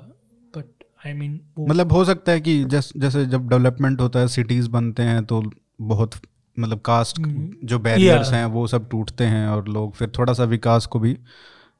[0.57, 4.69] बट आई मीन मतलब हो सकता है कि जैस, जैसे जब डेवलपमेंट होता है सिटीज़
[4.69, 5.41] बनते हैं तो
[5.81, 6.15] बहुत
[6.59, 7.21] मतलब कास्ट
[7.63, 11.17] जो बैरियर्स हैं वो सब टूटते हैं और लोग फिर थोड़ा सा विकास को भी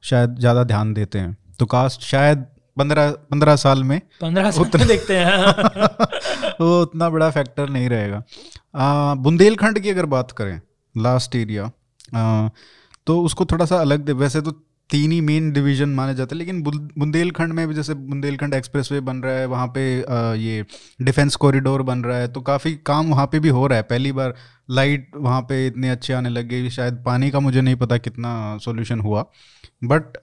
[0.04, 2.46] शायद ज़्यादा ध्यान देते हैं। तो कास्ट शायद
[2.76, 5.36] पंद्रह पंद्रह साल में पंद्रह साल देखते हैं।
[6.60, 8.22] वो उतना बड़ा फैक्टर नहीं रहेगा।
[8.74, 10.60] आ, बुंदेलखंड की अगर बात करें
[10.94, 11.70] लास्ट एरिया
[13.06, 14.52] तो उसको थोड़ा सा अलग दे वैसे तो
[14.90, 19.16] तीन ही मेन डिवीज़न माने जाते हैं। लेकिन बुंदेलखंड में भी जैसे बुंदेलखंड एक्सप्रेसवे बन
[19.16, 19.84] रहा है, वहाँ पे
[20.38, 20.64] ये
[21.02, 24.12] डिफेंस कॉरिडोर बन रहा है तो काफ़ी काम वहाँ पे भी हो रहा है। पहली
[24.12, 24.34] बार
[24.70, 28.58] लाइट वहाँ पे इतने अच्छे आने लग गए, शायद पानी का मुझे नहीं पता कितना
[28.58, 29.24] सॉल्यूशन हुआ।
[29.84, 30.18] बट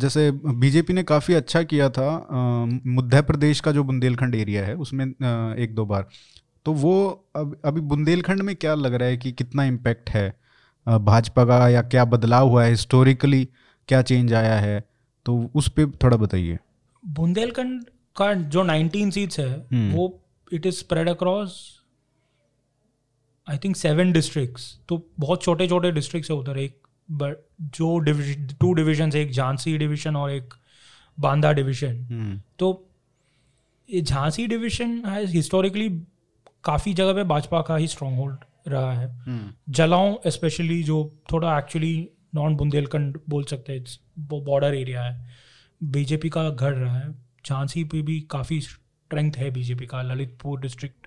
[0.00, 2.10] जैसे बीजेपी ने काफ़ी अच्छा किया था
[2.88, 6.08] मध्य प्रदेश का जो बुंदेलखंड एरिया है, उसमें एक दो बार।
[6.66, 10.28] तो वो अब, अभी बुंदेलखंड में क्या लग रहा है कि कितना इम्पैक्ट है?
[10.96, 12.70] भाजपा का या क्या बदलाव हुआ है?
[12.70, 13.48] हिस्टोरिकली
[13.88, 14.88] क्या चेंज आया है?
[15.26, 16.58] तो उस पर थोड़ा बताइए।
[17.06, 17.84] बुंदेलखंड
[18.16, 20.20] का जो 19 सीट्स है हम्म। वो
[20.52, 21.80] it is spread across
[23.48, 28.46] I think seven districts तो बहुत छोटे छोटे डिस्ट्रिक्ट्स है उधर एक बट जो डिविजन
[28.60, 30.54] टू डिविजन एक झांसी डिवीज़न और एक
[31.20, 32.88] बांदा डिवीज़न हम्म। तो
[33.90, 35.88] ये झांसी डिविजन है हिस्टोरिकली
[36.64, 40.98] काफ़ी जगह पे भाजपा का ही स्ट्रॉन्ग होल्ड रहा है। हम्म। जलाओं स्पेशली जो
[41.32, 45.26] थोड़ा एक्चुअली नॉन बुंदेलखंड बोल सकते हैं इट्स बॉर्डर एरिया है।
[45.80, 47.12] बीजेपी का घर रहा है।
[47.46, 51.06] झांसी पे भी काफ़ी स्ट्रेंथ है बीजेपी का ललितपुर डिस्ट्रिक्ट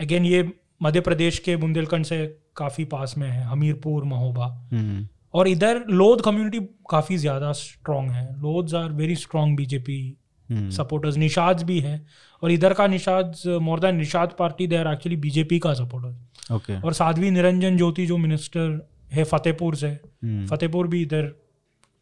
[0.00, 0.50] अगेन ये
[0.82, 2.26] मध्य प्रदेश के बुंदेलखंड से
[2.56, 6.60] काफ़ी पास में है हमीरपुर महोबा हम्म। और इधर लोध कम्युनिटी
[6.90, 10.16] काफ़ी ज़्यादा स्ट्रॉन्ग है। Lodhs are very strong BJP
[10.48, 12.00] supporters Nishad भी है।
[12.42, 16.16] और इधर का Nishad more than Nishad party they are actually BJP का सपोर्टर
[16.50, 18.80] ओके और साध्वी निरंजन ज्योति जो मिनिस्टर
[19.12, 21.24] है फतेहपुर से हम्म फतेहपुर भी इधर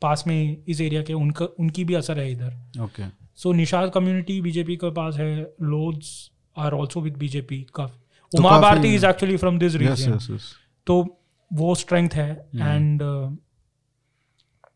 [0.02, 3.02] पास में इस एरिया के उनका उनकी भी असर है इधर। Okay
[3.36, 6.10] so Nishad community BJP के पास है Lodhs
[6.56, 10.38] are also with BJP काफ़ी। Uma Bharti is actually from this region
[10.86, 11.02] तो
[11.50, 13.02] वो स्ट्रेंथ है। एंड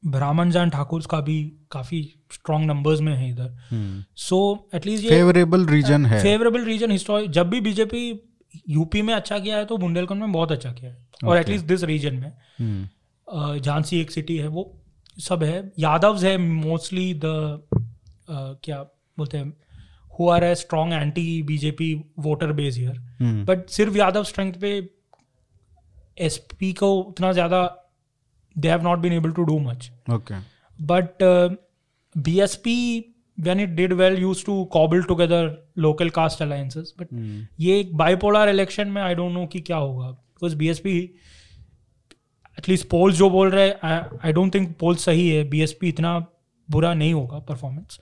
[0.06, 1.40] ब्राह्मण जान ठाकुर का भी
[1.70, 2.02] काफ़ी
[2.32, 7.50] स्ट्रॉन्ग नंबर्स में है इधर। सो एटलीस्ट ये फेवरेबल रीजन है। फेवरेबल रीजन हिस्टोरिक जब
[7.50, 8.10] भी बीजेपी
[8.68, 11.84] यूपी में अच्छा किया है तो बुंदेलखंड में बहुत अच्छा किया है। और एटलीस्ट दिस
[11.84, 12.32] रीजन में।
[13.28, 14.76] अ, झांसी एक सिटी है वो
[15.18, 17.20] सब है। यादव्स है मोस्टली द
[18.64, 18.82] क्या
[19.18, 19.52] बोलते हैं
[20.18, 22.98] who are a strong anti BJP voter base here
[23.44, 24.90] but सिर्फ़ यादव स्ट्रेंथ पे
[26.18, 27.90] एसपी को उतना ज़्यादा
[28.58, 30.34] they have not been able to do much okay
[31.22, 31.56] uh,
[32.18, 32.66] BSP
[33.46, 35.42] when it did well used to cobble together
[35.84, 36.92] local caste alliances.
[37.00, 40.98] But हम्म ये एक bipolar election में I don't no कि क्या होगा। बिकॉज़ बीएसपी
[42.58, 46.18] एटलीस्ट पोल्स जो बोल रहे हैं आई डोंट थिंक पोल्स सही है। बीएसपी इतना
[46.68, 47.98] बुरा नहीं होगा परफॉर्मेंस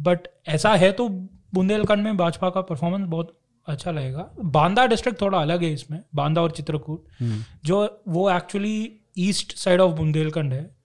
[0.00, 1.08] बट ऐसा है तो
[1.54, 3.36] बुंदेलखंड में भाजपा का परफॉर्मेंस बहुत
[3.66, 9.00] अच्छा लगेगा। बांदा डिस्ट्रिक्ट थोड़ा अलग है इसमें बांदा और चित्रकूट। हम्म जो वो actually
[9.18, 10.77] east side of Bundelkhand है।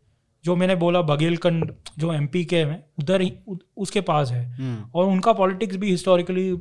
[0.45, 3.33] जो मैंने बोला बघेलखंड जो एमपी के हैं उधर ही
[3.77, 6.51] उसके पास है। हम्म। और उनका पॉलिटिक्स भी historically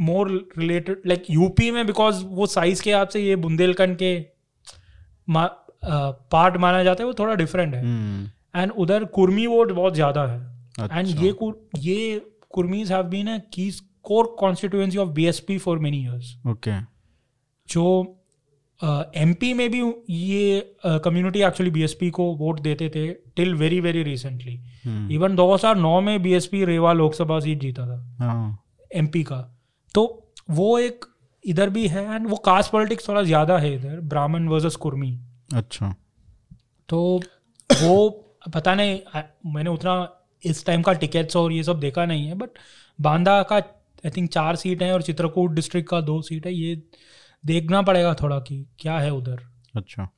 [0.00, 4.26] more related like UP में बिकॉज़ वो साइज़ के हिसाब से ये बुंदेलखंड के
[5.30, 10.26] पार्ट माना जाता है वो थोड़ा डिफरेंट है। हम्म। एंड उधर कुर्मी वोट बहुत ज़्यादा
[10.26, 10.38] है।
[10.80, 13.70] एंड अच्छा। ये कुर- ये कुर्मीज have been a key
[14.02, 16.80] core constituency of BSP for many years okay
[17.68, 18.16] जो
[18.82, 19.80] एमपी में भी
[20.10, 24.54] ये कम्युनिटी एक्चुअली बीएसपी को वोट देते थे till very very recently
[25.14, 29.40] even 2009 में बीएसपी रेवा लोकसभा सीट जीता था। हाँ। एमपी का।
[29.94, 31.04] तो वो एक
[31.44, 35.18] इधर भी है एंड वो कास्ट पॉलिटिक्स थोड़ा ज़्यादा है इधर ब्राह्मण वर्सेस कुर्मी।
[35.54, 35.94] अच्छा।
[36.88, 37.20] तो
[37.70, 38.08] वो
[38.54, 39.00] पता नहीं
[39.54, 39.94] मैंने उतना
[40.42, 42.58] इस टाइम का टिकट्स और ये सब देखा नहीं है बट
[42.98, 46.74] बांदा का आई थिंक चार सीट है और चित्रकूट डिस्ट्रिक्ट का दो सीट है ये
[47.44, 49.42] देखना पड़ेगा थोड़ा कि क्या है उधर।
[49.76, 50.08] अच्छा।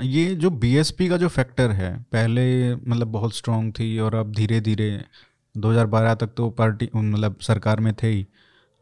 [0.00, 4.60] ये जो बीएसपी का जो फैक्टर है पहले मतलब बहुत स्ट्रांग थी और अब धीरे
[4.60, 4.90] धीरे
[5.54, 8.26] 2012 तक तो पार्टी मतलब सरकार में थे ही।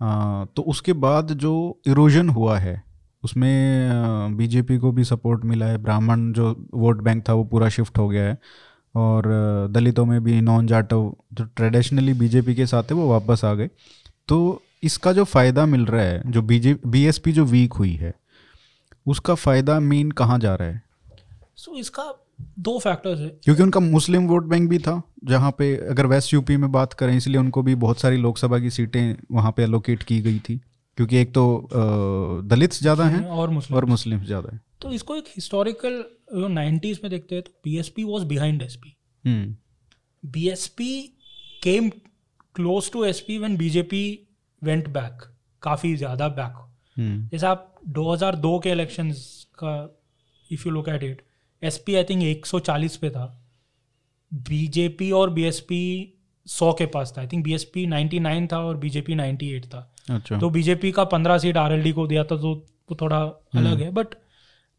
[0.00, 2.82] आ, तो उसके बाद जो इरोजन हुआ है
[3.24, 7.98] उसमें बीजेपी को भी सपोर्ट मिला है। ब्राह्मण जो वोट बैंक था वो पूरा शिफ्ट
[7.98, 8.38] हो गया है।
[8.94, 9.24] और
[9.70, 13.68] दलितों में भी नॉन जाटव जो ट्रेडिशनली बीजेपी के साथ है वो वापस आ गए।
[14.28, 18.14] तो इसका जो फ़ायदा मिल रहा है जो बीजे बीएसपी जो वीक हुई है
[19.06, 20.82] उसका फ़ायदा मीन कहाँ जा रहा है?
[21.56, 22.14] सो so, इसका
[22.60, 26.56] दो फैक्टर्स है। क्योंकि उनका मुस्लिम वोट बैंक भी था जहाँ पे अगर वेस्ट यूपी
[26.56, 30.20] में बात करें इसलिए उनको भी बहुत सारी लोकसभा की सीटें वहाँ पे एलोकेट की
[30.20, 30.60] गई थी।
[30.98, 31.68] क्योंकि एक तो
[32.44, 36.04] दलित ज़्यादा हैं और मुस्लिम। और मुस्लिम ज़्यादा हैं। तो इसको एक हिस्टोरिकल
[36.50, 40.30] नाइन्टीज में देखते हैं तो BSP was behind SP hmm.
[40.30, 41.00] BSP
[41.62, 41.88] came
[42.54, 44.04] close to SP when BJP
[44.62, 45.22] went back
[45.62, 46.64] काफ़ी ज़्यादा बैक
[47.32, 49.10] जैसे आप 2002 के इलेक्शन
[49.58, 49.74] का
[50.50, 51.22] if you look at it
[51.62, 53.26] SP I think 140 पे था।
[54.32, 55.80] बीजेपी और बीएसपी
[56.46, 59.80] 100 के पास था। आई थिंक बीएसपी 99 था और बीजेपी 98 था।
[60.10, 62.54] अच्छा। तो बीजेपी का 15 सीट आरएलडी को दिया था तो
[62.90, 63.18] वो थोड़ा
[63.56, 64.14] अलग है। बट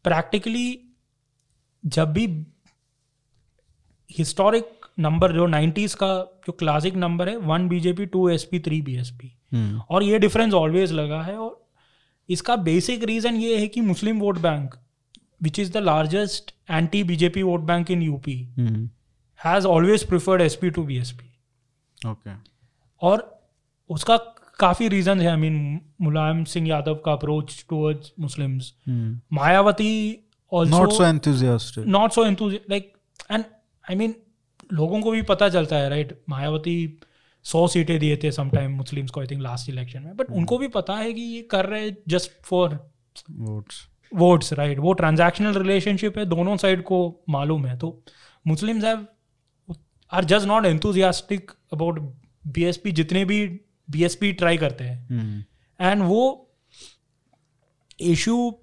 [0.04, 0.78] प्रैक्टिकली
[1.84, 2.26] जब भी
[4.10, 6.08] हिस्टोरिक नंबर जो 90s का
[6.46, 9.80] जो क्लासिक नंबर है one BJP two S P three BSP hmm.
[9.90, 11.58] और ये डिफरेंस ऑलवेज लगा है और
[12.28, 14.74] इसका बेसिक रीजन ये है कि Muslim vote bank
[15.42, 18.36] which is the largest anti BJP vote bank in UP
[19.40, 21.30] has always preferred SP to BSP
[22.08, 22.30] okay
[23.02, 23.26] और
[23.90, 24.16] उसका
[24.58, 29.20] काफ़ी रीजन है आई मीन मुलायम सिंह यादव का approach towards Muslims hmm.
[29.32, 29.92] Mayawati
[30.52, 32.92] not so enthusiastic not so like
[33.30, 33.44] and
[33.84, 34.14] I mean
[34.72, 36.28] लोगों को भी पता चलता है राइट right?
[36.28, 36.74] मायावती
[37.44, 40.68] सौ सीटें दिए थे समटाइम मुस्लिम्स को आई थिंक लास्ट इलेक्शन में। बट उनको भी
[40.68, 42.92] पता है कि ये कर रहे हैं just for
[43.30, 48.04] votes votes right वो ट्रांजैक्शनल रिलेशनशिप है दोनों साइड को मालूम है। तो
[48.46, 49.06] Muslims have
[50.12, 51.98] are just not enthusiastic about
[52.46, 53.46] BSP जितने भी
[53.90, 55.46] बीएसपी ट्राई करते हैं।
[55.80, 56.50] एंड वो
[58.00, 58.58] इशू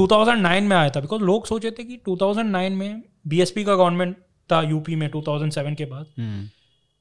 [0.00, 4.16] 2009 में आया था बिकॉज़ लोग सोचे थे कि 2009 में बीएसपी का गवर्नमेंट
[4.52, 6.46] था यूपी में 2007 के बाद। हम्म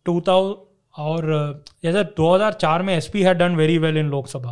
[0.06, 4.52] 2000 और जैसे 2004 में SP had done very well in Lok Sabha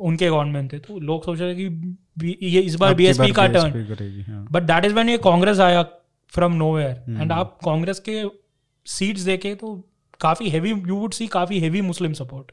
[0.00, 1.96] उनके गवर्नमेंट थे तो लोग सोच रहे कि
[2.46, 5.82] ये इस बार बीएसपी का turn but that is when ये कांग्रेस आया
[6.28, 8.24] फ्रॉम नोवेयर। एंड आप कांग्रेस के
[8.86, 9.88] सीट्स देखे तो
[10.20, 12.52] काफ़ी हेवी यू वुड सी काफ़ी हेवी मुस्लिम सपोर्ट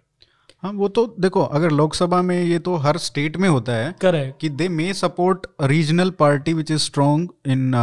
[0.64, 4.42] हाँ वो तो देखो अगर लोकसभा में ये तो हर स्टेट में होता है करेक्ट
[4.42, 7.74] कि they may support regional party which is strong in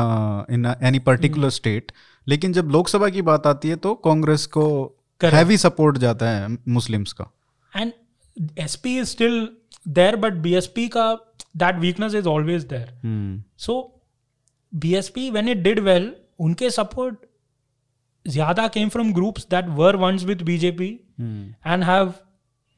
[0.51, 1.93] in any particular state
[2.29, 4.96] लेकिन जब लोकसभा की बात आती है तो कांग्रेस को.
[5.25, 7.31] हैवी सपोर्ट जाता है मुस्लिम्स का।
[7.73, 7.93] And
[8.59, 9.49] SP is still
[9.89, 11.13] there but BSP का
[11.57, 14.03] that weakness is always there so
[14.73, 17.19] BSP when it did well उनके सपोर्ट
[18.27, 20.89] ज़्यादा came from groups that were once with BJP
[21.21, 22.13] and have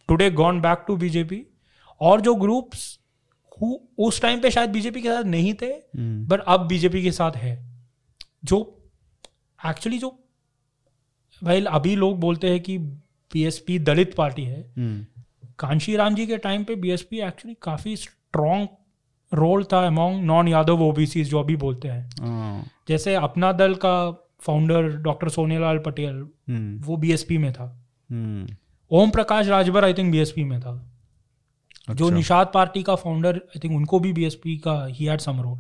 [0.09, 1.47] today gone back to BJP
[2.01, 2.99] और जो groups
[3.99, 5.73] उस time पे शायद BJP के साथ नहीं थे
[6.27, 7.57] बट अब बीजेपी के साथ है
[8.45, 8.59] जो
[9.61, 10.19] एक्चुअली जो
[11.45, 15.23] वेल अभी लोग बोलते हैं कि बीएसपी दलित पार्टी है। हम्म।
[15.59, 18.69] कांशी राम जी के टाइम पे बीएसपी एक्चुअली काफ़ी स्ट्रॉन्ग
[19.35, 24.11] रोल था अमॉन्ग नॉन यादव ओबीसी जो अभी बोलते हैं। हाँ, जैसे अपना दल का
[24.41, 26.29] फाउंडर डॉक्टर सोनेलाल पटेल
[26.87, 28.57] वो बीएसपी में था। हम्म।
[28.91, 30.73] Om Prakash Rajbhar I think BSP में था।
[31.79, 35.41] अच्छा। जो निषाद पार्टी का फाउंडर आई थिंक उनको भी बीएसपी का ही हैड सम
[35.41, 35.59] रोल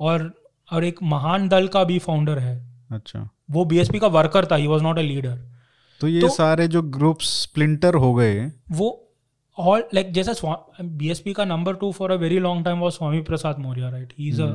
[0.00, 0.34] और
[0.72, 4.66] और एक महान दल का भी फाउंडर है। अच्छा। वो बीएसपी का वर्कर था he
[4.66, 5.38] was not a leader
[6.00, 9.04] तो ये तो- सारे जो ग्रुप्स स्प्लिंटर हो गए। वो
[9.58, 10.32] ऑल लाइक जैसे
[10.82, 14.28] बीएसपी का number two for a very long time was Swami Prasad Maurya right he
[14.28, 14.46] is a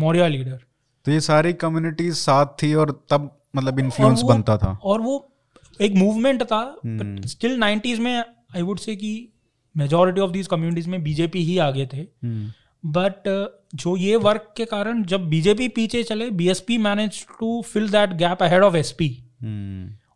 [0.00, 0.60] Maurya leader
[1.04, 5.32] तो ये सारी कम्युनिटीज साथ थी और तब मतलब इन्फ्लुएंस बनता था। और वो
[5.80, 6.80] एक मूवमेंट था।
[7.26, 8.14] स्टिल नाइन्टीज में
[8.56, 9.28] आई वुड से कि
[9.76, 12.50] मेजोरिटी ऑफ़ दीज कम्युनिटीज में बीजेपी ही आगे थे। हम्म,
[12.84, 13.28] बट
[13.74, 18.42] जो ये वर्क के कारण जब बीजेपी पीछे चले BSP manage to fill that gap
[18.42, 19.08] ahead of SP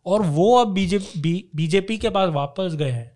[0.05, 3.11] और वो अब बीजेपी बीजेपी के पास वापस गए हैं।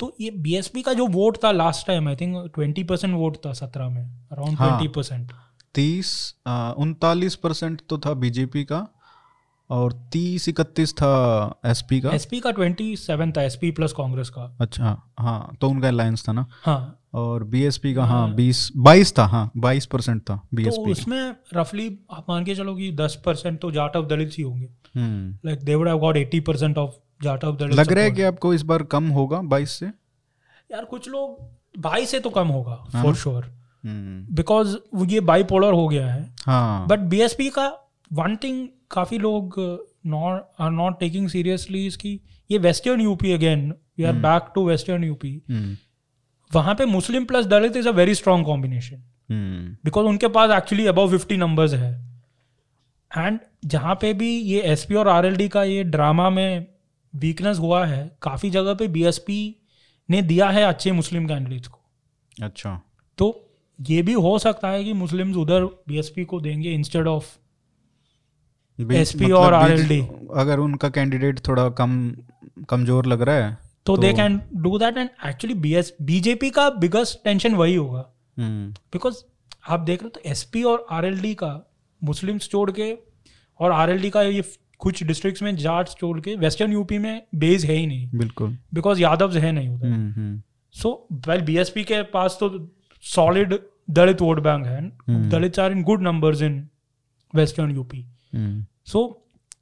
[0.00, 3.52] तो ये बीएसपी का जो वोट था last time I think twenty percent vote था
[3.52, 5.32] सत्रह में अराउंड। ट्वेंटी परसेंट
[5.74, 6.12] तीस
[6.78, 8.86] उनतालीस परसेंट तो था बीजेपी का
[9.70, 14.56] और तीस इकतीस था एसपी का। एसपी का ट्वेंटी सेवन था एसपी प्लस कांग्रेस का।
[14.60, 16.46] अच्छा हाँ तो उनका अलायंस था ना?
[16.62, 21.34] हाँ। और बीएसपी का हाँ बीस बाईस था हाँ बाईस परसेंट था तो बीएसपी उसमें
[21.54, 24.68] रफली आप मान के चलो कि दस परसेंट तो जाट ऑफ़ दलित ही होंगे।
[25.46, 28.22] Like they would have got eighty percent of Jat of Dalit लग रहा है कि
[28.22, 29.86] आपको इस बार कम होगा बाईस से?
[29.86, 33.50] यार कुछ लोग बाई से तो कम होगा हाँ। फॉर श्योर
[33.84, 34.76] बिकॉज़
[35.08, 37.68] ये बाईपोलर हो गया है। हाँ। बट बीएसपी का
[38.10, 39.54] वन थिंग काफ़ी लोग
[40.06, 42.20] not are not taking seriously इसकी
[42.50, 43.68] ये western UP again
[43.98, 45.40] we are back to western UP
[46.54, 49.02] वहाँ पे Muslim plus Dalit is a very strong combination
[49.84, 52.10] because उनके पास एक्चुअली अबव फिफ्टी नंबर्स है.
[53.18, 56.66] एंड जहाँ पे भी ये एसपी और आरएलडी का ये ड्रामा में
[57.14, 59.56] वीकनेस हुआ है काफ़ी जगह पे बीएसपी
[60.10, 61.78] ने दिया है अच्छे मुस्लिम कैंडिडेट्स को.
[62.42, 62.80] अच्छा.
[63.18, 63.46] तो
[63.80, 67.36] ये भी हो सकता है कि मुस्लिम्स उधर बीएसपी को देंगे इंस्टेड ऑफ़
[68.80, 70.04] बी- SP और RLD
[70.34, 72.16] अगर उनका कैंडिडेट थोड़ा कम
[72.68, 76.68] कमज़ोर लग रहा है तो they can do that and actually B S BJP का
[76.70, 78.04] बिगेस्ट टेंशन वही होगा।
[78.38, 79.22] बिकॉज़
[79.68, 81.52] आप देख रहे हो तो एसपी और आरएलडी का
[82.02, 82.92] मुस्लिम्स छोड़ के
[83.60, 84.42] और आरएलडी का ये
[84.78, 89.00] कुछ डिस्ट्रिक्ट्स में जाट्स छोड़ के वेस्टर्न यूपी में बेस है ही नहीं। बिल्कुल। बिकॉज़
[89.00, 90.40] यादव है नहीं उधर।
[90.74, 92.48] सो वेल बीएसपी के पास तो
[93.04, 93.58] सॉलिड
[93.90, 96.68] दलित वोट बैंक है। हम्म। Dalit are in good numbers in
[97.34, 98.04] western UP
[98.86, 99.02] so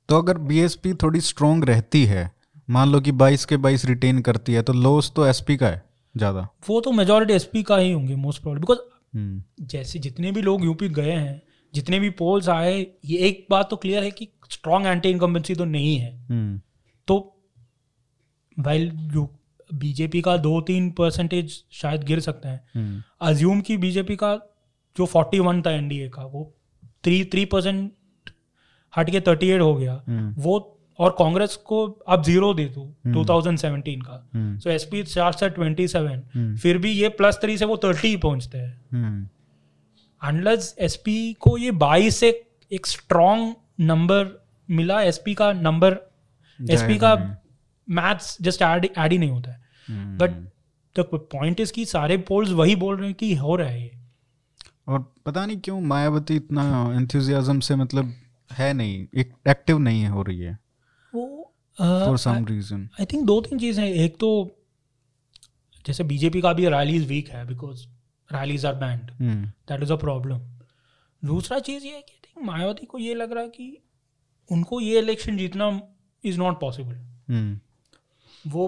[0.08, 2.30] तो अगर बीएसपी थोड़ी स्ट्रोंग रहती है
[2.68, 5.82] मान लो कि 22 के 22 रिटेन करती है तो लॉस तो एसपी का है
[6.14, 10.64] ज़्यादा। वो तो मेजोरिटी एसपी का ही होंगे मोस्ट प्रॉब्लम बिकॉज़ जैसे जितने भी लोग
[10.64, 11.40] यूपी गए हैं
[11.74, 12.74] जितने भी पोल्स आए
[13.04, 16.60] ये एक बात तो क्लियर है कि स्ट्रॉन्ग एंटी इनकम्बेंसी तो नहीं है। हम्म।
[17.08, 17.16] तो
[18.56, 19.28] वाइल यू
[19.74, 24.34] बीजेपी का दो तीन परसेंटेज शायद गिर सकते हैं अज्यूम की बीजेपी का
[24.96, 26.44] जो 41 था एनडीए का वो
[27.04, 28.30] थ्री थ्री परसेंट
[28.94, 30.58] हट के थर्टी एट हो गया हम्म। वो
[30.98, 35.88] और कांग्रेस को अब ज़ीरो दे दो 2017 का। हम्म। सो एसपी चार से ट्वेंटी
[35.88, 39.30] सेवन हम्म। फिर भी ये प्लस थ्री से वो थर्टी ही। पहुँचते हैं
[40.22, 45.92] अनलस एसपी को ये बाईस से एक स्ट्रॉन्ग नंबर मिला एसपी का नंबर
[46.70, 47.42] एसपी का
[47.90, 49.62] मैथ्स जस्ट ऐड ऐड ही नहीं होता है।
[50.18, 50.30] बट
[50.98, 53.90] द पॉइंट इज़ कि सारे पोल्स वही बोल रहे हैं कि हो रहा है ये।
[54.88, 58.14] और पता नहीं क्यों मायावती इतना एंथुजियाज्म से मतलब
[58.52, 60.58] है नहीं एक एक्टिव नहीं है हो रही है।
[61.78, 64.30] For some reason I think दो तीन चीज़ें हैं। एक तो
[65.84, 67.86] जैसे बीजेपी का भी रैलीज वीक है because
[68.30, 70.40] rallies are banned that is a problem
[71.22, 73.76] दूसरा चीज़ ये है कि आई थिंक मायावती को ये लग रहा है कि
[74.50, 75.70] उनको ये इलेक्शन जीतना
[76.24, 77.58] इज़ नॉट पॉसिबल
[78.46, 78.66] वो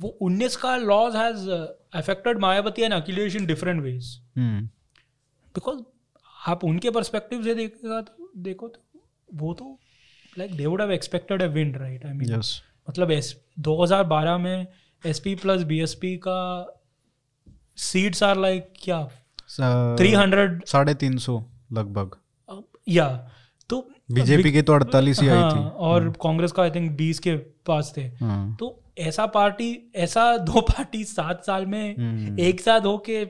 [0.00, 5.82] वो उन्नीस का loss has affected Mayawati and Akhilesh in different ways because
[6.48, 9.00] आप उनके परस्पेक्टिव से देखेगा तो देखो तो
[9.34, 9.78] वो तो
[10.38, 14.66] like they would have expected a win right I mean yes मतलब एस 2012 में
[15.06, 16.38] एसपी प्लस बीएसपी का
[17.76, 19.08] सीट्स आर लाइक क्या?
[19.50, 21.42] 300 साढ़े तीन सौ
[21.72, 22.16] लगभग।
[22.88, 23.08] या
[23.70, 27.18] तो बीजेपी की तो अड़तालीस ही आई हाँ, थी। और कांग्रेस का आई थिंक 20
[27.18, 27.36] के
[27.66, 32.80] पास थे। हाँ। तो ऐसा पार्टी ऐसा दो पार्टी सात साल में हम्म। एक साथ
[32.80, 33.22] होके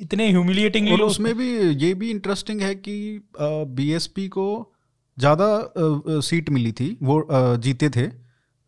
[0.00, 4.72] इतने ह्यूमिलिएटिंगली और उसमें भी ये भी इंटरेस्टिंग है कि बीएसपी को
[5.20, 7.16] ज़्यादा सीट मिली थी वो
[7.58, 8.06] जीते थे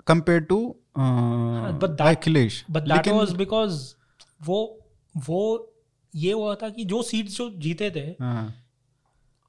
[0.07, 0.59] compare to
[2.03, 2.65] Akhilesh.
[2.70, 3.83] But that was because
[4.41, 4.59] वो
[5.15, 5.43] वो
[6.15, 8.55] ये हुआ था कि जो सीट्स जो जीते थे हाँ,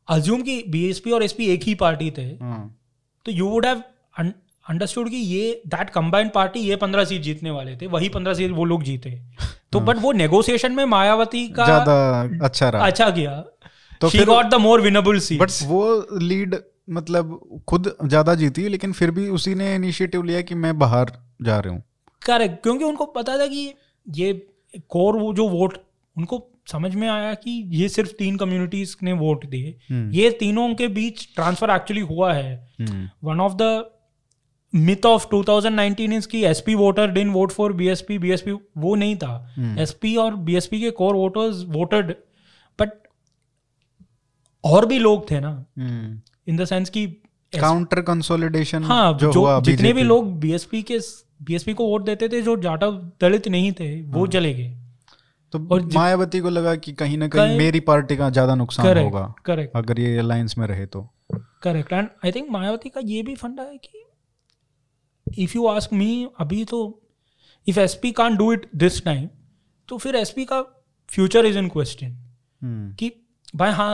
[0.08, 2.64] अज्यूम कि बीएसपी और एसपी एक ही पार्टी थे हाँ,
[3.26, 3.84] तो यू वुड हैव
[4.66, 8.52] अंडरस्टूड कि ये दैट कंबाइंड पार्टी ये पंद्रह सीट जीतने वाले थे वही पंद्रह सीट
[8.52, 9.12] वो लोग जीते।
[9.72, 11.96] तो बट वो नेगोशिएशन में मायावती का ज़्यादा
[12.46, 13.34] अच्छा रहा। अच्छा किया।
[14.02, 16.56] तो she got the more winnable seat but वो लीड
[16.88, 21.11] मतलब खुद ज़्यादा जीती लेकिन फिर भी उसी ने इनिशिएटिव लिया कि मैं बाहर
[21.41, 21.84] जा रहा हूँ
[22.22, 23.73] करेक्ट क्योंकि उनको पता था कि
[24.07, 24.34] ये
[24.89, 25.77] कोर वो जो वोट
[26.15, 30.73] उनको समझ में आया कि ये सिर्फ़ तीन कम्युनिटीज ने वोट दिए हम्म। ये तीनों
[30.76, 33.89] के बीच ट्रांसफ़र एक्चुअली हुआ है हम्म, one of the
[34.73, 39.34] myth of 2019 is कि SP voter didn't vote for BSP BSP वो नहीं था
[39.55, 42.11] हम्म। एसपी और बीएसपी के कोर वोटर्स वोटेड
[42.80, 42.91] बट
[44.64, 47.06] और भी लोग थे ना हम्म। इन द सेंस कि
[47.53, 50.99] काउंटर कंसोलिडेशन हाँ जो, जो, हुआ जितने भी लोग बीएसपी के
[51.44, 54.78] बीएसपी को वोट देते थे जो जाटव दलित नहीं थे वो हाँ। चले गए।
[55.53, 59.06] तो और मायावती को लगा कि कहीं ना कहीं मेरी पार्टी का ज़्यादा नुकसान करेक्ट
[59.06, 61.02] होगा करेक्ट अगर ये अलायंस में रहे तो।
[61.64, 66.28] Correct and I think Mayawati का ये भी फंडा है कि इफ़ यू आस्क मी
[66.40, 66.80] अभी तो
[67.68, 69.28] if SP can do it this time
[69.90, 70.61] तो फिर एसपी का
[71.10, 72.18] फ्यूचर इज़ इन क्वेश्चन
[72.99, 73.11] कि
[73.56, 73.94] भाई हाँ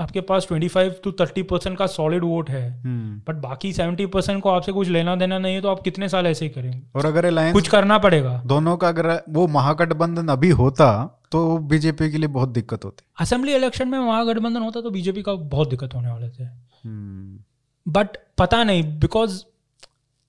[0.00, 4.42] आपके पास 25 टू 30 परसेंट का सॉलिड वोट है। हम्म। बट बाकी 70 परसेंट
[4.42, 6.80] को आपसे कुछ लेना देना नहीं है तो आप कितने साल ऐसे ही करेंगे?
[6.96, 10.90] और अगर अलायंस कुछ करना पड़ेगा। दोनों का अगर वो महागठबंधन अभी होता
[11.32, 15.34] तो बीजेपी के लिए बहुत दिक्कत होती। असेंबली इलेक्शन में महागठबंधन होता तो बीजेपी का
[15.34, 17.38] बहुत दिक्कत होने वाले थे। हम्म,
[17.86, 19.42] बट पता नहीं बिकॉज़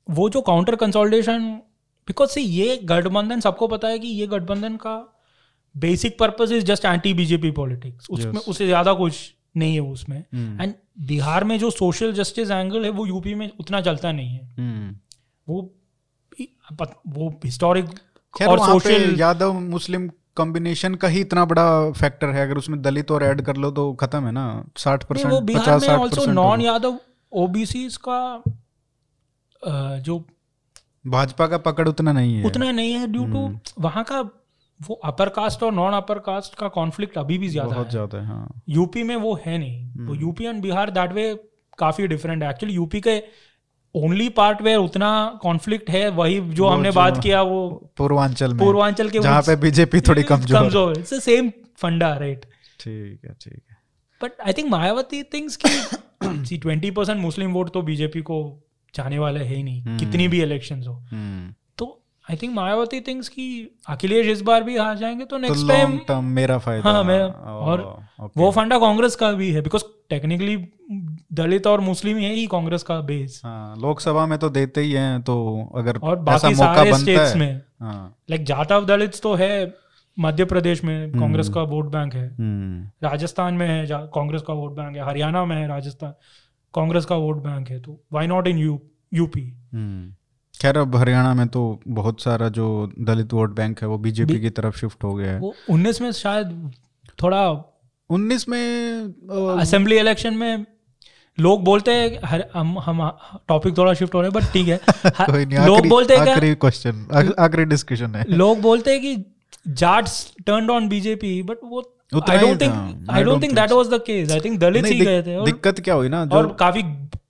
[0.07, 1.49] वो जो काउंटर कंसोलिडेशन
[2.07, 4.95] बिकॉज़ से ये गठबंधन सबको पता है कि ये गठबंधन का
[5.76, 8.48] basic purpose is just anti BJP politics उसमें Yes.
[8.48, 9.19] उससे ज़्यादा कुछ
[9.55, 10.73] नहीं है उसमें। हम्म, एंड
[11.07, 14.95] बिहार में जो सोशल जस्टिस एंगल है वो यूपी में उतना चलता नहीं है। हम्म।
[15.47, 15.61] वो
[17.09, 17.85] वो हिस्टोरिक
[18.41, 23.23] और सोशल यादव मुस्लिम कॉम्बिनेशन का ही इतना बड़ा फैक्टर है। अगर उसमें दलित और
[23.23, 26.99] ऐड कर लो तो खत्म है ना। साठ परसेंट बिहार पचास में ऑल्सो नॉन यादव
[27.31, 28.19] ओबीसी का
[29.99, 30.23] जो
[31.07, 34.21] भाजपा का पकड़ उतना नहीं है। उतना नहीं है ड्यू टू हम्म। वहाँ का
[34.80, 38.18] वो अपर कास्ट और नॉन अपर कास्ट का कॉन्फ्लिक्ट अभी भी ज़्यादा बहुत है। ज़्यादा
[38.18, 41.34] है हाँ। यूपी में वो है नहीं। वो UP and Bihar that way
[41.80, 43.22] काफ़ी डिफरेंट है। एक्चुअली यूपी के
[43.95, 45.10] ओनली पार्ट वेयर उतना
[45.41, 47.60] कॉन्फ्लिक्ट है वही जो हमने बात किया वो
[47.97, 52.45] पूर्वांचल में पूर्वांचल के जहाँ पे बीजेपी थोड़ी कमज़ोर कमज़ोर इट्स द सेम फंडा राइट
[52.80, 53.77] ठीक है ठीक है।
[54.22, 55.69] But I think Mayawati thinks कि
[56.45, 58.38] see twenty percent Muslim vote तो बीजेपी को
[58.93, 61.53] जाने वाले है ही नहीं हम्म। कितनी भी इलेक्शंस हो। हम्म,
[62.30, 65.97] आई थिंक मायावती थिंक्स कि अखिलेश इस बार भी हार जाएँगे तो तो नेक्स्ट टाइम
[65.97, 67.81] टर्म मेरा फ़ायदा हाँ, मेरा- ओ, और
[68.22, 70.57] ओके। वो फंडा कांग्रेस का भी है बिकॉज़ टेक्निकली
[71.34, 75.22] दलित और मुस्लिम है ही कांग्रेस का बेस हाँ लोकसभा में तो देते ही हैं
[75.22, 75.35] तो
[75.76, 79.73] अगर और बाकी मौका सारे बनता स्टेट्स है। में। हाँ। लाइक जाटव दलित तो है
[80.19, 84.72] मध्य प्रदेश में कांग्रेस का वोट बैंक है। हम्म, राजस्थान में है कांग्रेस का वोट
[84.72, 86.14] बैंक है। हरियाणा में है राजस्थान
[86.76, 88.80] कांग्रेस का वोट बैंक है तो why not in U
[89.14, 90.14] UP हम्म।
[90.61, 94.41] खैर अब हरियाणा में तो बहुत सारा जो दलित वोट बैंक है वो बीजेपी बी-
[94.41, 96.72] की तरफ़ शिफ्ट हो गया है। वो उन्नीस में शायद
[97.23, 97.52] थोड़ा
[98.10, 98.99] उन्नीस में
[99.60, 100.65] असेंबली इलेक्शन में
[101.40, 103.18] लोग बोलते हैं हर हम हम
[103.48, 104.81] टॉपिक थोड़ा शिफ्ट हो रहे हैं बट ठीक है।
[105.65, 107.07] लोग बोलते हैं आखिरी क्वेश्चन
[107.40, 109.26] आखिरी डिस्कशन है। लोग बोलते हैं कि
[109.68, 114.03] Jats turned on BJP but वो I don't think I don't think that was the
[114.07, 116.84] case I think Dalit ही गए थे और, दिक्कत क्या हुई ना जो और काफ़ी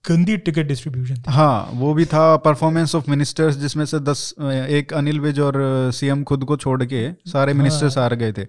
[0.08, 5.20] गंदी टिकट डिस्ट्रीब्यूशन हाँ वो भी था परफॉर्मेंस ऑफ़ मिनिस्टर्स जिसमें से दस एक अनिल
[5.20, 5.54] विज और
[5.94, 8.44] सीएम खुद को छोड़ के सारे मिनिस्टर्स हाँ। हार गए थे।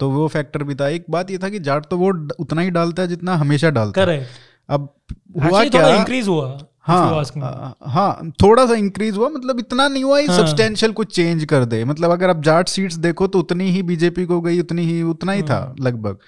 [0.00, 2.70] तो वो फैक्टर भी था। एक बात ये था कि जाट तो वोट उतना ही
[2.70, 4.28] डालता है जितना हमेशा डालता है।
[4.68, 4.88] अब
[5.42, 10.04] हुआ क्या इंक्रीज हुआ। If you हाँ हाँ थोड़ा सा इंक्रीज हुआ मतलब इतना नहीं
[10.04, 13.70] हुआ हाँ। सब्सटेंशियल कुछ चेंज कर दे मतलब अगर आप जाट सीट्स देखो तो उतनी
[13.70, 16.18] ही बीजेपी को गई उतनी ही उतना ही था हाँ। लगभग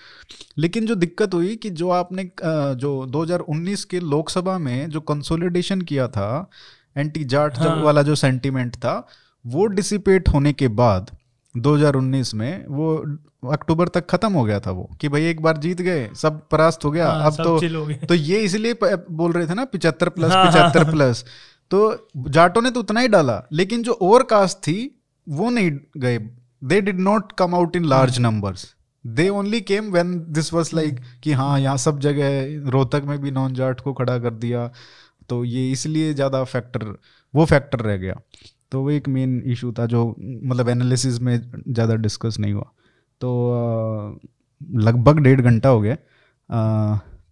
[0.58, 6.08] लेकिन जो दिक्कत हुई कि जो आपने जो 2019 के लोकसभा में जो कंसोलिडेशन किया
[6.08, 6.50] था
[6.96, 9.06] एंटी जाट हाँ। वाला जो सेंटीमेंट था
[9.46, 11.10] वो डिसिपेट होने के बाद
[11.56, 12.94] 2019 में वो
[13.52, 16.84] अक्टूबर तक खत्म हो गया था वो कि भाई एक बार जीत गए सब परास्त
[16.84, 20.32] हो गया हाँ, अब तो हो। तो ये इसलिए बोल रहे थे ना पिचहत्तर प्लस
[20.32, 21.24] हाँ, हाँ, पिचहत्तर हाँ। प्लस
[21.70, 24.78] तो जाटों ने तो उतना ही डाला लेकिन जो और कास्ट थी
[25.26, 26.18] वो नहीं गए।
[26.62, 28.66] They did not come out in large numbers
[29.04, 33.30] they only came when this was like कि हाँ यहाँ सब जगह रोहतक में भी
[33.30, 34.70] नॉन जाट को खड़ा कर दिया।
[35.28, 36.84] तो ये इसलिए ज़्यादा फैक्टर
[37.34, 38.14] वो फैक्टर रह गया।
[38.76, 41.36] तो वो एक मेन इशू था जो मतलब एनालिसिस में
[41.68, 42.64] ज़्यादा डिस्कस नहीं हुआ।
[43.20, 43.30] तो
[44.80, 45.96] लगभग डेढ़ घंटा हो गया।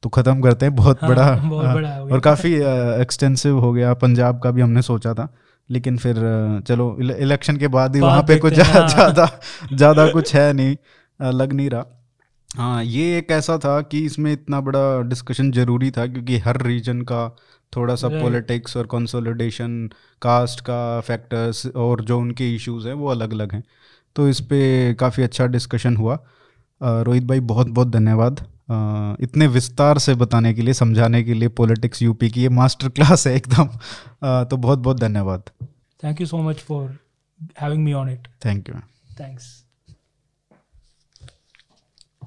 [0.03, 2.53] तो ख़त्म करते हैं। बहुत हाँ, बड़ा बहुत बड़ा हो और काफ़ी
[3.01, 5.29] एक्सटेंसिव हो गया। पंजाब का भी हमने सोचा था।
[5.71, 6.17] लेकिन फिर
[6.69, 9.29] चलो इलेक्शन के बाद ही वहाँ पे कुछ हाँ। ज़्यादा
[9.73, 10.77] ज़्यादा कुछ है नहीं
[11.33, 11.85] लग नहीं रहा।
[12.51, 17.01] हाँ ये एक ऐसा था कि इसमें इतना बड़ा डिस्कशन ज़रूरी था क्योंकि हर रीजन
[17.03, 17.25] का
[17.77, 19.91] थोड़ा सा पॉलिटिक्स और कंसोलिडेशन
[20.23, 23.65] कास्ट का फैक्टर्स और जो उनके इश्यूज़ हैं वो अलग अलग हैं।
[24.17, 26.19] तो इस पर काफ़ी अच्छा डिस्कशन हुआ।
[26.81, 28.47] रोहित भाई बहुत बहुत धन्यवाद।
[29.21, 33.27] इतने विस्तार से बताने के लिए समझाने के लिए पॉलिटिक्स यूपी की ये मास्टर क्लास
[33.27, 33.69] है एकदम।
[34.45, 35.51] तो बहुत बहुत धन्यवाद।
[36.05, 36.97] Thank you so much for
[37.61, 38.75] having me on it thank you
[39.15, 39.45] Thanks.